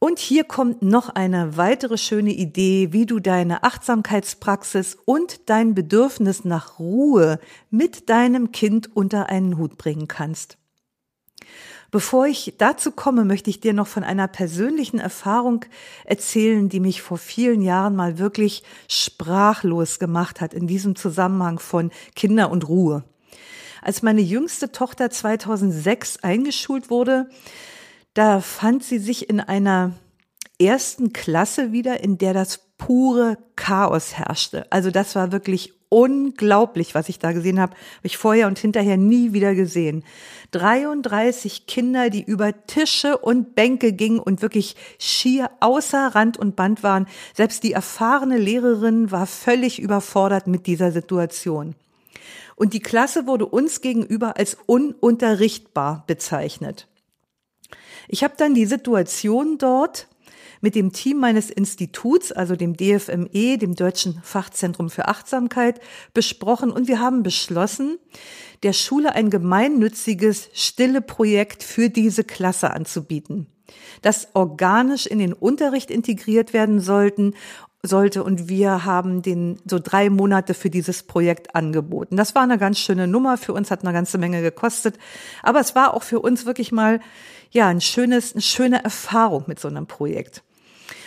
Und 0.00 0.20
hier 0.20 0.44
kommt 0.44 0.80
noch 0.80 1.08
eine 1.08 1.56
weitere 1.56 1.98
schöne 1.98 2.30
Idee, 2.30 2.92
wie 2.92 3.04
du 3.04 3.18
deine 3.18 3.64
Achtsamkeitspraxis 3.64 4.96
und 5.04 5.50
dein 5.50 5.74
Bedürfnis 5.74 6.44
nach 6.44 6.78
Ruhe 6.78 7.40
mit 7.70 8.08
deinem 8.08 8.52
Kind 8.52 8.94
unter 8.94 9.28
einen 9.28 9.58
Hut 9.58 9.76
bringen 9.76 10.06
kannst. 10.06 10.56
Bevor 11.90 12.26
ich 12.26 12.54
dazu 12.58 12.92
komme, 12.92 13.24
möchte 13.24 13.50
ich 13.50 13.60
dir 13.60 13.72
noch 13.72 13.88
von 13.88 14.04
einer 14.04 14.28
persönlichen 14.28 15.00
Erfahrung 15.00 15.64
erzählen, 16.04 16.68
die 16.68 16.80
mich 16.80 17.02
vor 17.02 17.18
vielen 17.18 17.62
Jahren 17.62 17.96
mal 17.96 18.18
wirklich 18.18 18.62
sprachlos 18.88 19.98
gemacht 19.98 20.40
hat 20.40 20.54
in 20.54 20.68
diesem 20.68 20.94
Zusammenhang 20.94 21.58
von 21.58 21.90
Kinder 22.14 22.50
und 22.50 22.68
Ruhe. 22.68 23.04
Als 23.80 24.02
meine 24.02 24.20
jüngste 24.20 24.70
Tochter 24.70 25.10
2006 25.10 26.18
eingeschult 26.22 26.90
wurde, 26.90 27.30
da 28.18 28.40
fand 28.40 28.82
sie 28.82 28.98
sich 28.98 29.30
in 29.30 29.38
einer 29.38 29.92
ersten 30.60 31.12
Klasse 31.12 31.70
wieder, 31.70 32.02
in 32.02 32.18
der 32.18 32.34
das 32.34 32.58
pure 32.76 33.38
Chaos 33.54 34.14
herrschte. 34.14 34.66
Also 34.72 34.90
das 34.90 35.14
war 35.14 35.30
wirklich 35.30 35.72
unglaublich, 35.88 36.96
was 36.96 37.08
ich 37.08 37.20
da 37.20 37.30
gesehen 37.30 37.60
habe. 37.60 37.74
Habe 37.74 38.06
ich 38.06 38.18
vorher 38.18 38.48
und 38.48 38.58
hinterher 38.58 38.96
nie 38.96 39.32
wieder 39.34 39.54
gesehen. 39.54 40.02
33 40.50 41.66
Kinder, 41.66 42.10
die 42.10 42.24
über 42.24 42.66
Tische 42.66 43.18
und 43.18 43.54
Bänke 43.54 43.92
gingen 43.92 44.18
und 44.18 44.42
wirklich 44.42 44.74
schier 44.98 45.52
außer 45.60 46.08
Rand 46.08 46.36
und 46.38 46.56
Band 46.56 46.82
waren. 46.82 47.06
Selbst 47.34 47.62
die 47.62 47.72
erfahrene 47.72 48.36
Lehrerin 48.36 49.12
war 49.12 49.26
völlig 49.26 49.78
überfordert 49.78 50.48
mit 50.48 50.66
dieser 50.66 50.90
Situation. 50.90 51.76
Und 52.56 52.74
die 52.74 52.80
Klasse 52.80 53.28
wurde 53.28 53.46
uns 53.46 53.80
gegenüber 53.80 54.36
als 54.36 54.56
ununterrichtbar 54.66 56.02
bezeichnet. 56.08 56.88
Ich 58.08 58.24
habe 58.24 58.34
dann 58.36 58.54
die 58.54 58.66
Situation 58.66 59.58
dort 59.58 60.08
mit 60.60 60.74
dem 60.74 60.92
Team 60.92 61.18
meines 61.18 61.50
Instituts, 61.50 62.32
also 62.32 62.56
dem 62.56 62.76
DFME, 62.76 63.58
dem 63.58 63.74
Deutschen 63.74 64.20
Fachzentrum 64.24 64.90
für 64.90 65.06
Achtsamkeit, 65.06 65.80
besprochen 66.14 66.70
und 66.70 66.88
wir 66.88 67.00
haben 67.00 67.22
beschlossen, 67.22 67.98
der 68.62 68.72
Schule 68.72 69.14
ein 69.14 69.30
gemeinnütziges 69.30 70.48
stille 70.52 71.00
Projekt 71.00 71.62
für 71.62 71.90
diese 71.90 72.24
Klasse 72.24 72.72
anzubieten. 72.72 73.46
das 74.00 74.28
organisch 74.32 75.06
in 75.06 75.18
den 75.18 75.34
Unterricht 75.34 75.90
integriert 75.90 76.54
werden 76.54 76.80
sollten 76.80 77.34
sollte 77.82 78.24
und 78.24 78.48
wir 78.48 78.84
haben 78.84 79.22
den 79.22 79.60
so 79.64 79.78
drei 79.78 80.10
Monate 80.10 80.54
für 80.54 80.68
dieses 80.68 81.04
Projekt 81.04 81.54
angeboten. 81.54 82.16
Das 82.16 82.34
war 82.34 82.42
eine 82.42 82.58
ganz 82.58 82.78
schöne 82.78 83.06
Nummer 83.06 83.36
für 83.36 83.52
uns, 83.52 83.70
hat 83.70 83.84
eine 83.84 83.92
ganze 83.92 84.18
Menge 84.18 84.42
gekostet, 84.42 84.98
aber 85.42 85.60
es 85.60 85.74
war 85.74 85.94
auch 85.94 86.02
für 86.02 86.20
uns 86.20 86.44
wirklich 86.44 86.72
mal 86.72 87.00
ja 87.50 87.68
ein 87.68 87.80
schönes, 87.80 88.32
eine 88.32 88.42
schöne 88.42 88.82
Erfahrung 88.82 89.44
mit 89.46 89.60
so 89.60 89.68
einem 89.68 89.86
Projekt. 89.86 90.42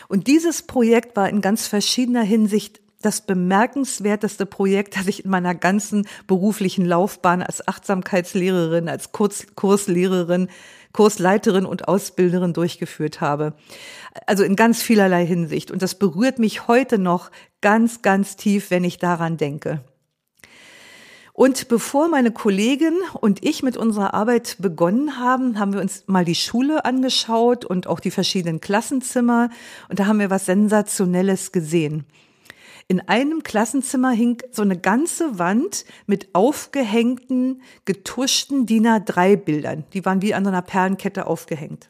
Und 0.07 0.27
dieses 0.27 0.63
Projekt 0.63 1.15
war 1.15 1.29
in 1.29 1.41
ganz 1.41 1.67
verschiedener 1.67 2.23
Hinsicht 2.23 2.81
das 3.01 3.21
bemerkenswerteste 3.21 4.45
Projekt, 4.45 4.97
das 4.97 5.07
ich 5.07 5.25
in 5.25 5.31
meiner 5.31 5.55
ganzen 5.55 6.07
beruflichen 6.27 6.85
Laufbahn 6.85 7.41
als 7.41 7.67
Achtsamkeitslehrerin, 7.67 8.89
als 8.89 9.11
Kurs 9.11 9.47
Kurslehrerin, 9.55 10.49
Kursleiterin 10.93 11.65
und 11.65 11.87
Ausbilderin 11.87 12.53
durchgeführt 12.53 13.21
habe. 13.21 13.53
Also 14.25 14.43
in 14.43 14.55
ganz 14.55 14.81
vielerlei 14.81 15.25
Hinsicht. 15.25 15.71
Und 15.71 15.81
das 15.81 15.95
berührt 15.95 16.39
mich 16.39 16.67
heute 16.67 16.97
noch 16.97 17.31
ganz, 17.61 18.01
ganz 18.01 18.35
tief, 18.35 18.71
wenn 18.71 18.83
ich 18.83 18.97
daran 18.97 19.37
denke. 19.37 19.81
Und 21.33 21.69
bevor 21.69 22.09
meine 22.09 22.31
Kollegin 22.31 22.93
und 23.19 23.43
ich 23.43 23.63
mit 23.63 23.77
unserer 23.77 24.13
Arbeit 24.13 24.57
begonnen 24.59 25.17
haben, 25.17 25.57
haben 25.57 25.73
wir 25.73 25.81
uns 25.81 26.03
mal 26.07 26.25
die 26.25 26.35
Schule 26.35 26.83
angeschaut 26.85 27.63
und 27.65 27.87
auch 27.87 27.99
die 27.99 28.11
verschiedenen 28.11 28.59
Klassenzimmer. 28.59 29.49
Und 29.89 29.99
da 29.99 30.07
haben 30.07 30.19
wir 30.19 30.29
was 30.29 30.45
Sensationelles 30.45 31.51
gesehen. 31.51 32.05
In 32.91 32.99
einem 32.99 33.41
Klassenzimmer 33.41 34.11
hing 34.11 34.43
so 34.51 34.63
eine 34.63 34.77
ganze 34.77 35.39
Wand 35.39 35.85
mit 36.07 36.35
aufgehängten, 36.35 37.61
getuschten 37.85 38.65
DIN 38.65 38.85
A3 38.85 39.37
Bildern. 39.37 39.85
Die 39.93 40.03
waren 40.03 40.21
wie 40.21 40.33
an 40.33 40.43
so 40.43 40.49
einer 40.49 40.61
Perlenkette 40.61 41.25
aufgehängt. 41.25 41.89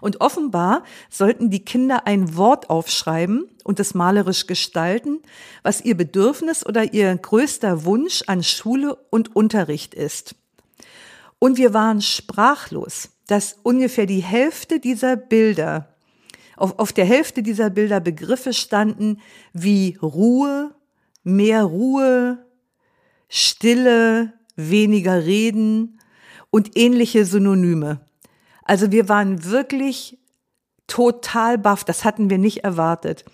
Und 0.00 0.22
offenbar 0.22 0.84
sollten 1.10 1.50
die 1.50 1.66
Kinder 1.66 2.06
ein 2.06 2.34
Wort 2.34 2.70
aufschreiben 2.70 3.46
und 3.62 3.78
es 3.78 3.92
malerisch 3.92 4.46
gestalten, 4.46 5.20
was 5.62 5.82
ihr 5.82 5.98
Bedürfnis 5.98 6.64
oder 6.64 6.94
ihr 6.94 7.14
größter 7.14 7.84
Wunsch 7.84 8.22
an 8.26 8.42
Schule 8.42 8.96
und 9.10 9.36
Unterricht 9.36 9.92
ist. 9.92 10.34
Und 11.38 11.58
wir 11.58 11.74
waren 11.74 12.00
sprachlos, 12.00 13.10
dass 13.26 13.58
ungefähr 13.62 14.06
die 14.06 14.22
Hälfte 14.22 14.80
dieser 14.80 15.16
Bilder 15.16 15.93
auf, 16.56 16.78
auf 16.78 16.92
der 16.92 17.04
Hälfte 17.04 17.42
dieser 17.42 17.70
Bilder 17.70 18.00
Begriffe 18.00 18.52
standen 18.52 19.20
wie 19.52 19.98
Ruhe, 20.02 20.74
mehr 21.22 21.64
Ruhe, 21.64 22.44
Stille, 23.28 24.32
weniger 24.56 25.24
Reden 25.24 26.00
und 26.50 26.76
ähnliche 26.76 27.24
Synonyme. 27.24 28.00
Also 28.62 28.92
wir 28.92 29.08
waren 29.08 29.44
wirklich 29.44 30.18
total 30.86 31.58
baff. 31.58 31.84
Das 31.84 32.04
hatten 32.04 32.30
wir 32.30 32.38
nicht 32.38 32.64
erwartet. 32.64 33.24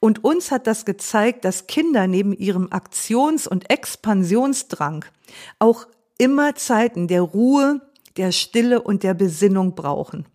Und 0.00 0.24
uns 0.24 0.50
hat 0.50 0.66
das 0.66 0.84
gezeigt, 0.84 1.44
dass 1.44 1.66
Kinder 1.66 2.06
neben 2.06 2.32
ihrem 2.32 2.68
Aktions- 2.70 3.46
und 3.46 3.70
Expansionsdrang 3.70 5.04
auch 5.58 5.86
immer 6.18 6.54
Zeiten 6.54 7.08
der 7.08 7.22
Ruhe, 7.22 7.80
der 8.16 8.32
Stille 8.32 8.80
und 8.82 9.02
der 9.02 9.14
Besinnung 9.14 9.74
brauchen. 9.74 10.26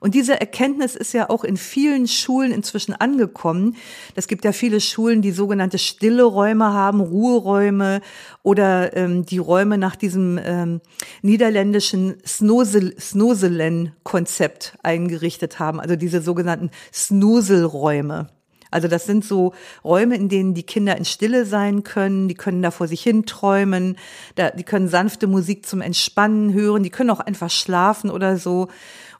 Und 0.00 0.14
diese 0.14 0.40
Erkenntnis 0.40 0.96
ist 0.96 1.12
ja 1.12 1.28
auch 1.30 1.44
in 1.44 1.56
vielen 1.56 2.08
Schulen 2.08 2.50
inzwischen 2.52 2.94
angekommen. 2.94 3.76
Es 4.14 4.26
gibt 4.28 4.44
ja 4.44 4.52
viele 4.52 4.80
Schulen, 4.80 5.22
die 5.22 5.32
sogenannte 5.32 5.78
stille 5.78 6.24
Räume 6.24 6.72
haben, 6.72 7.00
Ruheräume 7.00 8.00
oder 8.42 8.96
ähm, 8.96 9.24
die 9.24 9.38
Räume 9.38 9.78
nach 9.78 9.96
diesem 9.96 10.38
ähm, 10.42 10.80
niederländischen 11.22 12.16
Snoselen-Konzept 12.26 14.76
eingerichtet 14.82 15.58
haben, 15.58 15.80
also 15.80 15.96
diese 15.96 16.20
sogenannten 16.20 16.70
Snuselräume. 16.92 18.28
Also 18.74 18.88
das 18.88 19.06
sind 19.06 19.24
so 19.24 19.54
Räume, 19.84 20.16
in 20.16 20.28
denen 20.28 20.52
die 20.52 20.64
Kinder 20.64 20.96
in 20.96 21.04
Stille 21.04 21.46
sein 21.46 21.84
können, 21.84 22.26
die 22.26 22.34
können 22.34 22.60
da 22.60 22.72
vor 22.72 22.88
sich 22.88 23.02
hin 23.02 23.24
träumen, 23.24 23.96
da, 24.34 24.50
die 24.50 24.64
können 24.64 24.88
sanfte 24.88 25.28
Musik 25.28 25.64
zum 25.64 25.80
Entspannen 25.80 26.52
hören, 26.52 26.82
die 26.82 26.90
können 26.90 27.10
auch 27.10 27.20
einfach 27.20 27.50
schlafen 27.50 28.10
oder 28.10 28.36
so. 28.36 28.66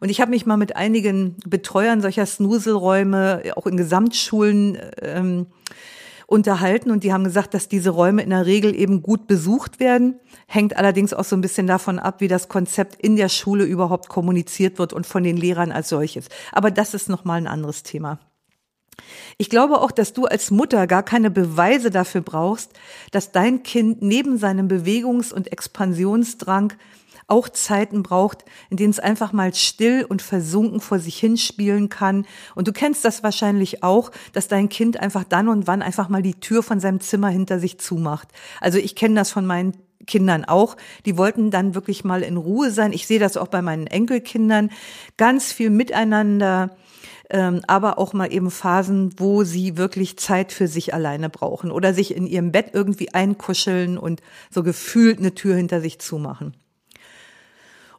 Und 0.01 0.09
ich 0.09 0.21
habe 0.21 0.33
mich 0.33 0.45
mal 0.45 0.57
mit 0.57 0.75
einigen 0.75 1.37
Betreuern 1.47 2.01
solcher 2.01 2.27
Snuselräume, 2.27 3.43
auch 3.55 3.69
in 3.69 3.77
Gesamtschulen, 3.77 4.77
ähm, 5.01 5.47
unterhalten 6.27 6.91
und 6.91 7.05
die 7.05 7.13
haben 7.13 7.23
gesagt, 7.23 7.55
dass 7.55 7.69
diese 7.69 7.91
Räume 7.91 8.23
in 8.23 8.31
der 8.31 8.47
Regel 8.47 8.75
eben 8.75 9.03
gut 9.03 9.29
besucht 9.29 9.79
werden. 9.79 10.19
Hängt 10.49 10.77
allerdings 10.77 11.15
auch 11.15 11.23
so 11.23 11.37
ein 11.37 11.43
bisschen 11.43 11.69
davon 11.69 12.01
ab, 12.01 12.21
wie 12.21 12.29
das 12.29 12.49
Konzept 12.49 12.97
in 13.01 13.15
der 13.15 13.29
Schule 13.29 13.65
überhaupt 13.65 14.09
kommuniziert 14.09 14.81
wird 14.81 14.93
und 14.93 15.07
von 15.07 15.23
den 15.23 15.37
Lehrern 15.37 15.71
als 15.71 15.91
solches. 15.91 16.29
Aber 16.51 16.73
das 16.73 16.95
ist 16.95 17.09
nochmal 17.09 17.39
ein 17.39 17.47
anderes 17.47 17.85
Thema. 17.85 18.19
Ich 19.39 19.51
glaube 19.51 19.81
auch, 19.81 19.91
dass 19.91 20.13
du 20.13 20.27
als 20.27 20.51
Mutter 20.51 20.87
gar 20.87 21.03
keine 21.03 21.31
Beweise 21.31 21.91
dafür 21.91 22.21
brauchst, 22.21 22.73
dass 23.11 23.33
dein 23.33 23.63
Kind 23.63 24.03
neben 24.03 24.39
seinem 24.39 24.69
Bewegungs- 24.69 25.33
und 25.33 25.51
Expansionsdrang 25.53 26.73
auch 27.27 27.49
Zeiten 27.49 28.03
braucht, 28.03 28.45
in 28.71 28.77
denen 28.77 28.91
es 28.91 29.01
einfach 29.01 29.33
mal 29.33 29.55
still 29.55 30.05
und 30.09 30.23
versunken 30.23 30.81
vor 30.81 30.99
sich 30.99 31.19
hinspielen 31.19 31.89
kann. 31.89 32.27
Und 32.55 32.69
du 32.69 32.73
kennst 32.73 33.05
das 33.05 33.23
wahrscheinlich 33.23 33.83
auch, 33.83 34.11
dass 34.33 34.49
dein 34.49 34.69
Kind 34.69 35.01
einfach 35.01 35.25
dann 35.25 35.49
und 35.49 35.67
wann 35.67 35.83
einfach 35.83 36.09
mal 36.09 36.23
die 36.23 36.35
Tür 36.35 36.63
von 36.63 36.81
seinem 36.81 37.01
Zimmer 37.01 37.29
hinter 37.29 37.59
sich 37.59 37.79
zumacht. 37.79 38.29
Also 38.61 38.79
ich 38.79 38.95
kenne 38.95 39.15
das 39.15 39.31
von 39.31 39.47
meinen 39.47 39.73
Kindern 40.07 40.45
auch. 40.45 40.77
Die 41.07 41.17
wollten 41.17 41.51
dann 41.51 41.75
wirklich 41.75 42.05
mal 42.05 42.23
in 42.23 42.37
Ruhe 42.37 42.71
sein. 42.71 42.93
Ich 42.93 43.07
sehe 43.07 43.19
das 43.19 43.37
auch 43.37 43.49
bei 43.49 43.63
meinen 43.63 43.87
Enkelkindern. 43.87 44.71
Ganz 45.17 45.53
viel 45.53 45.71
miteinander 45.71 46.71
ähm, 47.31 47.63
aber 47.67 47.99
auch 47.99 48.13
mal 48.13 48.33
eben 48.33 48.51
Phasen, 48.51 49.15
wo 49.19 49.45
sie 49.45 49.77
wirklich 49.77 50.19
Zeit 50.19 50.53
für 50.53 50.69
sich 50.69 50.93
alleine 50.95 51.31
brauchen 51.31 51.71
oder 51.71 51.95
sich 51.95 52.15
in 52.15 52.27
ihrem 52.27 52.53
Bett 52.53 52.71
irgendwie 52.73 53.15
einkuscheln 53.15 53.99
und 53.99 54.21
so 54.51 54.63
gefühlt 54.63 55.19
eine 55.19 55.35
Tür 55.35 55.57
hinter 55.57 55.81
sich 55.81 55.99
zumachen. 55.99 56.55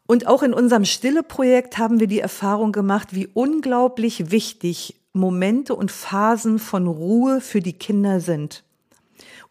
Und 0.07 0.27
auch 0.27 0.43
in 0.43 0.53
unserem 0.53 0.85
Stille-Projekt 0.85 1.79
haben 1.79 1.99
wir 1.99 2.07
die 2.07 2.19
Erfahrung 2.19 2.71
gemacht, 2.71 3.09
wie 3.15 3.27
unglaublich 3.27 4.29
wichtig 4.29 5.01
Momente 5.13 5.75
und 5.75 5.91
Phasen 5.91 6.59
von 6.59 6.87
Ruhe 6.87 7.41
für 7.41 7.61
die 7.61 7.73
Kinder 7.73 8.19
sind. 8.19 8.63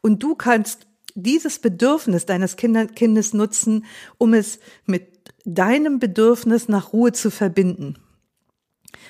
Und 0.00 0.22
du 0.22 0.36
kannst 0.36 0.86
dieses 1.14 1.58
Bedürfnis 1.58 2.26
deines 2.26 2.56
Kindes 2.56 3.34
nutzen, 3.34 3.84
um 4.18 4.34
es 4.34 4.58
mit 4.84 5.06
deinem 5.44 5.98
Bedürfnis 5.98 6.68
nach 6.68 6.92
Ruhe 6.92 7.12
zu 7.12 7.30
verbinden. 7.30 7.96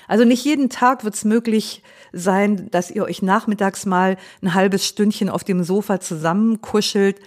Also 0.06 0.24
nicht 0.24 0.44
jeden 0.44 0.68
Tag 0.68 1.04
wird 1.04 1.14
es 1.14 1.24
möglich 1.24 1.82
sein, 2.12 2.70
dass 2.70 2.90
ihr 2.90 3.04
euch 3.04 3.22
nachmittags 3.22 3.86
mal 3.86 4.16
ein 4.42 4.54
halbes 4.54 4.86
Stündchen 4.86 5.28
auf 5.28 5.44
dem 5.44 5.64
Sofa 5.64 6.00
zusammenkuschelt. 6.00 7.20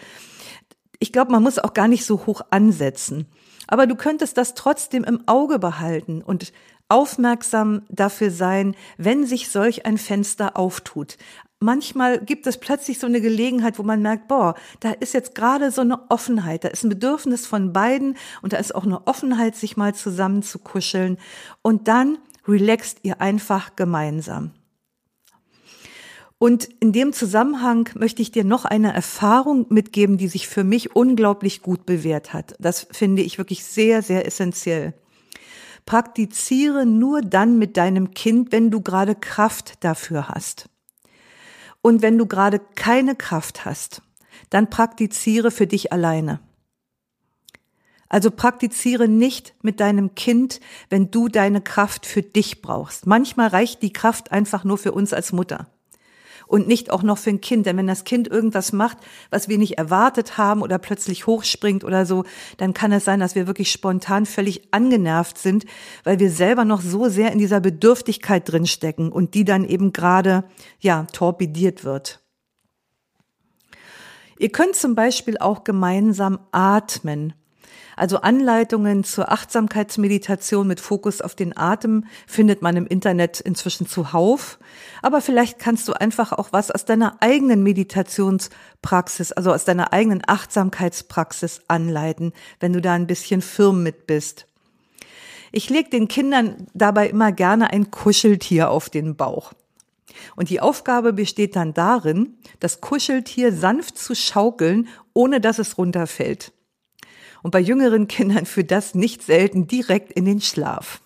Ich 0.99 1.11
glaube, 1.11 1.31
man 1.31 1.43
muss 1.43 1.59
auch 1.59 1.73
gar 1.73 1.87
nicht 1.87 2.05
so 2.05 2.25
hoch 2.25 2.41
ansetzen. 2.49 3.25
Aber 3.67 3.87
du 3.87 3.95
könntest 3.95 4.37
das 4.37 4.53
trotzdem 4.53 5.03
im 5.03 5.27
Auge 5.27 5.59
behalten 5.59 6.21
und 6.21 6.53
aufmerksam 6.89 7.81
dafür 7.89 8.31
sein, 8.31 8.75
wenn 8.97 9.25
sich 9.25 9.49
solch 9.49 9.85
ein 9.85 9.97
Fenster 9.97 10.55
auftut. 10.55 11.17
Manchmal 11.59 12.19
gibt 12.19 12.45
es 12.45 12.59
plötzlich 12.59 12.99
so 12.99 13.07
eine 13.07 13.19
Gelegenheit, 13.19 13.79
wo 13.79 13.83
man 13.83 14.03
merkt, 14.03 14.27
boah, 14.27 14.53
da 14.79 14.91
ist 14.91 15.15
jetzt 15.15 15.33
gerade 15.33 15.71
so 15.71 15.81
eine 15.81 16.11
Offenheit, 16.11 16.63
da 16.63 16.67
ist 16.67 16.83
ein 16.83 16.89
Bedürfnis 16.89 17.47
von 17.47 17.73
beiden 17.73 18.15
und 18.43 18.53
da 18.53 18.57
ist 18.57 18.75
auch 18.75 18.83
eine 18.83 19.07
Offenheit, 19.07 19.55
sich 19.55 19.75
mal 19.75 19.95
zusammen 19.95 20.43
zu 20.43 20.59
kuscheln. 20.59 21.17
Und 21.63 21.87
dann 21.87 22.19
relaxt 22.47 22.99
ihr 23.01 23.21
einfach 23.21 23.75
gemeinsam. 23.75 24.51
Und 26.37 26.69
in 26.79 26.91
dem 26.91 27.13
Zusammenhang 27.13 27.89
möchte 27.95 28.21
ich 28.21 28.31
dir 28.31 28.43
noch 28.43 28.65
eine 28.65 28.93
Erfahrung 28.93 29.65
mitgeben, 29.69 30.17
die 30.17 30.27
sich 30.27 30.47
für 30.47 30.63
mich 30.63 30.95
unglaublich 30.95 31.63
gut 31.63 31.87
bewährt 31.87 32.33
hat. 32.33 32.53
Das 32.59 32.85
finde 32.91 33.23
ich 33.23 33.39
wirklich 33.39 33.63
sehr, 33.65 34.03
sehr 34.03 34.27
essentiell. 34.27 34.93
Praktiziere 35.87 36.85
nur 36.85 37.21
dann 37.21 37.57
mit 37.57 37.77
deinem 37.77 38.11
Kind, 38.11 38.51
wenn 38.51 38.69
du 38.69 38.81
gerade 38.81 39.15
Kraft 39.15 39.83
dafür 39.83 40.27
hast. 40.27 40.69
Und 41.87 42.01
wenn 42.01 42.17
du 42.17 42.25
gerade 42.25 42.59
keine 42.75 43.15
Kraft 43.15 43.63
hast, 43.63 44.01
dann 44.49 44.69
praktiziere 44.69 45.51
für 45.51 45.67
dich 45.67 45.93
alleine. 45.93 46.41
Also 48.09 48.29
praktiziere 48.29 49.07
nicht 49.07 49.55
mit 49.61 49.79
deinem 49.79 50.13
Kind, 50.13 50.59
wenn 50.89 51.11
du 51.11 51.29
deine 51.29 51.61
Kraft 51.61 52.05
für 52.05 52.23
dich 52.23 52.61
brauchst. 52.61 53.07
Manchmal 53.07 53.47
reicht 53.47 53.83
die 53.83 53.93
Kraft 53.93 54.33
einfach 54.33 54.65
nur 54.65 54.77
für 54.77 54.91
uns 54.91 55.13
als 55.13 55.31
Mutter 55.31 55.69
und 56.47 56.67
nicht 56.67 56.91
auch 56.91 57.03
noch 57.03 57.17
für 57.17 57.29
ein 57.29 57.41
Kind. 57.41 57.65
Denn 57.65 57.77
wenn 57.77 57.87
das 57.87 58.03
Kind 58.03 58.27
irgendwas 58.27 58.73
macht, 58.73 58.97
was 59.29 59.47
wir 59.47 59.57
nicht 59.57 59.77
erwartet 59.77 60.37
haben 60.37 60.61
oder 60.61 60.77
plötzlich 60.79 61.27
hochspringt 61.27 61.83
oder 61.83 62.05
so, 62.05 62.23
dann 62.57 62.73
kann 62.73 62.91
es 62.91 63.05
sein, 63.05 63.19
dass 63.19 63.35
wir 63.35 63.47
wirklich 63.47 63.71
spontan 63.71 64.25
völlig 64.25 64.73
angenervt 64.73 65.37
sind, 65.37 65.65
weil 66.03 66.19
wir 66.19 66.31
selber 66.31 66.65
noch 66.65 66.81
so 66.81 67.09
sehr 67.09 67.31
in 67.31 67.37
dieser 67.37 67.59
Bedürftigkeit 67.59 68.51
drinstecken 68.51 69.11
und 69.11 69.33
die 69.33 69.45
dann 69.45 69.65
eben 69.65 69.93
gerade, 69.93 70.43
ja, 70.79 71.05
torpediert 71.11 71.83
wird. 71.83 72.21
Ihr 74.39 74.51
könnt 74.51 74.75
zum 74.75 74.95
Beispiel 74.95 75.37
auch 75.39 75.63
gemeinsam 75.63 76.39
atmen. 76.51 77.33
Also 77.97 78.21
Anleitungen 78.21 79.03
zur 79.03 79.31
Achtsamkeitsmeditation 79.31 80.67
mit 80.67 80.79
Fokus 80.79 81.19
auf 81.19 81.33
den 81.33 81.57
Atem 81.57 82.05
findet 82.27 82.61
man 82.61 82.77
im 82.77 82.85
Internet 82.85 83.39
inzwischen 83.39 83.87
zuhauf. 83.87 84.59
Aber 85.01 85.19
vielleicht 85.19 85.57
kannst 85.57 85.87
du 85.87 85.93
einfach 85.93 86.31
auch 86.31 86.53
was 86.53 86.69
aus 86.69 86.85
deiner 86.85 87.17
eigenen 87.21 87.63
Meditationspraxis, 87.63 89.31
also 89.31 89.51
aus 89.51 89.65
deiner 89.65 89.93
eigenen 89.93 90.21
Achtsamkeitspraxis 90.27 91.61
anleiten, 91.67 92.33
wenn 92.59 92.71
du 92.71 92.81
da 92.81 92.93
ein 92.93 93.07
bisschen 93.07 93.41
firm 93.41 93.81
mit 93.81 94.05
bist. 94.05 94.45
Ich 95.51 95.71
lege 95.71 95.89
den 95.89 96.07
Kindern 96.07 96.67
dabei 96.75 97.07
immer 97.07 97.31
gerne 97.31 97.71
ein 97.71 97.89
Kuscheltier 97.89 98.69
auf 98.69 98.91
den 98.91 99.15
Bauch. 99.15 99.53
Und 100.35 100.51
die 100.51 100.61
Aufgabe 100.61 101.13
besteht 101.13 101.55
dann 101.55 101.73
darin, 101.73 102.37
das 102.59 102.79
Kuscheltier 102.79 103.51
sanft 103.51 103.97
zu 103.97 104.13
schaukeln, 104.13 104.87
ohne 105.13 105.41
dass 105.41 105.57
es 105.57 105.79
runterfällt. 105.79 106.51
Und 107.43 107.51
bei 107.51 107.59
jüngeren 107.59 108.07
Kindern 108.07 108.45
führt 108.45 108.71
das 108.71 108.95
nicht 108.95 109.23
selten 109.23 109.67
direkt 109.67 110.11
in 110.13 110.25
den 110.25 110.41
Schlaf. 110.41 111.01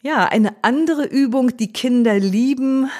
Ja, 0.00 0.26
eine 0.26 0.56
andere 0.62 1.04
Übung, 1.04 1.56
die 1.56 1.72
Kinder 1.72 2.18
lieben, 2.18 2.90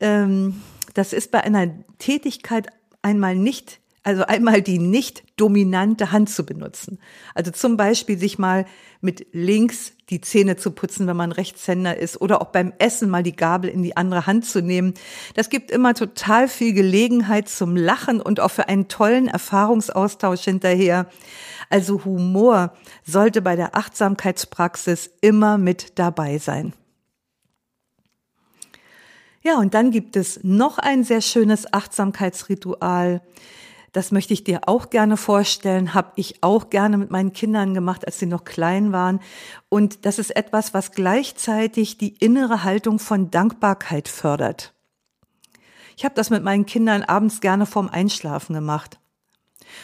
ähm, 0.00 0.62
das 0.94 1.12
ist 1.12 1.30
bei 1.30 1.42
einer 1.42 1.72
Tätigkeit 1.98 2.68
einmal 3.02 3.34
nicht 3.34 3.80
also 4.02 4.24
einmal 4.24 4.62
die 4.62 4.78
nicht 4.78 5.22
dominante 5.36 6.10
Hand 6.10 6.28
zu 6.28 6.44
benutzen. 6.44 6.98
Also 7.34 7.50
zum 7.52 7.76
Beispiel 7.76 8.18
sich 8.18 8.38
mal 8.38 8.66
mit 9.00 9.26
links 9.32 9.92
die 10.12 10.20
Zähne 10.20 10.56
zu 10.56 10.70
putzen, 10.70 11.06
wenn 11.06 11.16
man 11.16 11.32
Rechtshänder 11.32 11.96
ist, 11.96 12.20
oder 12.20 12.42
auch 12.42 12.48
beim 12.48 12.72
Essen 12.78 13.10
mal 13.10 13.22
die 13.22 13.34
Gabel 13.34 13.70
in 13.70 13.82
die 13.82 13.96
andere 13.96 14.26
Hand 14.26 14.44
zu 14.44 14.60
nehmen. 14.60 14.94
Das 15.34 15.48
gibt 15.48 15.70
immer 15.70 15.94
total 15.94 16.46
viel 16.46 16.74
Gelegenheit 16.74 17.48
zum 17.48 17.74
Lachen 17.74 18.20
und 18.20 18.38
auch 18.38 18.50
für 18.50 18.68
einen 18.68 18.88
tollen 18.88 19.26
Erfahrungsaustausch 19.26 20.42
hinterher. 20.42 21.06
Also 21.70 22.04
Humor 22.04 22.74
sollte 23.04 23.40
bei 23.40 23.56
der 23.56 23.74
Achtsamkeitspraxis 23.74 25.10
immer 25.22 25.56
mit 25.56 25.98
dabei 25.98 26.38
sein. 26.38 26.74
Ja, 29.42 29.58
und 29.58 29.74
dann 29.74 29.90
gibt 29.90 30.14
es 30.16 30.40
noch 30.44 30.78
ein 30.78 31.02
sehr 31.02 31.22
schönes 31.22 31.72
Achtsamkeitsritual. 31.72 33.22
Das 33.92 34.10
möchte 34.10 34.32
ich 34.32 34.42
dir 34.42 34.68
auch 34.68 34.88
gerne 34.88 35.18
vorstellen, 35.18 35.92
habe 35.92 36.12
ich 36.16 36.42
auch 36.42 36.70
gerne 36.70 36.96
mit 36.96 37.10
meinen 37.10 37.34
Kindern 37.34 37.74
gemacht, 37.74 38.06
als 38.06 38.18
sie 38.18 38.26
noch 38.26 38.44
klein 38.44 38.90
waren. 38.90 39.20
Und 39.68 40.06
das 40.06 40.18
ist 40.18 40.34
etwas, 40.34 40.72
was 40.72 40.92
gleichzeitig 40.92 41.98
die 41.98 42.16
innere 42.16 42.64
Haltung 42.64 42.98
von 42.98 43.30
Dankbarkeit 43.30 44.08
fördert. 44.08 44.72
Ich 45.96 46.06
habe 46.06 46.14
das 46.14 46.30
mit 46.30 46.42
meinen 46.42 46.64
Kindern 46.64 47.02
abends 47.02 47.42
gerne 47.42 47.66
vorm 47.66 47.90
Einschlafen 47.90 48.54
gemacht. 48.54 48.98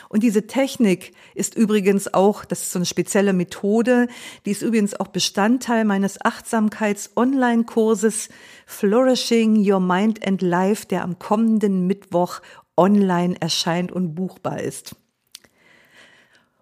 Und 0.09 0.23
diese 0.23 0.47
Technik 0.47 1.13
ist 1.35 1.55
übrigens 1.55 2.13
auch, 2.13 2.45
das 2.45 2.61
ist 2.63 2.73
so 2.73 2.79
eine 2.79 2.87
spezielle 2.87 3.35
Methode, 3.35 4.09
die 4.45 4.51
ist 4.53 4.63
übrigens 4.63 4.99
auch 4.99 5.09
Bestandteil 5.09 5.85
meines 5.85 6.25
Achtsamkeits-Online-Kurses 6.25 8.31
Flourishing 8.67 9.71
Your 9.71 9.81
Mind 9.81 10.27
and 10.27 10.41
Life, 10.43 10.87
der 10.87 11.03
am 11.03 11.19
kommenden 11.19 11.87
Mittwoch 11.87 12.41
online 12.79 13.39
erscheint 13.41 13.93
und 13.93 14.15
buchbar 14.15 14.61
ist. 14.61 14.97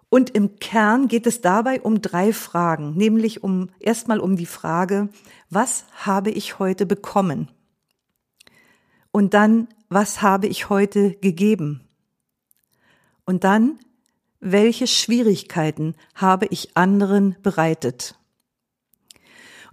Und 0.09 0.29
im 0.31 0.59
Kern 0.59 1.07
geht 1.07 1.27
es 1.27 1.41
dabei 1.41 1.81
um 1.81 2.01
drei 2.01 2.33
Fragen, 2.33 2.95
nämlich 2.95 3.43
um 3.43 3.69
erstmal 3.79 4.19
um 4.19 4.37
die 4.37 4.45
Frage, 4.45 5.09
was 5.49 5.85
habe 5.93 6.31
ich 6.31 6.59
heute 6.59 6.85
bekommen? 6.85 7.49
Und 9.11 9.33
dann, 9.33 9.67
was 9.89 10.21
habe 10.21 10.47
ich 10.47 10.69
heute 10.69 11.11
gegeben? 11.15 11.81
Und 13.25 13.43
dann, 13.43 13.79
welche 14.39 14.87
Schwierigkeiten 14.87 15.95
habe 16.15 16.45
ich 16.47 16.77
anderen 16.77 17.35
bereitet? 17.43 18.15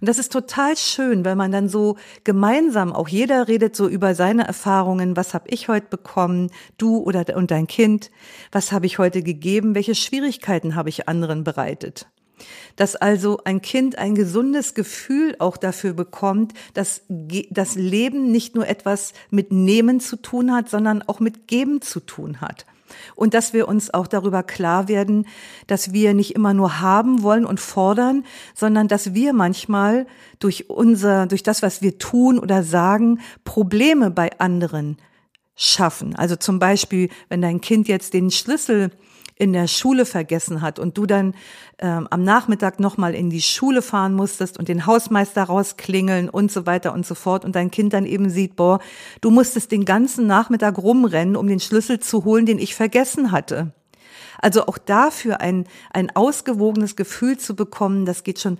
Und 0.05 0.09
das 0.09 0.19
ist 0.19 0.31
total 0.31 0.77
schön, 0.77 1.25
weil 1.25 1.35
man 1.35 1.51
dann 1.51 1.67
so 1.67 1.97
gemeinsam, 2.23 2.93
auch 2.93 3.07
jeder 3.07 3.47
redet 3.47 3.75
so 3.75 3.87
über 3.87 4.13
seine 4.13 4.45
Erfahrungen, 4.45 5.17
was 5.17 5.33
habe 5.33 5.49
ich 5.49 5.67
heute 5.67 5.87
bekommen, 5.87 6.51
du 6.77 6.99
oder 6.99 7.35
und 7.35 7.49
dein 7.49 7.65
Kind, 7.65 8.11
was 8.51 8.71
habe 8.71 8.85
ich 8.85 8.99
heute 8.99 9.23
gegeben, 9.23 9.73
welche 9.73 9.95
Schwierigkeiten 9.95 10.75
habe 10.75 10.89
ich 10.89 11.09
anderen 11.09 11.43
bereitet. 11.43 12.05
Dass 12.75 12.95
also 12.95 13.39
ein 13.45 13.63
Kind 13.63 13.97
ein 13.97 14.13
gesundes 14.13 14.75
Gefühl 14.75 15.37
auch 15.39 15.57
dafür 15.57 15.93
bekommt, 15.93 16.53
dass 16.75 17.01
das 17.49 17.73
Leben 17.73 18.31
nicht 18.31 18.53
nur 18.53 18.67
etwas 18.67 19.13
mit 19.31 19.51
Nehmen 19.51 19.99
zu 19.99 20.17
tun 20.17 20.53
hat, 20.53 20.69
sondern 20.69 21.01
auch 21.01 21.19
mit 21.19 21.47
Geben 21.47 21.81
zu 21.81 21.99
tun 21.99 22.41
hat 22.41 22.67
und 23.15 23.33
dass 23.33 23.53
wir 23.53 23.67
uns 23.67 23.93
auch 23.93 24.07
darüber 24.07 24.43
klar 24.43 24.87
werden, 24.87 25.27
dass 25.67 25.93
wir 25.93 26.13
nicht 26.13 26.35
immer 26.35 26.53
nur 26.53 26.81
haben 26.81 27.23
wollen 27.23 27.45
und 27.45 27.59
fordern, 27.59 28.25
sondern 28.53 28.87
dass 28.87 29.13
wir 29.13 29.33
manchmal 29.33 30.07
durch 30.39 30.69
unser, 30.69 31.27
durch 31.27 31.43
das, 31.43 31.61
was 31.61 31.81
wir 31.81 31.97
tun 31.97 32.39
oder 32.39 32.63
sagen, 32.63 33.19
Probleme 33.43 34.11
bei 34.11 34.31
anderen 34.39 34.97
schaffen. 35.55 36.15
Also 36.15 36.35
zum 36.35 36.59
Beispiel, 36.59 37.09
wenn 37.29 37.41
dein 37.41 37.61
Kind 37.61 37.87
jetzt 37.87 38.13
den 38.13 38.31
Schlüssel 38.31 38.91
in 39.37 39.51
der 39.51 39.67
Schule 39.67 40.05
vergessen 40.05 40.61
hat 40.61 40.79
und 40.79 40.97
du 40.97 41.05
dann 41.05 41.35
ähm, 41.79 42.07
am 42.09 42.23
Nachmittag 42.23 42.79
nochmal 42.79 43.13
in 43.13 43.29
die 43.29 43.41
Schule 43.41 43.81
fahren 43.81 44.13
musstest 44.13 44.57
und 44.57 44.69
den 44.69 44.85
Hausmeister 44.85 45.43
rausklingeln 45.43 46.29
und 46.29 46.51
so 46.51 46.65
weiter 46.65 46.93
und 46.93 47.05
so 47.05 47.15
fort 47.15 47.43
und 47.43 47.55
dein 47.55 47.69
Kind 47.69 47.93
dann 47.93 48.05
eben 48.05 48.29
sieht, 48.29 48.55
boah, 48.55 48.79
du 49.19 49.31
musstest 49.31 49.71
den 49.71 49.83
ganzen 49.83 50.25
Nachmittag 50.25 50.77
rumrennen, 50.77 51.35
um 51.35 51.47
den 51.47 51.59
Schlüssel 51.59 51.99
zu 51.99 52.23
holen, 52.23 52.45
den 52.45 52.59
ich 52.59 52.75
vergessen 52.75 53.31
hatte. 53.31 53.73
Also 54.41 54.67
auch 54.67 54.77
dafür 54.77 55.41
ein, 55.41 55.65
ein 55.91 56.15
ausgewogenes 56.15 56.95
Gefühl 56.95 57.37
zu 57.37 57.55
bekommen, 57.55 58.05
das 58.05 58.23
geht 58.23 58.39
schon 58.39 58.57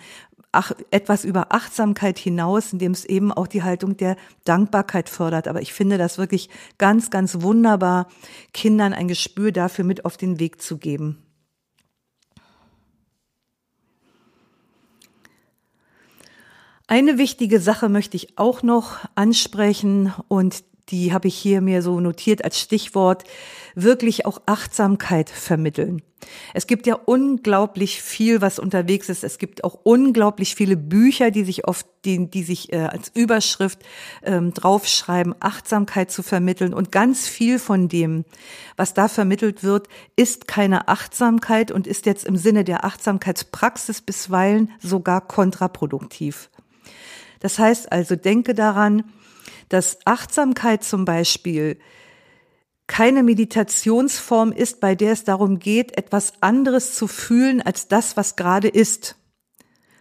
ach, 0.55 0.71
etwas 0.91 1.25
über 1.25 1.51
Achtsamkeit 1.51 2.17
hinaus, 2.17 2.73
indem 2.73 2.91
es 2.93 3.05
eben 3.05 3.31
auch 3.31 3.47
die 3.47 3.63
Haltung 3.63 3.97
der 3.97 4.15
Dankbarkeit 4.43 5.09
fördert. 5.09 5.47
Aber 5.47 5.61
ich 5.61 5.73
finde 5.73 5.97
das 5.97 6.17
wirklich 6.17 6.49
ganz, 6.77 7.09
ganz 7.09 7.41
wunderbar, 7.41 8.07
Kindern 8.53 8.93
ein 8.93 9.07
Gespür 9.07 9.51
dafür 9.51 9.85
mit 9.85 10.05
auf 10.05 10.17
den 10.17 10.39
Weg 10.39 10.61
zu 10.61 10.77
geben. 10.77 11.21
Eine 16.87 17.17
wichtige 17.17 17.59
Sache 17.59 17.89
möchte 17.89 18.15
ich 18.15 18.37
auch 18.37 18.61
noch 18.61 18.99
ansprechen 19.15 20.13
und 20.27 20.63
die 20.89 21.13
habe 21.13 21.27
ich 21.27 21.35
hier 21.35 21.61
mir 21.61 21.81
so 21.81 21.99
notiert 21.99 22.43
als 22.43 22.59
Stichwort, 22.59 23.23
wirklich 23.73 24.25
auch 24.25 24.41
Achtsamkeit 24.45 25.29
vermitteln. 25.29 26.01
Es 26.53 26.65
gibt 26.65 26.87
ja 26.87 26.95
unglaublich 26.95 28.01
viel, 28.01 28.41
was 28.41 28.57
unterwegs 28.57 29.09
ist. 29.09 29.23
Es 29.23 29.37
gibt 29.37 29.63
auch 29.63 29.79
unglaublich 29.83 30.55
viele 30.55 30.77
Bücher, 30.77 31.29
die 31.29 31.43
sich 31.43 31.67
oft, 31.67 31.85
die, 32.03 32.29
die 32.29 32.43
sich 32.43 32.73
äh, 32.73 32.77
als 32.77 33.11
Überschrift 33.13 33.79
ähm, 34.23 34.53
draufschreiben, 34.53 35.35
Achtsamkeit 35.39 36.11
zu 36.11 36.23
vermitteln. 36.23 36.73
Und 36.73 36.91
ganz 36.91 37.27
viel 37.27 37.59
von 37.59 37.89
dem, 37.89 38.25
was 38.75 38.93
da 38.93 39.07
vermittelt 39.07 39.63
wird, 39.63 39.87
ist 40.15 40.47
keine 40.47 40.87
Achtsamkeit 40.87 41.71
und 41.71 41.85
ist 41.85 42.05
jetzt 42.05 42.25
im 42.25 42.37
Sinne 42.37 42.63
der 42.63 42.85
Achtsamkeitspraxis 42.85 44.01
bisweilen 44.01 44.71
sogar 44.79 45.21
kontraproduktiv. 45.27 46.49
Das 47.39 47.59
heißt 47.59 47.91
also, 47.91 48.15
denke 48.15 48.55
daran, 48.55 49.03
dass 49.69 49.99
Achtsamkeit 50.05 50.83
zum 50.83 51.05
Beispiel 51.05 51.77
keine 52.87 53.23
Meditationsform 53.23 54.51
ist, 54.51 54.79
bei 54.79 54.95
der 54.95 55.13
es 55.13 55.23
darum 55.23 55.59
geht, 55.59 55.97
etwas 55.97 56.33
anderes 56.41 56.95
zu 56.95 57.07
fühlen 57.07 57.61
als 57.61 57.87
das, 57.87 58.15
was 58.15 58.35
gerade 58.35 58.67
ist. 58.67 59.15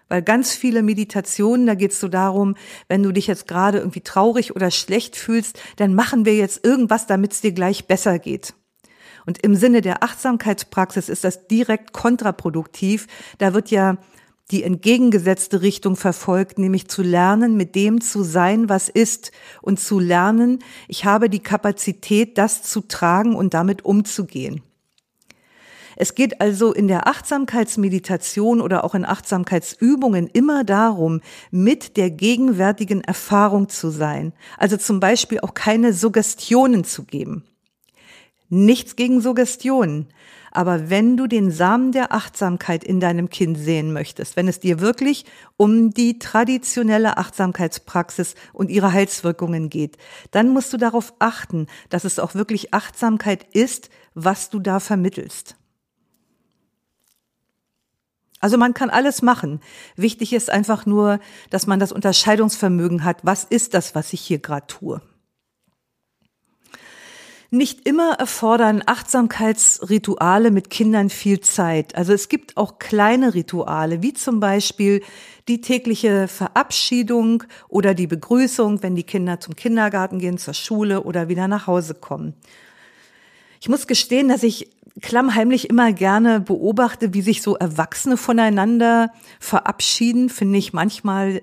Weil 0.08 0.22
ganz 0.22 0.52
viele 0.52 0.82
Meditationen, 0.82 1.66
da 1.66 1.74
geht 1.74 1.92
es 1.92 2.00
so 2.00 2.08
darum, 2.08 2.56
wenn 2.88 3.02
du 3.02 3.10
dich 3.10 3.26
jetzt 3.26 3.48
gerade 3.48 3.78
irgendwie 3.78 4.02
traurig 4.02 4.54
oder 4.54 4.70
schlecht 4.70 5.16
fühlst, 5.16 5.58
dann 5.76 5.94
machen 5.94 6.26
wir 6.26 6.36
jetzt 6.36 6.64
irgendwas, 6.64 7.06
damit 7.06 7.32
es 7.32 7.40
dir 7.40 7.52
gleich 7.52 7.86
besser 7.86 8.18
geht. 8.18 8.54
Und 9.26 9.42
im 9.42 9.54
Sinne 9.54 9.80
der 9.80 10.02
Achtsamkeitspraxis 10.02 11.08
ist 11.08 11.24
das 11.24 11.46
direkt 11.46 11.94
kontraproduktiv. 11.94 13.06
Da 13.38 13.54
wird 13.54 13.70
ja 13.70 13.96
die 14.50 14.62
entgegengesetzte 14.62 15.62
Richtung 15.62 15.96
verfolgt, 15.96 16.58
nämlich 16.58 16.88
zu 16.88 17.02
lernen, 17.02 17.56
mit 17.56 17.74
dem 17.74 18.00
zu 18.00 18.22
sein, 18.22 18.68
was 18.68 18.88
ist 18.88 19.32
und 19.62 19.80
zu 19.80 19.98
lernen, 19.98 20.58
ich 20.86 21.04
habe 21.04 21.30
die 21.30 21.42
Kapazität, 21.42 22.36
das 22.36 22.62
zu 22.62 22.82
tragen 22.82 23.34
und 23.34 23.54
damit 23.54 23.84
umzugehen. 23.84 24.62
Es 25.96 26.14
geht 26.14 26.40
also 26.40 26.72
in 26.72 26.88
der 26.88 27.06
Achtsamkeitsmeditation 27.06 28.60
oder 28.60 28.84
auch 28.84 28.94
in 28.94 29.04
Achtsamkeitsübungen 29.04 30.26
immer 30.26 30.64
darum, 30.64 31.20
mit 31.50 31.96
der 31.96 32.10
gegenwärtigen 32.10 33.00
Erfahrung 33.02 33.68
zu 33.68 33.90
sein. 33.90 34.32
Also 34.58 34.76
zum 34.76 35.00
Beispiel 35.00 35.40
auch 35.40 35.54
keine 35.54 35.92
Suggestionen 35.92 36.84
zu 36.84 37.04
geben. 37.04 37.44
Nichts 38.48 38.96
gegen 38.96 39.20
Suggestionen. 39.20 40.08
Aber 40.56 40.88
wenn 40.88 41.16
du 41.16 41.26
den 41.26 41.50
Samen 41.50 41.90
der 41.90 42.12
Achtsamkeit 42.12 42.84
in 42.84 43.00
deinem 43.00 43.28
Kind 43.28 43.58
sehen 43.58 43.92
möchtest, 43.92 44.36
wenn 44.36 44.46
es 44.46 44.60
dir 44.60 44.78
wirklich 44.78 45.24
um 45.56 45.90
die 45.90 46.20
traditionelle 46.20 47.18
Achtsamkeitspraxis 47.18 48.36
und 48.52 48.70
ihre 48.70 48.92
Heilswirkungen 48.92 49.68
geht, 49.68 49.98
dann 50.30 50.50
musst 50.50 50.72
du 50.72 50.76
darauf 50.76 51.12
achten, 51.18 51.66
dass 51.90 52.04
es 52.04 52.20
auch 52.20 52.36
wirklich 52.36 52.72
Achtsamkeit 52.72 53.44
ist, 53.52 53.90
was 54.14 54.48
du 54.48 54.60
da 54.60 54.78
vermittelst. 54.78 55.56
Also 58.38 58.56
man 58.56 58.74
kann 58.74 58.90
alles 58.90 59.22
machen. 59.22 59.60
Wichtig 59.96 60.32
ist 60.32 60.50
einfach 60.50 60.86
nur, 60.86 61.18
dass 61.50 61.66
man 61.66 61.80
das 61.80 61.90
Unterscheidungsvermögen 61.90 63.02
hat. 63.02 63.18
Was 63.24 63.42
ist 63.42 63.74
das, 63.74 63.96
was 63.96 64.12
ich 64.12 64.20
hier 64.20 64.38
gerade 64.38 64.68
tue? 64.68 65.02
Nicht 67.54 67.86
immer 67.86 68.14
erfordern 68.14 68.82
Achtsamkeitsrituale 68.84 70.50
mit 70.50 70.70
Kindern 70.70 71.08
viel 71.08 71.38
Zeit. 71.38 71.94
Also 71.94 72.12
es 72.12 72.28
gibt 72.28 72.56
auch 72.56 72.80
kleine 72.80 73.32
Rituale, 73.32 74.02
wie 74.02 74.12
zum 74.12 74.40
Beispiel 74.40 75.04
die 75.46 75.60
tägliche 75.60 76.26
Verabschiedung 76.26 77.44
oder 77.68 77.94
die 77.94 78.08
Begrüßung, 78.08 78.82
wenn 78.82 78.96
die 78.96 79.04
Kinder 79.04 79.38
zum 79.38 79.54
Kindergarten 79.54 80.18
gehen, 80.18 80.36
zur 80.36 80.52
Schule 80.52 81.04
oder 81.04 81.28
wieder 81.28 81.46
nach 81.46 81.68
Hause 81.68 81.94
kommen. 81.94 82.34
Ich 83.60 83.68
muss 83.68 83.86
gestehen, 83.86 84.28
dass 84.28 84.42
ich 84.42 84.68
klammheimlich 85.00 85.70
immer 85.70 85.92
gerne 85.92 86.40
beobachte, 86.40 87.14
wie 87.14 87.22
sich 87.22 87.40
so 87.40 87.54
Erwachsene 87.54 88.16
voneinander 88.16 89.12
verabschieden, 89.38 90.28
finde 90.28 90.58
ich 90.58 90.72
manchmal 90.72 91.40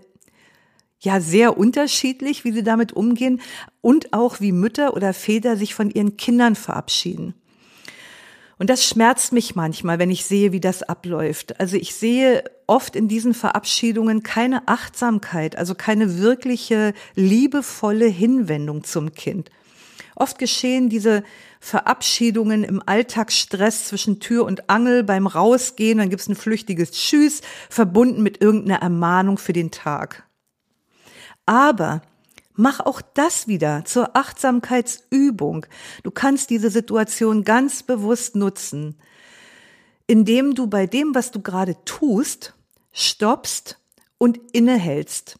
ja 1.02 1.20
sehr 1.20 1.58
unterschiedlich, 1.58 2.46
wie 2.46 2.52
sie 2.52 2.64
damit 2.64 2.94
umgehen 2.94 3.42
und 3.82 4.14
auch 4.14 4.40
wie 4.40 4.52
Mütter 4.52 4.96
oder 4.96 5.14
Väter 5.14 5.58
sich 5.58 5.74
von 5.74 5.90
ihren 5.90 6.16
Kindern 6.18 6.56
verabschieden. 6.56 7.34
Und 8.58 8.70
das 8.70 8.86
schmerzt 8.86 9.34
mich 9.34 9.56
manchmal, 9.56 9.98
wenn 9.98 10.12
ich 10.12 10.24
sehe, 10.24 10.52
wie 10.52 10.60
das 10.60 10.84
abläuft. 10.84 11.60
Also 11.60 11.78
ich 11.78 11.96
sehe 11.96 12.44
oft 12.68 12.96
in 12.96 13.08
diesen 13.08 13.34
Verabschiedungen 13.34 14.22
keine 14.22 14.68
Achtsamkeit, 14.68 15.58
also 15.58 15.74
keine 15.74 16.20
wirkliche 16.20 16.94
liebevolle 17.16 18.06
Hinwendung 18.06 18.84
zum 18.84 19.14
Kind. 19.16 19.50
Oft 20.16 20.38
geschehen 20.38 20.90
diese 20.90 21.24
Verabschiedungen 21.60 22.64
im 22.64 22.84
Alltagsstress 22.86 23.86
zwischen 23.86 24.20
Tür 24.20 24.46
und 24.46 24.70
Angel 24.70 25.04
beim 25.04 25.26
Rausgehen, 25.26 25.98
dann 25.98 26.12
gibt 26.12 26.22
es 26.22 26.30
ein 26.30 26.36
flüchtiges 26.36 26.92
Tschüss, 26.92 27.42
verbunden 27.70 28.22
mit 28.22 28.42
irgendeiner 28.42 28.84
Ermahnung 28.84 29.40
für 29.40 29.54
den 29.54 29.72
Tag. 29.72 30.28
Aber 31.52 32.02
mach 32.54 32.80
auch 32.80 33.02
das 33.02 33.50
wieder 33.50 33.84
zur 33.84 34.16
Achtsamkeitsübung. 34.16 35.66
Du 36.02 36.10
kannst 36.10 36.50
diese 36.50 36.70
Situation 36.70 37.44
ganz 37.44 37.84
bewusst 37.84 38.38
nutzen, 38.38 38.96
indem 40.08 40.56
du 40.56 40.68
bei 40.68 40.88
dem, 40.88 41.14
was 41.14 41.32
du 41.32 41.42
gerade 41.42 41.76
tust, 41.84 42.54
stoppst 42.94 43.80
und 44.18 44.40
innehältst 44.54 45.40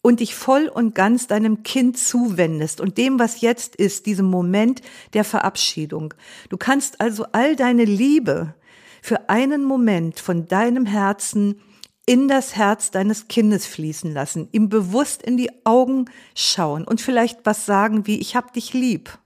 und 0.00 0.20
dich 0.20 0.34
voll 0.34 0.66
und 0.66 0.94
ganz 0.94 1.26
deinem 1.26 1.62
Kind 1.62 1.98
zuwendest 1.98 2.80
und 2.80 2.96
dem, 2.96 3.18
was 3.18 3.42
jetzt 3.42 3.76
ist, 3.76 4.06
diesem 4.06 4.30
Moment 4.30 4.80
der 5.12 5.24
Verabschiedung. 5.24 6.14
Du 6.48 6.56
kannst 6.56 7.02
also 7.02 7.26
all 7.32 7.54
deine 7.54 7.84
Liebe 7.84 8.54
für 9.02 9.28
einen 9.28 9.62
Moment 9.64 10.20
von 10.20 10.48
deinem 10.48 10.86
Herzen 10.86 11.60
in 12.06 12.28
das 12.28 12.54
Herz 12.56 12.90
deines 12.90 13.28
Kindes 13.28 13.66
fließen 13.66 14.12
lassen, 14.12 14.48
ihm 14.52 14.68
bewusst 14.68 15.22
in 15.22 15.36
die 15.36 15.50
Augen 15.64 16.06
schauen 16.34 16.84
und 16.84 17.00
vielleicht 17.00 17.40
was 17.44 17.66
sagen 17.66 18.06
wie 18.06 18.20
ich 18.20 18.36
hab 18.36 18.52
dich 18.52 18.74
lieb 18.74 19.18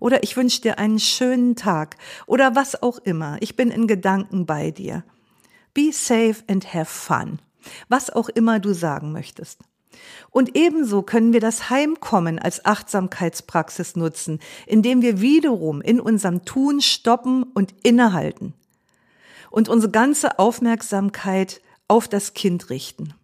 oder 0.00 0.22
ich 0.22 0.36
wünsche 0.36 0.60
dir 0.60 0.78
einen 0.78 0.98
schönen 0.98 1.56
Tag 1.56 1.96
oder 2.26 2.56
was 2.56 2.82
auch 2.82 2.98
immer. 2.98 3.36
Ich 3.40 3.56
bin 3.56 3.70
in 3.70 3.86
Gedanken 3.86 4.46
bei 4.46 4.70
dir. 4.70 5.04
Be 5.72 5.92
safe 5.92 6.36
and 6.48 6.74
have 6.74 6.86
fun. 6.86 7.38
Was 7.88 8.10
auch 8.10 8.28
immer 8.28 8.60
du 8.60 8.74
sagen 8.74 9.12
möchtest. 9.12 9.60
Und 10.30 10.56
ebenso 10.56 11.02
können 11.02 11.32
wir 11.32 11.40
das 11.40 11.70
Heimkommen 11.70 12.38
als 12.38 12.64
Achtsamkeitspraxis 12.64 13.94
nutzen, 13.94 14.40
indem 14.66 15.02
wir 15.02 15.20
wiederum 15.20 15.80
in 15.80 16.00
unserem 16.00 16.44
Tun 16.44 16.80
stoppen 16.80 17.44
und 17.44 17.74
innehalten 17.82 18.54
und 19.50 19.68
unsere 19.68 19.92
ganze 19.92 20.40
Aufmerksamkeit 20.40 21.60
auf 21.94 22.08
das 22.08 22.34
Kind 22.34 22.70
richten. 22.70 23.14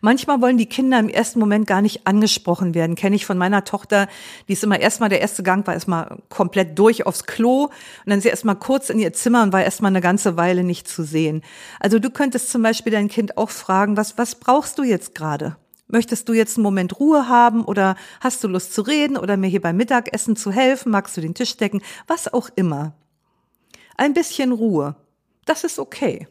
Manchmal 0.00 0.40
wollen 0.40 0.58
die 0.58 0.66
Kinder 0.66 0.98
im 0.98 1.08
ersten 1.08 1.38
Moment 1.38 1.68
gar 1.68 1.82
nicht 1.82 2.04
angesprochen 2.04 2.74
werden. 2.74 2.96
Kenne 2.96 3.14
ich 3.14 3.26
von 3.26 3.38
meiner 3.38 3.62
Tochter, 3.62 4.08
die 4.48 4.54
ist 4.54 4.64
immer 4.64 4.80
erstmal, 4.80 5.08
der 5.08 5.20
erste 5.20 5.44
Gang 5.44 5.64
war 5.68 5.74
erstmal 5.74 6.18
komplett 6.30 6.76
durch 6.76 7.06
aufs 7.06 7.26
Klo 7.26 7.66
und 7.66 7.70
dann 8.06 8.18
ist 8.18 8.24
sie 8.24 8.28
erstmal 8.28 8.56
kurz 8.56 8.90
in 8.90 8.98
ihr 8.98 9.12
Zimmer 9.12 9.44
und 9.44 9.52
war 9.52 9.62
erstmal 9.62 9.90
eine 9.90 10.00
ganze 10.00 10.36
Weile 10.36 10.64
nicht 10.64 10.88
zu 10.88 11.04
sehen. 11.04 11.42
Also 11.78 12.00
du 12.00 12.10
könntest 12.10 12.50
zum 12.50 12.62
Beispiel 12.62 12.90
dein 12.90 13.06
Kind 13.06 13.38
auch 13.38 13.50
fragen, 13.50 13.96
was, 13.96 14.18
was 14.18 14.34
brauchst 14.34 14.76
du 14.76 14.82
jetzt 14.82 15.14
gerade? 15.14 15.56
Möchtest 15.86 16.28
du 16.28 16.32
jetzt 16.32 16.56
einen 16.56 16.64
Moment 16.64 16.98
Ruhe 16.98 17.28
haben 17.28 17.64
oder 17.64 17.94
hast 18.20 18.42
du 18.42 18.48
Lust 18.48 18.74
zu 18.74 18.82
reden 18.82 19.16
oder 19.16 19.36
mir 19.36 19.46
hier 19.48 19.60
beim 19.60 19.76
Mittagessen 19.76 20.34
zu 20.34 20.50
helfen? 20.50 20.90
Magst 20.90 21.16
du 21.16 21.20
den 21.20 21.34
Tisch 21.34 21.56
decken? 21.56 21.82
Was 22.08 22.32
auch 22.32 22.50
immer. 22.56 22.94
Ein 23.96 24.12
bisschen 24.12 24.50
Ruhe. 24.50 24.96
Das 25.44 25.62
ist 25.62 25.78
okay. 25.78 26.26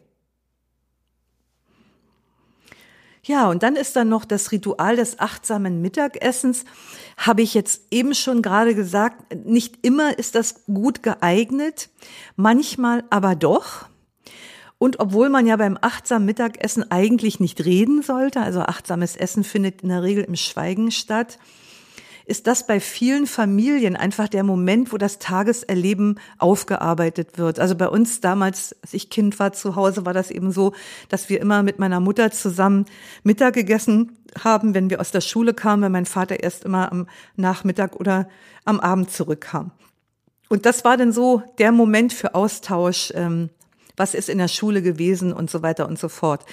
Ja, 3.30 3.48
und 3.48 3.62
dann 3.62 3.76
ist 3.76 3.94
da 3.94 4.04
noch 4.04 4.24
das 4.24 4.50
Ritual 4.50 4.96
des 4.96 5.20
achtsamen 5.20 5.80
Mittagessens. 5.80 6.64
Habe 7.16 7.42
ich 7.42 7.54
jetzt 7.54 7.82
eben 7.92 8.12
schon 8.12 8.42
gerade 8.42 8.74
gesagt, 8.74 9.36
nicht 9.46 9.86
immer 9.86 10.18
ist 10.18 10.34
das 10.34 10.64
gut 10.66 11.04
geeignet, 11.04 11.90
manchmal 12.34 13.04
aber 13.08 13.36
doch. 13.36 13.86
Und 14.78 14.98
obwohl 14.98 15.28
man 15.28 15.46
ja 15.46 15.54
beim 15.54 15.78
achtsamen 15.80 16.26
Mittagessen 16.26 16.90
eigentlich 16.90 17.38
nicht 17.38 17.64
reden 17.64 18.02
sollte, 18.02 18.40
also 18.40 18.62
achtsames 18.62 19.14
Essen 19.14 19.44
findet 19.44 19.82
in 19.82 19.90
der 19.90 20.02
Regel 20.02 20.24
im 20.24 20.34
Schweigen 20.34 20.90
statt, 20.90 21.38
ist 22.30 22.46
das 22.46 22.64
bei 22.64 22.78
vielen 22.78 23.26
Familien 23.26 23.96
einfach 23.96 24.28
der 24.28 24.44
Moment, 24.44 24.92
wo 24.92 24.98
das 24.98 25.18
Tageserleben 25.18 26.20
aufgearbeitet 26.38 27.38
wird. 27.38 27.58
Also 27.58 27.74
bei 27.74 27.88
uns 27.88 28.20
damals, 28.20 28.76
als 28.82 28.94
ich 28.94 29.10
Kind 29.10 29.40
war 29.40 29.52
zu 29.52 29.74
Hause, 29.74 30.06
war 30.06 30.14
das 30.14 30.30
eben 30.30 30.52
so, 30.52 30.72
dass 31.08 31.28
wir 31.28 31.40
immer 31.40 31.64
mit 31.64 31.80
meiner 31.80 31.98
Mutter 31.98 32.30
zusammen 32.30 32.86
Mittag 33.24 33.54
gegessen 33.54 34.16
haben, 34.42 34.74
wenn 34.74 34.90
wir 34.90 35.00
aus 35.00 35.10
der 35.10 35.22
Schule 35.22 35.54
kamen, 35.54 35.82
wenn 35.82 35.92
mein 35.92 36.06
Vater 36.06 36.40
erst 36.40 36.64
immer 36.64 36.92
am 36.92 37.08
Nachmittag 37.34 37.96
oder 37.96 38.28
am 38.64 38.78
Abend 38.78 39.10
zurückkam. 39.10 39.72
Und 40.48 40.66
das 40.66 40.84
war 40.84 40.96
dann 40.96 41.12
so 41.12 41.42
der 41.58 41.72
Moment 41.72 42.12
für 42.12 42.36
Austausch, 42.36 43.12
ähm, 43.16 43.50
was 43.96 44.14
ist 44.14 44.28
in 44.28 44.38
der 44.38 44.48
Schule 44.48 44.82
gewesen 44.82 45.32
und 45.32 45.50
so 45.50 45.62
weiter 45.62 45.88
und 45.88 45.98
so 45.98 46.08
fort. 46.08 46.44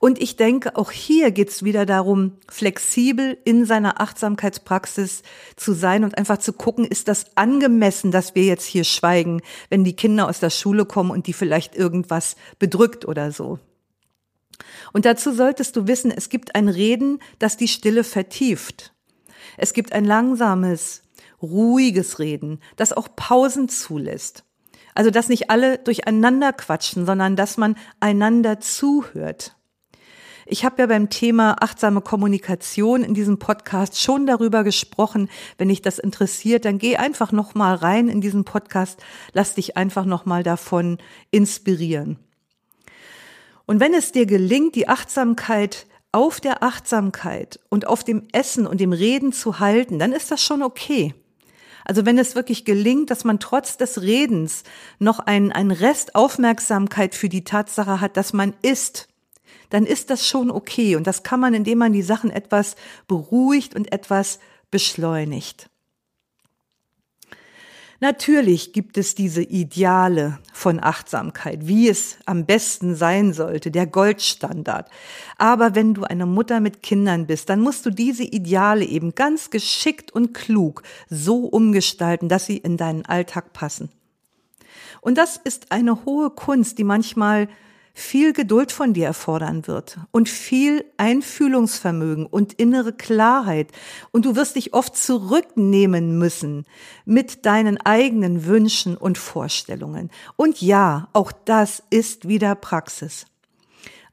Und 0.00 0.18
ich 0.18 0.36
denke, 0.36 0.76
auch 0.76 0.90
hier 0.90 1.30
geht 1.30 1.50
es 1.50 1.62
wieder 1.62 1.84
darum, 1.84 2.38
flexibel 2.48 3.36
in 3.44 3.66
seiner 3.66 4.00
Achtsamkeitspraxis 4.00 5.22
zu 5.56 5.74
sein 5.74 6.04
und 6.04 6.16
einfach 6.16 6.38
zu 6.38 6.54
gucken, 6.54 6.86
ist 6.86 7.06
das 7.06 7.36
angemessen, 7.36 8.10
dass 8.10 8.34
wir 8.34 8.44
jetzt 8.44 8.64
hier 8.64 8.84
schweigen, 8.84 9.42
wenn 9.68 9.84
die 9.84 9.94
Kinder 9.94 10.26
aus 10.26 10.40
der 10.40 10.48
Schule 10.48 10.86
kommen 10.86 11.10
und 11.10 11.26
die 11.26 11.34
vielleicht 11.34 11.76
irgendwas 11.76 12.36
bedrückt 12.58 13.06
oder 13.06 13.30
so. 13.30 13.58
Und 14.94 15.04
dazu 15.04 15.34
solltest 15.34 15.76
du 15.76 15.86
wissen, 15.86 16.10
es 16.10 16.30
gibt 16.30 16.54
ein 16.54 16.70
Reden, 16.70 17.18
das 17.38 17.58
die 17.58 17.68
Stille 17.68 18.02
vertieft. 18.02 18.94
Es 19.58 19.74
gibt 19.74 19.92
ein 19.92 20.06
langsames, 20.06 21.02
ruhiges 21.42 22.18
Reden, 22.18 22.60
das 22.76 22.94
auch 22.94 23.08
Pausen 23.16 23.68
zulässt. 23.68 24.44
Also, 24.94 25.10
dass 25.10 25.28
nicht 25.28 25.50
alle 25.50 25.76
durcheinander 25.76 26.54
quatschen, 26.54 27.04
sondern 27.04 27.36
dass 27.36 27.58
man 27.58 27.76
einander 28.00 28.60
zuhört. 28.60 29.56
Ich 30.52 30.64
habe 30.64 30.82
ja 30.82 30.86
beim 30.86 31.10
Thema 31.10 31.62
achtsame 31.62 32.00
Kommunikation 32.00 33.04
in 33.04 33.14
diesem 33.14 33.38
Podcast 33.38 34.00
schon 34.00 34.26
darüber 34.26 34.64
gesprochen. 34.64 35.30
Wenn 35.58 35.68
dich 35.68 35.80
das 35.80 36.00
interessiert, 36.00 36.64
dann 36.64 36.78
geh 36.78 36.96
einfach 36.96 37.30
noch 37.30 37.54
mal 37.54 37.76
rein 37.76 38.08
in 38.08 38.20
diesen 38.20 38.42
Podcast, 38.42 39.00
lass 39.32 39.54
dich 39.54 39.76
einfach 39.76 40.04
noch 40.04 40.26
mal 40.26 40.42
davon 40.42 40.98
inspirieren. 41.30 42.18
Und 43.64 43.78
wenn 43.78 43.94
es 43.94 44.10
dir 44.10 44.26
gelingt, 44.26 44.74
die 44.74 44.88
Achtsamkeit 44.88 45.86
auf 46.10 46.40
der 46.40 46.64
Achtsamkeit 46.64 47.60
und 47.68 47.86
auf 47.86 48.02
dem 48.02 48.26
Essen 48.32 48.66
und 48.66 48.80
dem 48.80 48.92
Reden 48.92 49.32
zu 49.32 49.60
halten, 49.60 50.00
dann 50.00 50.10
ist 50.10 50.32
das 50.32 50.42
schon 50.42 50.64
okay. 50.64 51.14
Also 51.84 52.04
wenn 52.06 52.18
es 52.18 52.34
wirklich 52.34 52.64
gelingt, 52.64 53.10
dass 53.10 53.22
man 53.22 53.38
trotz 53.38 53.76
des 53.76 54.02
Redens 54.02 54.64
noch 54.98 55.20
einen, 55.20 55.52
einen 55.52 55.70
Rest 55.70 56.16
Aufmerksamkeit 56.16 57.14
für 57.14 57.28
die 57.28 57.44
Tatsache 57.44 58.00
hat, 58.00 58.16
dass 58.16 58.32
man 58.32 58.54
isst, 58.62 59.09
dann 59.70 59.86
ist 59.86 60.10
das 60.10 60.26
schon 60.26 60.50
okay. 60.50 60.96
Und 60.96 61.06
das 61.06 61.22
kann 61.22 61.40
man, 61.40 61.54
indem 61.54 61.78
man 61.78 61.92
die 61.92 62.02
Sachen 62.02 62.30
etwas 62.30 62.76
beruhigt 63.08 63.74
und 63.74 63.92
etwas 63.92 64.38
beschleunigt. 64.70 65.70
Natürlich 68.02 68.72
gibt 68.72 68.96
es 68.96 69.14
diese 69.14 69.42
Ideale 69.42 70.38
von 70.54 70.82
Achtsamkeit, 70.82 71.66
wie 71.66 71.86
es 71.86 72.16
am 72.24 72.46
besten 72.46 72.94
sein 72.94 73.34
sollte, 73.34 73.70
der 73.70 73.86
Goldstandard. 73.86 74.88
Aber 75.36 75.74
wenn 75.74 75.92
du 75.92 76.04
eine 76.04 76.24
Mutter 76.24 76.60
mit 76.60 76.82
Kindern 76.82 77.26
bist, 77.26 77.50
dann 77.50 77.60
musst 77.60 77.84
du 77.84 77.90
diese 77.90 78.24
Ideale 78.24 78.86
eben 78.86 79.14
ganz 79.14 79.50
geschickt 79.50 80.12
und 80.12 80.32
klug 80.32 80.82
so 81.10 81.44
umgestalten, 81.44 82.30
dass 82.30 82.46
sie 82.46 82.56
in 82.56 82.78
deinen 82.78 83.04
Alltag 83.04 83.52
passen. 83.52 83.90
Und 85.02 85.18
das 85.18 85.36
ist 85.36 85.70
eine 85.70 86.06
hohe 86.06 86.30
Kunst, 86.30 86.78
die 86.78 86.84
manchmal 86.84 87.48
viel 87.94 88.32
Geduld 88.32 88.72
von 88.72 88.94
dir 88.94 89.06
erfordern 89.06 89.66
wird 89.66 89.98
und 90.10 90.28
viel 90.28 90.84
Einfühlungsvermögen 90.96 92.26
und 92.26 92.52
innere 92.54 92.92
Klarheit. 92.92 93.72
Und 94.10 94.24
du 94.24 94.36
wirst 94.36 94.56
dich 94.56 94.74
oft 94.74 94.96
zurücknehmen 94.96 96.18
müssen 96.18 96.64
mit 97.04 97.46
deinen 97.46 97.78
eigenen 97.78 98.46
Wünschen 98.46 98.96
und 98.96 99.18
Vorstellungen. 99.18 100.10
Und 100.36 100.60
ja, 100.60 101.08
auch 101.12 101.32
das 101.32 101.82
ist 101.90 102.28
wieder 102.28 102.54
Praxis. 102.54 103.26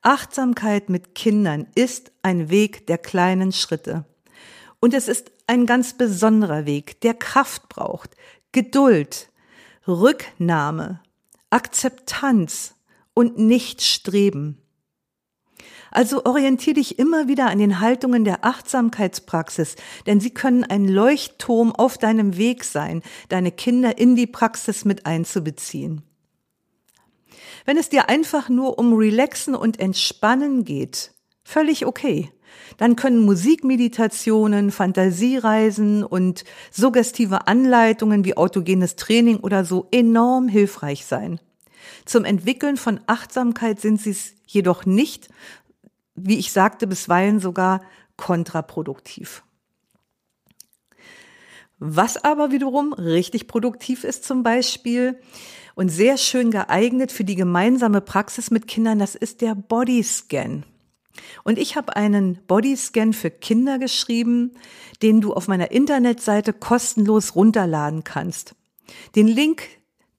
Achtsamkeit 0.01 0.89
mit 0.89 1.15
Kindern 1.15 1.67
ist 1.75 2.11
ein 2.21 2.49
Weg 2.49 2.87
der 2.87 2.97
kleinen 2.97 3.51
Schritte. 3.51 4.05
Und 4.79 4.93
es 4.93 5.07
ist 5.07 5.31
ein 5.47 5.65
ganz 5.65 5.97
besonderer 5.97 6.65
Weg, 6.65 7.01
der 7.01 7.13
Kraft 7.13 7.67
braucht, 7.69 8.15
Geduld, 8.51 9.29
Rücknahme, 9.87 11.01
Akzeptanz 11.49 12.76
und 13.17 13.39
nicht 13.39 13.81
Streben. 13.81 14.61
Also 15.89 16.23
orientier 16.25 16.75
dich 16.75 16.99
immer 16.99 17.27
wieder 17.27 17.47
an 17.47 17.57
den 17.57 17.79
Haltungen 17.79 18.23
der 18.23 18.45
Achtsamkeitspraxis, 18.45 19.75
denn 20.05 20.19
sie 20.19 20.29
können 20.29 20.63
ein 20.63 20.87
Leuchtturm 20.87 21.73
auf 21.73 21.97
deinem 21.97 22.37
Weg 22.37 22.63
sein, 22.63 23.01
deine 23.29 23.51
Kinder 23.51 23.97
in 23.97 24.15
die 24.15 24.27
Praxis 24.27 24.85
mit 24.85 25.07
einzubeziehen. 25.07 26.03
Wenn 27.65 27.77
es 27.77 27.89
dir 27.89 28.07
einfach 28.07 28.49
nur 28.49 28.77
um 28.77 28.93
Relaxen 28.93 29.55
und 29.55 29.79
Entspannen 29.79 30.63
geht, 30.63 31.11
völlig 31.43 31.87
okay. 31.87 32.31
Dann 32.77 32.95
können 32.95 33.25
Musikmeditationen, 33.25 34.69
Fantasiereisen 34.69 36.03
und 36.03 36.43
suggestive 36.69 37.47
Anleitungen 37.47 38.25
wie 38.25 38.37
autogenes 38.37 38.95
Training 38.95 39.37
oder 39.37 39.65
so 39.65 39.87
enorm 39.89 40.49
hilfreich 40.49 41.03
sein. 41.07 41.39
Zum 42.07 42.25
Entwickeln 42.25 42.77
von 42.77 42.99
Achtsamkeit 43.05 43.79
sind 43.79 44.01
sie 44.01 44.11
es 44.11 44.33
jedoch 44.47 44.85
nicht, 44.85 45.29
wie 46.15 46.39
ich 46.39 46.51
sagte, 46.51 46.87
bisweilen 46.87 47.39
sogar 47.39 47.81
kontraproduktiv. 48.15 49.43
Was 51.79 52.17
aber 52.17 52.51
wiederum 52.51 52.93
richtig 52.93 53.47
produktiv 53.47 54.03
ist 54.03 54.23
zum 54.23 54.41
Beispiel, 54.41 55.19
und 55.77 55.89
sehr 55.89 56.17
schön 56.17 56.49
geeignet 56.49 57.11
für 57.11 57.23
die 57.23 57.35
gemeinsame 57.35 58.01
Praxis 58.01 58.49
mit 58.49 58.67
Kindern, 58.67 58.97
das 58.97 59.13
ist 59.13 59.41
der 59.41 59.53
Bodyscan. 59.53 60.63
Und 61.43 61.59
ich 61.59 61.75
habe 61.75 61.95
einen 61.95 62.39
Bodyscan 62.47 63.13
für 63.13 63.29
Kinder 63.29 63.77
geschrieben, 63.77 64.53
den 65.03 65.21
du 65.21 65.33
auf 65.33 65.47
meiner 65.47 65.69
Internetseite 65.69 66.51
kostenlos 66.51 67.35
runterladen 67.35 68.03
kannst. 68.03 68.55
Den 69.15 69.27
Link 69.27 69.67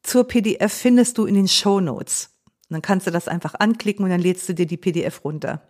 zur 0.09 0.27
PDF 0.27 0.73
findest 0.73 1.19
du 1.19 1.27
in 1.27 1.35
den 1.35 1.49
Show 1.49 1.81
Notes. 1.81 2.31
Dann 2.71 2.83
kannst 2.83 3.07
du 3.07 3.11
das 3.11 3.29
einfach 3.29 3.55
anklicken 3.59 4.05
und 4.05 4.11
dann 4.11 4.21
lädst 4.21 4.49
du 4.49 4.55
dir 4.55 4.67
die 4.67 4.77
PDF 4.77 5.23
runter. 5.25 5.63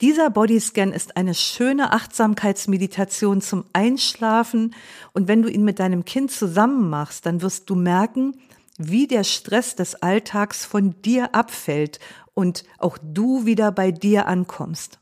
Dieser 0.00 0.30
Bodyscan 0.30 0.92
ist 0.92 1.16
eine 1.16 1.34
schöne 1.34 1.92
Achtsamkeitsmeditation 1.92 3.40
zum 3.40 3.64
Einschlafen 3.72 4.74
und 5.12 5.26
wenn 5.26 5.42
du 5.42 5.48
ihn 5.48 5.64
mit 5.64 5.80
deinem 5.80 6.04
Kind 6.04 6.30
zusammen 6.30 6.88
machst, 6.88 7.26
dann 7.26 7.42
wirst 7.42 7.68
du 7.68 7.74
merken, 7.74 8.36
wie 8.78 9.06
der 9.06 9.24
Stress 9.24 9.74
des 9.74 9.96
Alltags 9.96 10.64
von 10.64 11.00
dir 11.02 11.34
abfällt 11.34 11.98
und 12.34 12.64
auch 12.78 12.96
du 13.02 13.44
wieder 13.44 13.72
bei 13.72 13.90
dir 13.90 14.26
ankommst. 14.26 15.01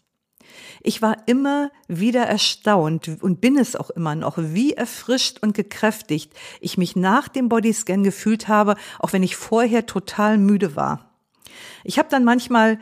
Ich 0.83 1.03
war 1.03 1.17
immer 1.27 1.71
wieder 1.89 2.23
erstaunt 2.23 3.09
und 3.21 3.41
bin 3.41 3.59
es 3.59 3.77
auch 3.77 3.91
immer 3.91 4.15
noch, 4.15 4.39
wie 4.39 4.73
erfrischt 4.73 5.39
und 5.43 5.55
gekräftigt 5.55 6.33
ich 6.61 6.79
mich 6.79 6.97
nach 6.97 7.29
dem 7.29 7.49
Bodyscan 7.49 8.03
gefühlt 8.03 8.49
habe, 8.49 8.77
auch 8.99 9.13
wenn 9.13 9.23
ich 9.23 9.37
vorher 9.37 9.87
total 9.87 10.39
müde 10.39 10.77
war. 10.77 11.11
Ich 11.85 11.99
habe 11.99 12.09
dann 12.09 12.25
manchmal 12.25 12.79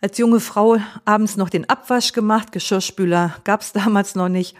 als 0.00 0.18
junge 0.18 0.40
Frau 0.40 0.78
abends 1.04 1.36
noch 1.36 1.48
den 1.48 1.68
Abwasch 1.68 2.12
gemacht, 2.12 2.52
Geschirrspüler 2.52 3.36
gab 3.44 3.62
es 3.62 3.72
damals 3.72 4.14
noch 4.14 4.28
nicht 4.28 4.54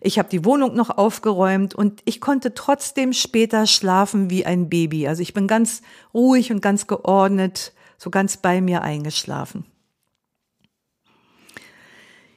ich 0.00 0.18
habe 0.18 0.28
die 0.28 0.44
Wohnung 0.44 0.74
noch 0.74 0.90
aufgeräumt 0.90 1.74
und 1.74 2.00
ich 2.04 2.20
konnte 2.20 2.54
trotzdem 2.54 3.12
später 3.12 3.66
schlafen 3.66 4.30
wie 4.30 4.46
ein 4.46 4.68
Baby. 4.68 5.08
Also 5.08 5.22
ich 5.22 5.34
bin 5.34 5.46
ganz 5.46 5.82
ruhig 6.14 6.52
und 6.52 6.60
ganz 6.62 6.86
geordnet, 6.86 7.72
so 7.98 8.10
ganz 8.10 8.36
bei 8.36 8.60
mir 8.60 8.82
eingeschlafen. 8.82 9.64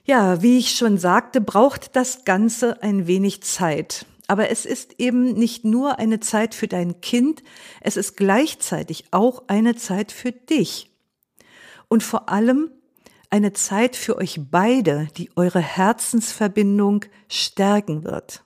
Ja, 0.10 0.42
wie 0.42 0.58
ich 0.58 0.72
schon 0.72 0.98
sagte, 0.98 1.40
braucht 1.40 1.96
das 1.96 2.26
Ganze 2.26 2.82
ein 2.82 3.06
wenig 3.06 3.44
Zeit. 3.44 4.08
Aber 4.26 4.50
es 4.50 4.66
ist 4.66 4.96
eben 4.98 5.34
nicht 5.34 5.66
nur 5.66 6.00
eine 6.00 6.20
Zeit 6.20 6.56
für 6.56 6.68
dein 6.68 7.00
Kind, 7.00 7.44
es 7.80 7.96
ist 7.96 8.18
gleichzeitig 8.18 9.06
auch 9.12 9.44
eine 9.46 9.76
Zeit 9.76 10.12
für 10.12 10.32
dich. 10.32 10.90
Und 11.90 12.02
vor 12.02 12.28
allem 12.28 12.72
eine 13.30 13.54
Zeit 13.54 13.96
für 13.96 14.18
euch 14.18 14.40
beide, 14.50 15.10
die 15.16 15.30
eure 15.36 15.60
Herzensverbindung 15.60 17.06
stärken 17.28 18.04
wird. 18.04 18.42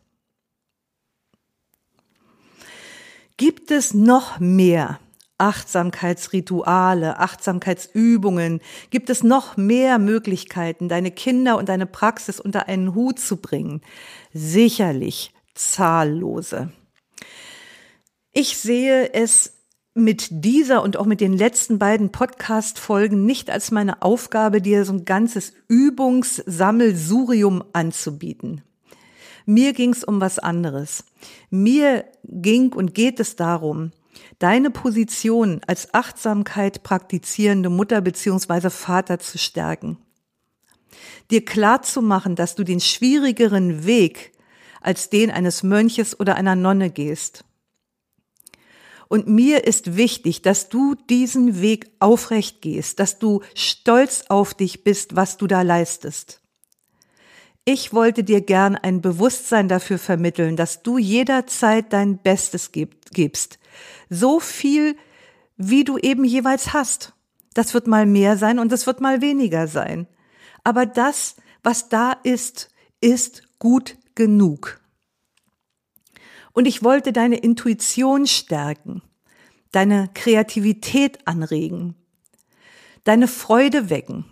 Gibt 3.38 3.72
es 3.72 3.94
noch 3.94 4.38
mehr 4.38 5.00
Achtsamkeitsrituale, 5.38 7.20
Achtsamkeitsübungen? 7.20 8.62
Gibt 8.90 9.10
es 9.10 9.24
noch 9.24 9.58
mehr 9.58 10.00
Möglichkeiten, 10.00 10.90
deine 10.90 11.12
Kinder 11.12 11.58
und 11.58 11.70
deine 11.70 11.86
Praxis 11.86 12.40
unter 12.40 12.68
einen 12.68 12.96
Hut 12.96 13.20
zu 13.20 13.38
bringen? 13.38 13.82
Sicherlich 14.34 15.34
zahllose. 15.56 16.72
Ich 18.32 18.58
sehe 18.58 19.14
es 19.14 19.54
mit 19.96 20.28
dieser 20.32 20.82
und 20.82 20.98
auch 20.98 21.06
mit 21.06 21.22
den 21.22 21.34
letzten 21.34 21.78
beiden 21.78 22.12
Podcast-Folgen 22.12 23.26
nicht 23.26 23.52
als 23.52 23.70
meine 23.70 24.02
Aufgabe, 24.02 24.60
dir 24.62 24.86
so 24.86 24.94
ein 24.94 25.06
ganzes 25.06 25.54
Übungssammelsurium 25.68 27.64
anzubieten. 27.74 28.64
Mir 29.46 29.74
ging's 29.74 30.04
um 30.04 30.20
was 30.20 30.40
anderes. 30.40 31.04
Mir 31.50 32.06
ging 32.24 32.74
und 32.74 32.96
geht 32.96 33.20
es 33.20 33.36
darum, 33.36 33.92
deine 34.44 34.70
Position 34.70 35.62
als 35.66 35.94
Achtsamkeit 35.94 36.84
praktizierende 36.84 37.70
Mutter 37.70 38.02
beziehungsweise 38.02 38.70
Vater 38.70 39.20
zu 39.20 39.38
stärken. 39.38 39.98
Dir 41.32 41.46
klar 41.46 41.82
zu 41.82 42.02
machen, 42.02 42.36
dass 42.36 42.56
du 42.56 42.64
den 42.64 42.80
schwierigeren 42.80 43.86
Weg 43.86 44.34
als 44.82 45.10
den 45.10 45.32
eines 45.32 45.64
Mönches 45.64 46.20
oder 46.20 46.36
einer 46.36 46.56
Nonne 46.56 46.90
gehst 46.90 47.46
und 49.14 49.28
mir 49.28 49.66
ist 49.66 49.96
wichtig, 49.96 50.42
dass 50.42 50.70
du 50.70 50.96
diesen 50.96 51.62
Weg 51.62 51.92
aufrecht 52.00 52.64
gehst, 52.64 53.00
dass 53.00 53.20
du 53.20 53.42
stolz 53.54 54.26
auf 54.28 54.56
dich 54.56 54.84
bist, 54.84 55.16
was 55.16 55.38
du 55.38 55.46
da 55.46 55.62
leistest. 55.62 56.42
Ich 57.66 57.94
wollte 57.94 58.26
dir 58.26 58.42
gern 58.42 58.76
ein 58.76 59.00
Bewusstsein 59.00 59.70
dafür 59.70 59.98
vermitteln, 59.98 60.58
dass 60.58 60.84
du 60.84 60.98
jederzeit 60.98 61.94
dein 61.94 62.18
Bestes 62.18 62.72
gibst. 62.74 63.58
So 64.10 64.42
viel, 64.42 64.98
wie 65.56 65.86
du 65.86 65.98
eben 65.98 66.26
jeweils 66.26 66.74
hast. 66.74 67.14
Das 67.54 67.74
wird 67.74 67.88
mal 67.88 68.06
mehr 68.06 68.38
sein 68.38 68.60
und 68.60 68.72
es 68.74 68.86
wird 68.86 69.00
mal 69.00 69.22
weniger 69.22 69.68
sein. 69.68 70.08
Aber 70.66 70.86
das, 70.86 71.36
was 71.62 71.88
da 71.88 72.12
ist, 72.12 72.70
ist 73.00 73.44
gut 73.60 73.98
genug. 74.14 74.82
Und 76.52 76.66
ich 76.66 76.84
wollte 76.84 77.14
deine 77.14 77.38
Intuition 77.38 78.28
stärken, 78.28 79.02
deine 79.72 80.10
Kreativität 80.14 81.26
anregen, 81.28 81.96
deine 83.06 83.30
Freude 83.30 83.90
wecken 83.90 84.26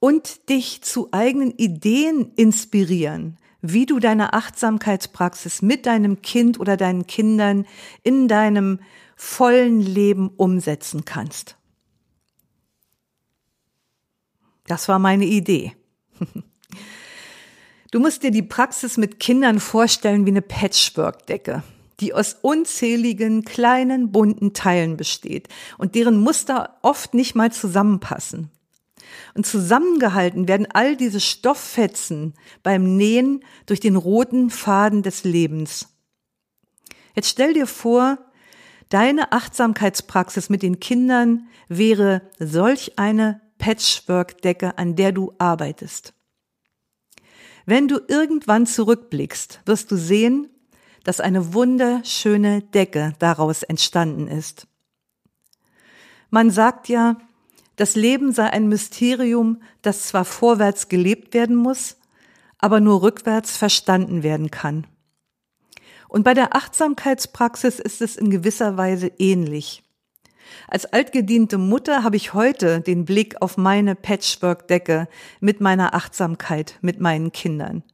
und 0.00 0.48
dich 0.48 0.82
zu 0.82 1.08
eigenen 1.12 1.50
Ideen 1.52 2.32
inspirieren, 2.36 3.36
wie 3.60 3.86
du 3.86 3.98
deine 3.98 4.32
Achtsamkeitspraxis 4.32 5.62
mit 5.62 5.86
deinem 5.86 6.22
Kind 6.22 6.60
oder 6.60 6.76
deinen 6.76 7.06
Kindern 7.06 7.66
in 8.02 8.28
deinem 8.28 8.80
vollen 9.16 9.80
Leben 9.80 10.28
umsetzen 10.36 11.04
kannst. 11.04 11.56
Das 14.66 14.88
war 14.88 14.98
meine 14.98 15.24
Idee. 15.24 15.72
Du 17.90 18.00
musst 18.00 18.22
dir 18.22 18.30
die 18.30 18.42
Praxis 18.42 18.98
mit 18.98 19.18
Kindern 19.18 19.60
vorstellen 19.60 20.26
wie 20.26 20.30
eine 20.30 20.42
Patchwork-Decke, 20.42 21.62
die 22.00 22.12
aus 22.12 22.36
unzähligen 22.42 23.46
kleinen 23.46 24.12
bunten 24.12 24.52
Teilen 24.52 24.98
besteht 24.98 25.48
und 25.78 25.94
deren 25.94 26.20
Muster 26.20 26.76
oft 26.82 27.14
nicht 27.14 27.34
mal 27.34 27.50
zusammenpassen. 27.50 28.50
Und 29.34 29.46
zusammengehalten 29.46 30.48
werden 30.48 30.66
all 30.72 30.96
diese 30.96 31.20
Stofffetzen 31.20 32.34
beim 32.62 32.96
Nähen 32.96 33.44
durch 33.66 33.80
den 33.80 33.96
roten 33.96 34.50
Faden 34.50 35.02
des 35.02 35.24
Lebens. 35.24 35.88
Jetzt 37.14 37.28
stell 37.28 37.54
dir 37.54 37.66
vor, 37.66 38.18
deine 38.88 39.32
Achtsamkeitspraxis 39.32 40.50
mit 40.50 40.62
den 40.62 40.80
Kindern 40.80 41.48
wäre 41.68 42.22
solch 42.38 42.98
eine 42.98 43.40
Patchwork-Decke, 43.58 44.78
an 44.78 44.96
der 44.96 45.12
du 45.12 45.34
arbeitest. 45.38 46.14
Wenn 47.66 47.86
du 47.86 48.00
irgendwann 48.08 48.66
zurückblickst, 48.66 49.60
wirst 49.66 49.90
du 49.90 49.96
sehen, 49.96 50.48
dass 51.04 51.20
eine 51.20 51.52
wunderschöne 51.52 52.62
Decke 52.62 53.12
daraus 53.18 53.62
entstanden 53.62 54.26
ist. 54.26 54.66
Man 56.30 56.50
sagt 56.50 56.88
ja, 56.88 57.18
das 57.78 57.94
Leben 57.94 58.32
sei 58.32 58.50
ein 58.50 58.68
Mysterium, 58.68 59.62
das 59.82 60.02
zwar 60.02 60.24
vorwärts 60.24 60.88
gelebt 60.88 61.32
werden 61.32 61.54
muss, 61.54 61.96
aber 62.58 62.80
nur 62.80 63.02
rückwärts 63.02 63.56
verstanden 63.56 64.24
werden 64.24 64.50
kann. 64.50 64.84
Und 66.08 66.24
bei 66.24 66.34
der 66.34 66.56
Achtsamkeitspraxis 66.56 67.78
ist 67.78 68.02
es 68.02 68.16
in 68.16 68.30
gewisser 68.30 68.76
Weise 68.76 69.12
ähnlich. 69.18 69.84
Als 70.66 70.86
altgediente 70.86 71.56
Mutter 71.56 72.02
habe 72.02 72.16
ich 72.16 72.34
heute 72.34 72.80
den 72.80 73.04
Blick 73.04 73.40
auf 73.40 73.56
meine 73.56 73.94
Patchwork-Decke 73.94 75.06
mit 75.38 75.60
meiner 75.60 75.94
Achtsamkeit, 75.94 76.78
mit 76.80 76.98
meinen 76.98 77.30
Kindern. 77.30 77.84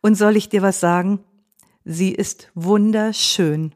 Und 0.00 0.14
soll 0.14 0.36
ich 0.36 0.48
dir 0.48 0.62
was 0.62 0.80
sagen? 0.80 1.22
Sie 1.84 2.12
ist 2.12 2.50
wunderschön. 2.54 3.74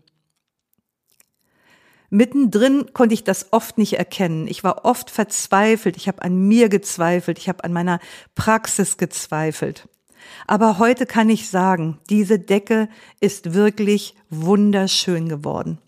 Mittendrin 2.15 2.93
konnte 2.93 3.13
ich 3.13 3.25
das 3.25 3.53
oft 3.53 3.77
nicht 3.77 3.95
erkennen. 3.95 4.47
Ich 4.47 4.63
war 4.63 4.85
oft 4.85 5.11
verzweifelt, 5.11 5.97
ich 5.97 6.07
habe 6.07 6.23
an 6.23 6.47
mir 6.47 6.69
gezweifelt, 6.69 7.39
ich 7.39 7.49
habe 7.49 7.65
an 7.65 7.73
meiner 7.73 7.99
Praxis 8.37 8.99
gezweifelt. 8.99 9.89
Aber 10.47 10.79
heute 10.79 11.07
kann 11.07 11.29
ich 11.29 11.51
sagen, 11.51 11.99
diese 12.09 12.39
Decke 12.39 12.89
ist 13.19 13.53
wirklich 13.53 14.15
wunderschön 14.31 15.29
geworden. 15.29 15.79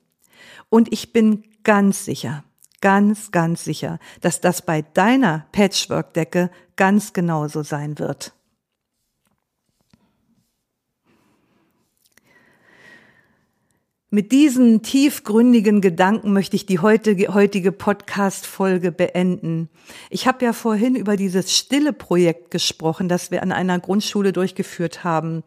Und 0.69 0.93
ich 0.93 1.13
bin 1.13 1.45
ganz 1.63 2.05
sicher, 2.05 2.43
ganz, 2.81 3.31
ganz 3.31 3.63
sicher, 3.63 4.01
dass 4.21 4.41
das 4.41 4.63
bei 4.63 4.83
deiner 4.83 5.47
Patchwork-Decke 5.53 6.51
ganz 6.75 7.13
genauso 7.13 7.63
sein 7.63 8.01
wird. 8.01 8.36
Mit 14.09 14.31
diesen 14.31 14.83
tiefgründigen 14.83 15.81
Gedanken 15.81 16.33
möchte 16.33 16.55
ich 16.55 16.65
die 16.65 16.79
heutige, 16.79 17.35
heutige 17.35 17.73
Podcast-Folge 17.73 18.93
beenden. 18.93 19.69
Ich 20.11 20.29
habe 20.29 20.45
ja 20.45 20.53
vorhin 20.53 20.95
über 20.95 21.17
dieses 21.17 21.57
stille 21.57 21.93
Projekt 21.93 22.53
gesprochen, 22.53 23.09
das 23.09 23.33
wir 23.33 23.43
an 23.43 23.51
einer 23.51 23.81
Grundschule 23.81 24.33
durchgeführt 24.33 25.03
haben. 25.03 25.43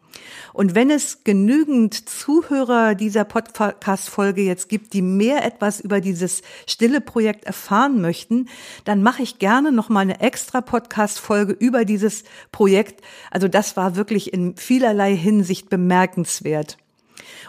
Und 0.52 0.74
wenn 0.74 0.90
es 0.90 1.24
genügend 1.24 2.06
Zuhörer 2.06 2.94
dieser 2.94 3.24
Podcast-Folge 3.24 4.42
jetzt 4.42 4.68
gibt, 4.68 4.92
die 4.92 5.00
mehr 5.00 5.42
etwas 5.42 5.80
über 5.80 6.02
dieses 6.02 6.42
stille 6.66 7.00
Projekt 7.00 7.46
erfahren 7.46 8.02
möchten, 8.02 8.46
dann 8.84 9.02
mache 9.02 9.22
ich 9.22 9.38
gerne 9.38 9.72
noch 9.72 9.88
mal 9.88 10.00
eine 10.00 10.20
extra 10.20 10.60
Podcast-Folge 10.60 11.54
über 11.54 11.86
dieses 11.86 12.24
Projekt. 12.52 13.00
Also 13.30 13.48
das 13.48 13.78
war 13.78 13.96
wirklich 13.96 14.34
in 14.34 14.54
vielerlei 14.56 15.16
Hinsicht 15.16 15.70
bemerkenswert. 15.70 16.76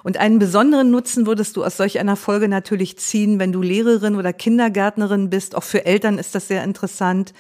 Und 0.04 0.18
einen 0.18 0.40
besonderen 0.40 0.92
Nutzen 0.92 1.26
würdest 1.26 1.58
du 1.58 1.64
aus 1.64 1.78
solch 1.78 2.00
einer 2.00 2.16
Folge 2.16 2.48
natürlich 2.48 2.98
ziehen, 2.98 3.40
wenn 3.40 3.52
du 3.52 3.62
Lehrerin 3.62 4.16
oder 4.16 4.34
Kindergärtnerin 4.34 5.30
bist. 5.30 5.56
Auch 5.56 5.64
für 5.64 5.86
Eltern 5.86 6.18
ist 6.18 6.36
das 6.36 6.48
sehr 6.48 6.64
interessant. 6.64 7.34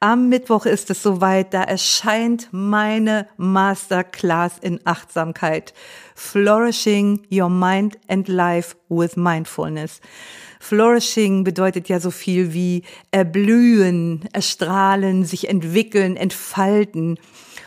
Am 0.00 0.28
Mittwoch 0.28 0.66
ist 0.66 0.90
es 0.90 1.04
soweit, 1.04 1.54
da 1.54 1.62
erscheint 1.62 2.48
meine 2.50 3.28
Masterclass 3.36 4.58
in 4.58 4.80
Achtsamkeit. 4.84 5.72
Flourishing 6.16 7.22
Your 7.30 7.48
Mind 7.48 7.96
and 8.08 8.26
Life 8.26 8.74
with 8.88 9.14
Mindfulness. 9.14 10.00
Flourishing 10.58 11.44
bedeutet 11.44 11.88
ja 11.88 12.00
so 12.00 12.10
viel 12.10 12.52
wie 12.52 12.82
erblühen, 13.12 14.28
erstrahlen, 14.32 15.24
sich 15.24 15.48
entwickeln, 15.48 16.16
entfalten. 16.16 17.20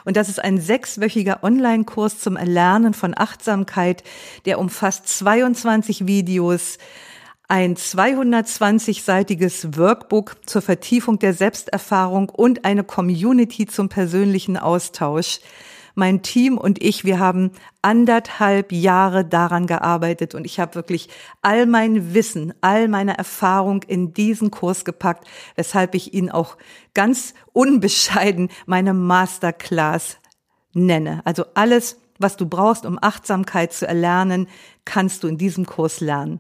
Und 0.06 0.18
das 0.18 0.30
ist 0.30 0.44
ein 0.44 0.60
sechswöchiger 0.60 1.44
Online-Kurs 1.44 2.20
zum 2.20 2.36
Erlernen 2.36 2.94
von 2.94 3.14
Achtsamkeit, 3.18 4.04
der 4.46 4.60
umfasst 4.60 5.08
22 5.08 6.08
Videos, 6.08 6.78
ein 7.48 7.76
220-seitiges 7.76 9.78
Workbook 9.78 10.38
zur 10.46 10.62
Vertiefung 10.62 11.20
der 11.20 11.34
Selbsterfahrung 11.34 12.30
und 12.30 12.66
eine 12.66 12.84
Community 12.84 13.66
zum 13.66 13.90
persönlichen 13.90 14.58
Austausch 14.58 15.40
mein 15.96 16.22
Team 16.22 16.58
und 16.58 16.82
ich, 16.84 17.06
wir 17.06 17.20
haben 17.20 17.52
anderthalb 17.82 18.72
Jahre 18.72 19.26
daran 19.26 19.68
gearbeitet 19.68 20.36
und 20.36 20.46
ich 20.46 20.60
habe 20.60 20.76
wirklich 20.76 21.10
all 21.42 21.66
mein 21.66 22.14
Wissen, 22.14 22.54
all 22.62 22.88
meine 22.88 23.18
Erfahrung 23.18 23.84
in 23.84 24.14
diesen 24.14 24.52
Kurs 24.52 24.86
gepackt, 24.86 25.28
weshalb 25.56 25.96
ich 25.96 26.14
ihn 26.14 26.30
auch 26.30 26.58
ganz 26.94 27.34
unbescheiden 27.52 28.50
meine 28.66 28.94
Masterclass 28.94 30.18
nenne. 30.74 31.22
Also 31.26 31.46
alles, 31.54 32.00
was 32.20 32.38
du 32.38 32.46
brauchst, 32.46 32.86
um 32.86 33.00
Achtsamkeit 33.02 33.74
zu 33.74 33.88
erlernen, 33.88 34.48
kannst 34.86 35.24
du 35.24 35.28
in 35.28 35.38
diesem 35.38 35.66
Kurs 35.66 36.02
lernen. 36.02 36.40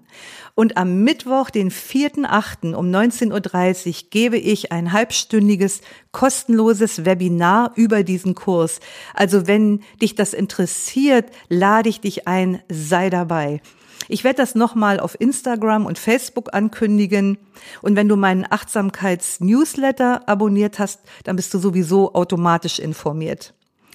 Und 0.55 0.77
am 0.77 1.03
Mittwoch, 1.03 1.49
den 1.49 1.71
4.8. 1.71 2.73
um 2.73 2.87
19.30 2.87 3.87
Uhr 3.87 4.09
gebe 4.09 4.37
ich 4.37 4.71
ein 4.71 4.91
halbstündiges 4.91 5.81
kostenloses 6.11 7.05
Webinar 7.05 7.71
über 7.75 8.03
diesen 8.03 8.35
Kurs. 8.35 8.79
Also 9.13 9.47
wenn 9.47 9.81
dich 10.01 10.15
das 10.15 10.33
interessiert, 10.33 11.25
lade 11.49 11.89
ich 11.89 12.01
dich 12.01 12.27
ein, 12.27 12.61
sei 12.69 13.09
dabei. 13.09 13.61
Ich 14.09 14.23
werde 14.23 14.37
das 14.37 14.55
nochmal 14.55 14.99
auf 14.99 15.19
Instagram 15.19 15.85
und 15.85 15.97
Facebook 15.97 16.53
ankündigen. 16.53 17.37
Und 17.81 17.95
wenn 17.95 18.09
du 18.09 18.15
meinen 18.15 18.45
Achtsamkeits-Newsletter 18.49 20.27
abonniert 20.27 20.79
hast, 20.79 21.01
dann 21.23 21.35
bist 21.35 21.53
du 21.53 21.59
sowieso 21.59 22.13
automatisch 22.13 22.79
informiert. 22.79 23.53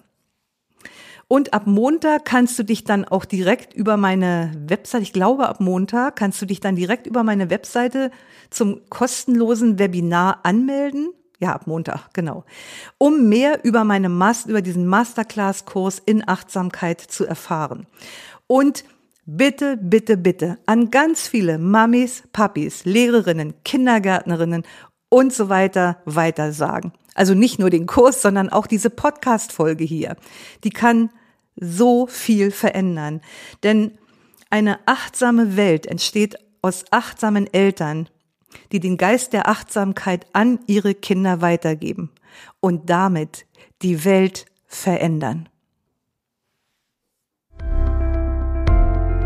Und 1.28 1.54
ab 1.54 1.66
Montag 1.66 2.24
kannst 2.24 2.56
du 2.58 2.62
dich 2.62 2.84
dann 2.84 3.04
auch 3.04 3.24
direkt 3.24 3.74
über 3.74 3.96
meine 3.96 4.52
Website, 4.68 5.02
ich 5.02 5.12
glaube 5.12 5.48
ab 5.48 5.58
Montag 5.58 6.14
kannst 6.14 6.40
du 6.40 6.46
dich 6.46 6.60
dann 6.60 6.76
direkt 6.76 7.06
über 7.06 7.24
meine 7.24 7.50
Webseite 7.50 8.12
zum 8.50 8.80
kostenlosen 8.90 9.80
Webinar 9.80 10.40
anmelden. 10.44 11.08
Ja, 11.40 11.52
ab 11.52 11.66
Montag, 11.66 12.14
genau. 12.14 12.44
Um 12.96 13.28
mehr 13.28 13.64
über 13.64 13.84
meine 13.84 14.08
Mas 14.08 14.46
über 14.46 14.62
diesen 14.62 14.86
Masterclass-Kurs 14.86 16.00
in 16.06 16.26
Achtsamkeit 16.26 17.00
zu 17.00 17.26
erfahren. 17.26 17.86
Und 18.46 18.84
bitte, 19.26 19.76
bitte, 19.76 20.16
bitte 20.16 20.58
an 20.66 20.90
ganz 20.90 21.28
viele 21.28 21.58
Mamis, 21.58 22.22
Papis, 22.32 22.84
Lehrerinnen, 22.84 23.54
Kindergärtnerinnen 23.64 24.62
und 25.08 25.32
so 25.32 25.48
weiter 25.48 25.98
weiter 26.04 26.52
sagen. 26.52 26.92
Also 27.14 27.34
nicht 27.34 27.58
nur 27.58 27.70
den 27.70 27.86
Kurs, 27.86 28.22
sondern 28.22 28.48
auch 28.48 28.66
diese 28.66 28.90
Podcast-Folge 28.90 29.84
hier. 29.84 30.16
Die 30.64 30.70
kann 30.70 31.10
so 31.56 32.06
viel 32.06 32.50
verändern. 32.50 33.20
Denn 33.62 33.98
eine 34.50 34.78
achtsame 34.86 35.56
Welt 35.56 35.86
entsteht 35.86 36.36
aus 36.62 36.84
achtsamen 36.90 37.52
Eltern, 37.52 38.08
die 38.72 38.80
den 38.80 38.96
Geist 38.96 39.32
der 39.32 39.48
Achtsamkeit 39.48 40.26
an 40.32 40.60
ihre 40.66 40.94
Kinder 40.94 41.40
weitergeben 41.40 42.10
und 42.60 42.90
damit 42.90 43.46
die 43.82 44.04
Welt 44.04 44.46
verändern. 44.66 45.48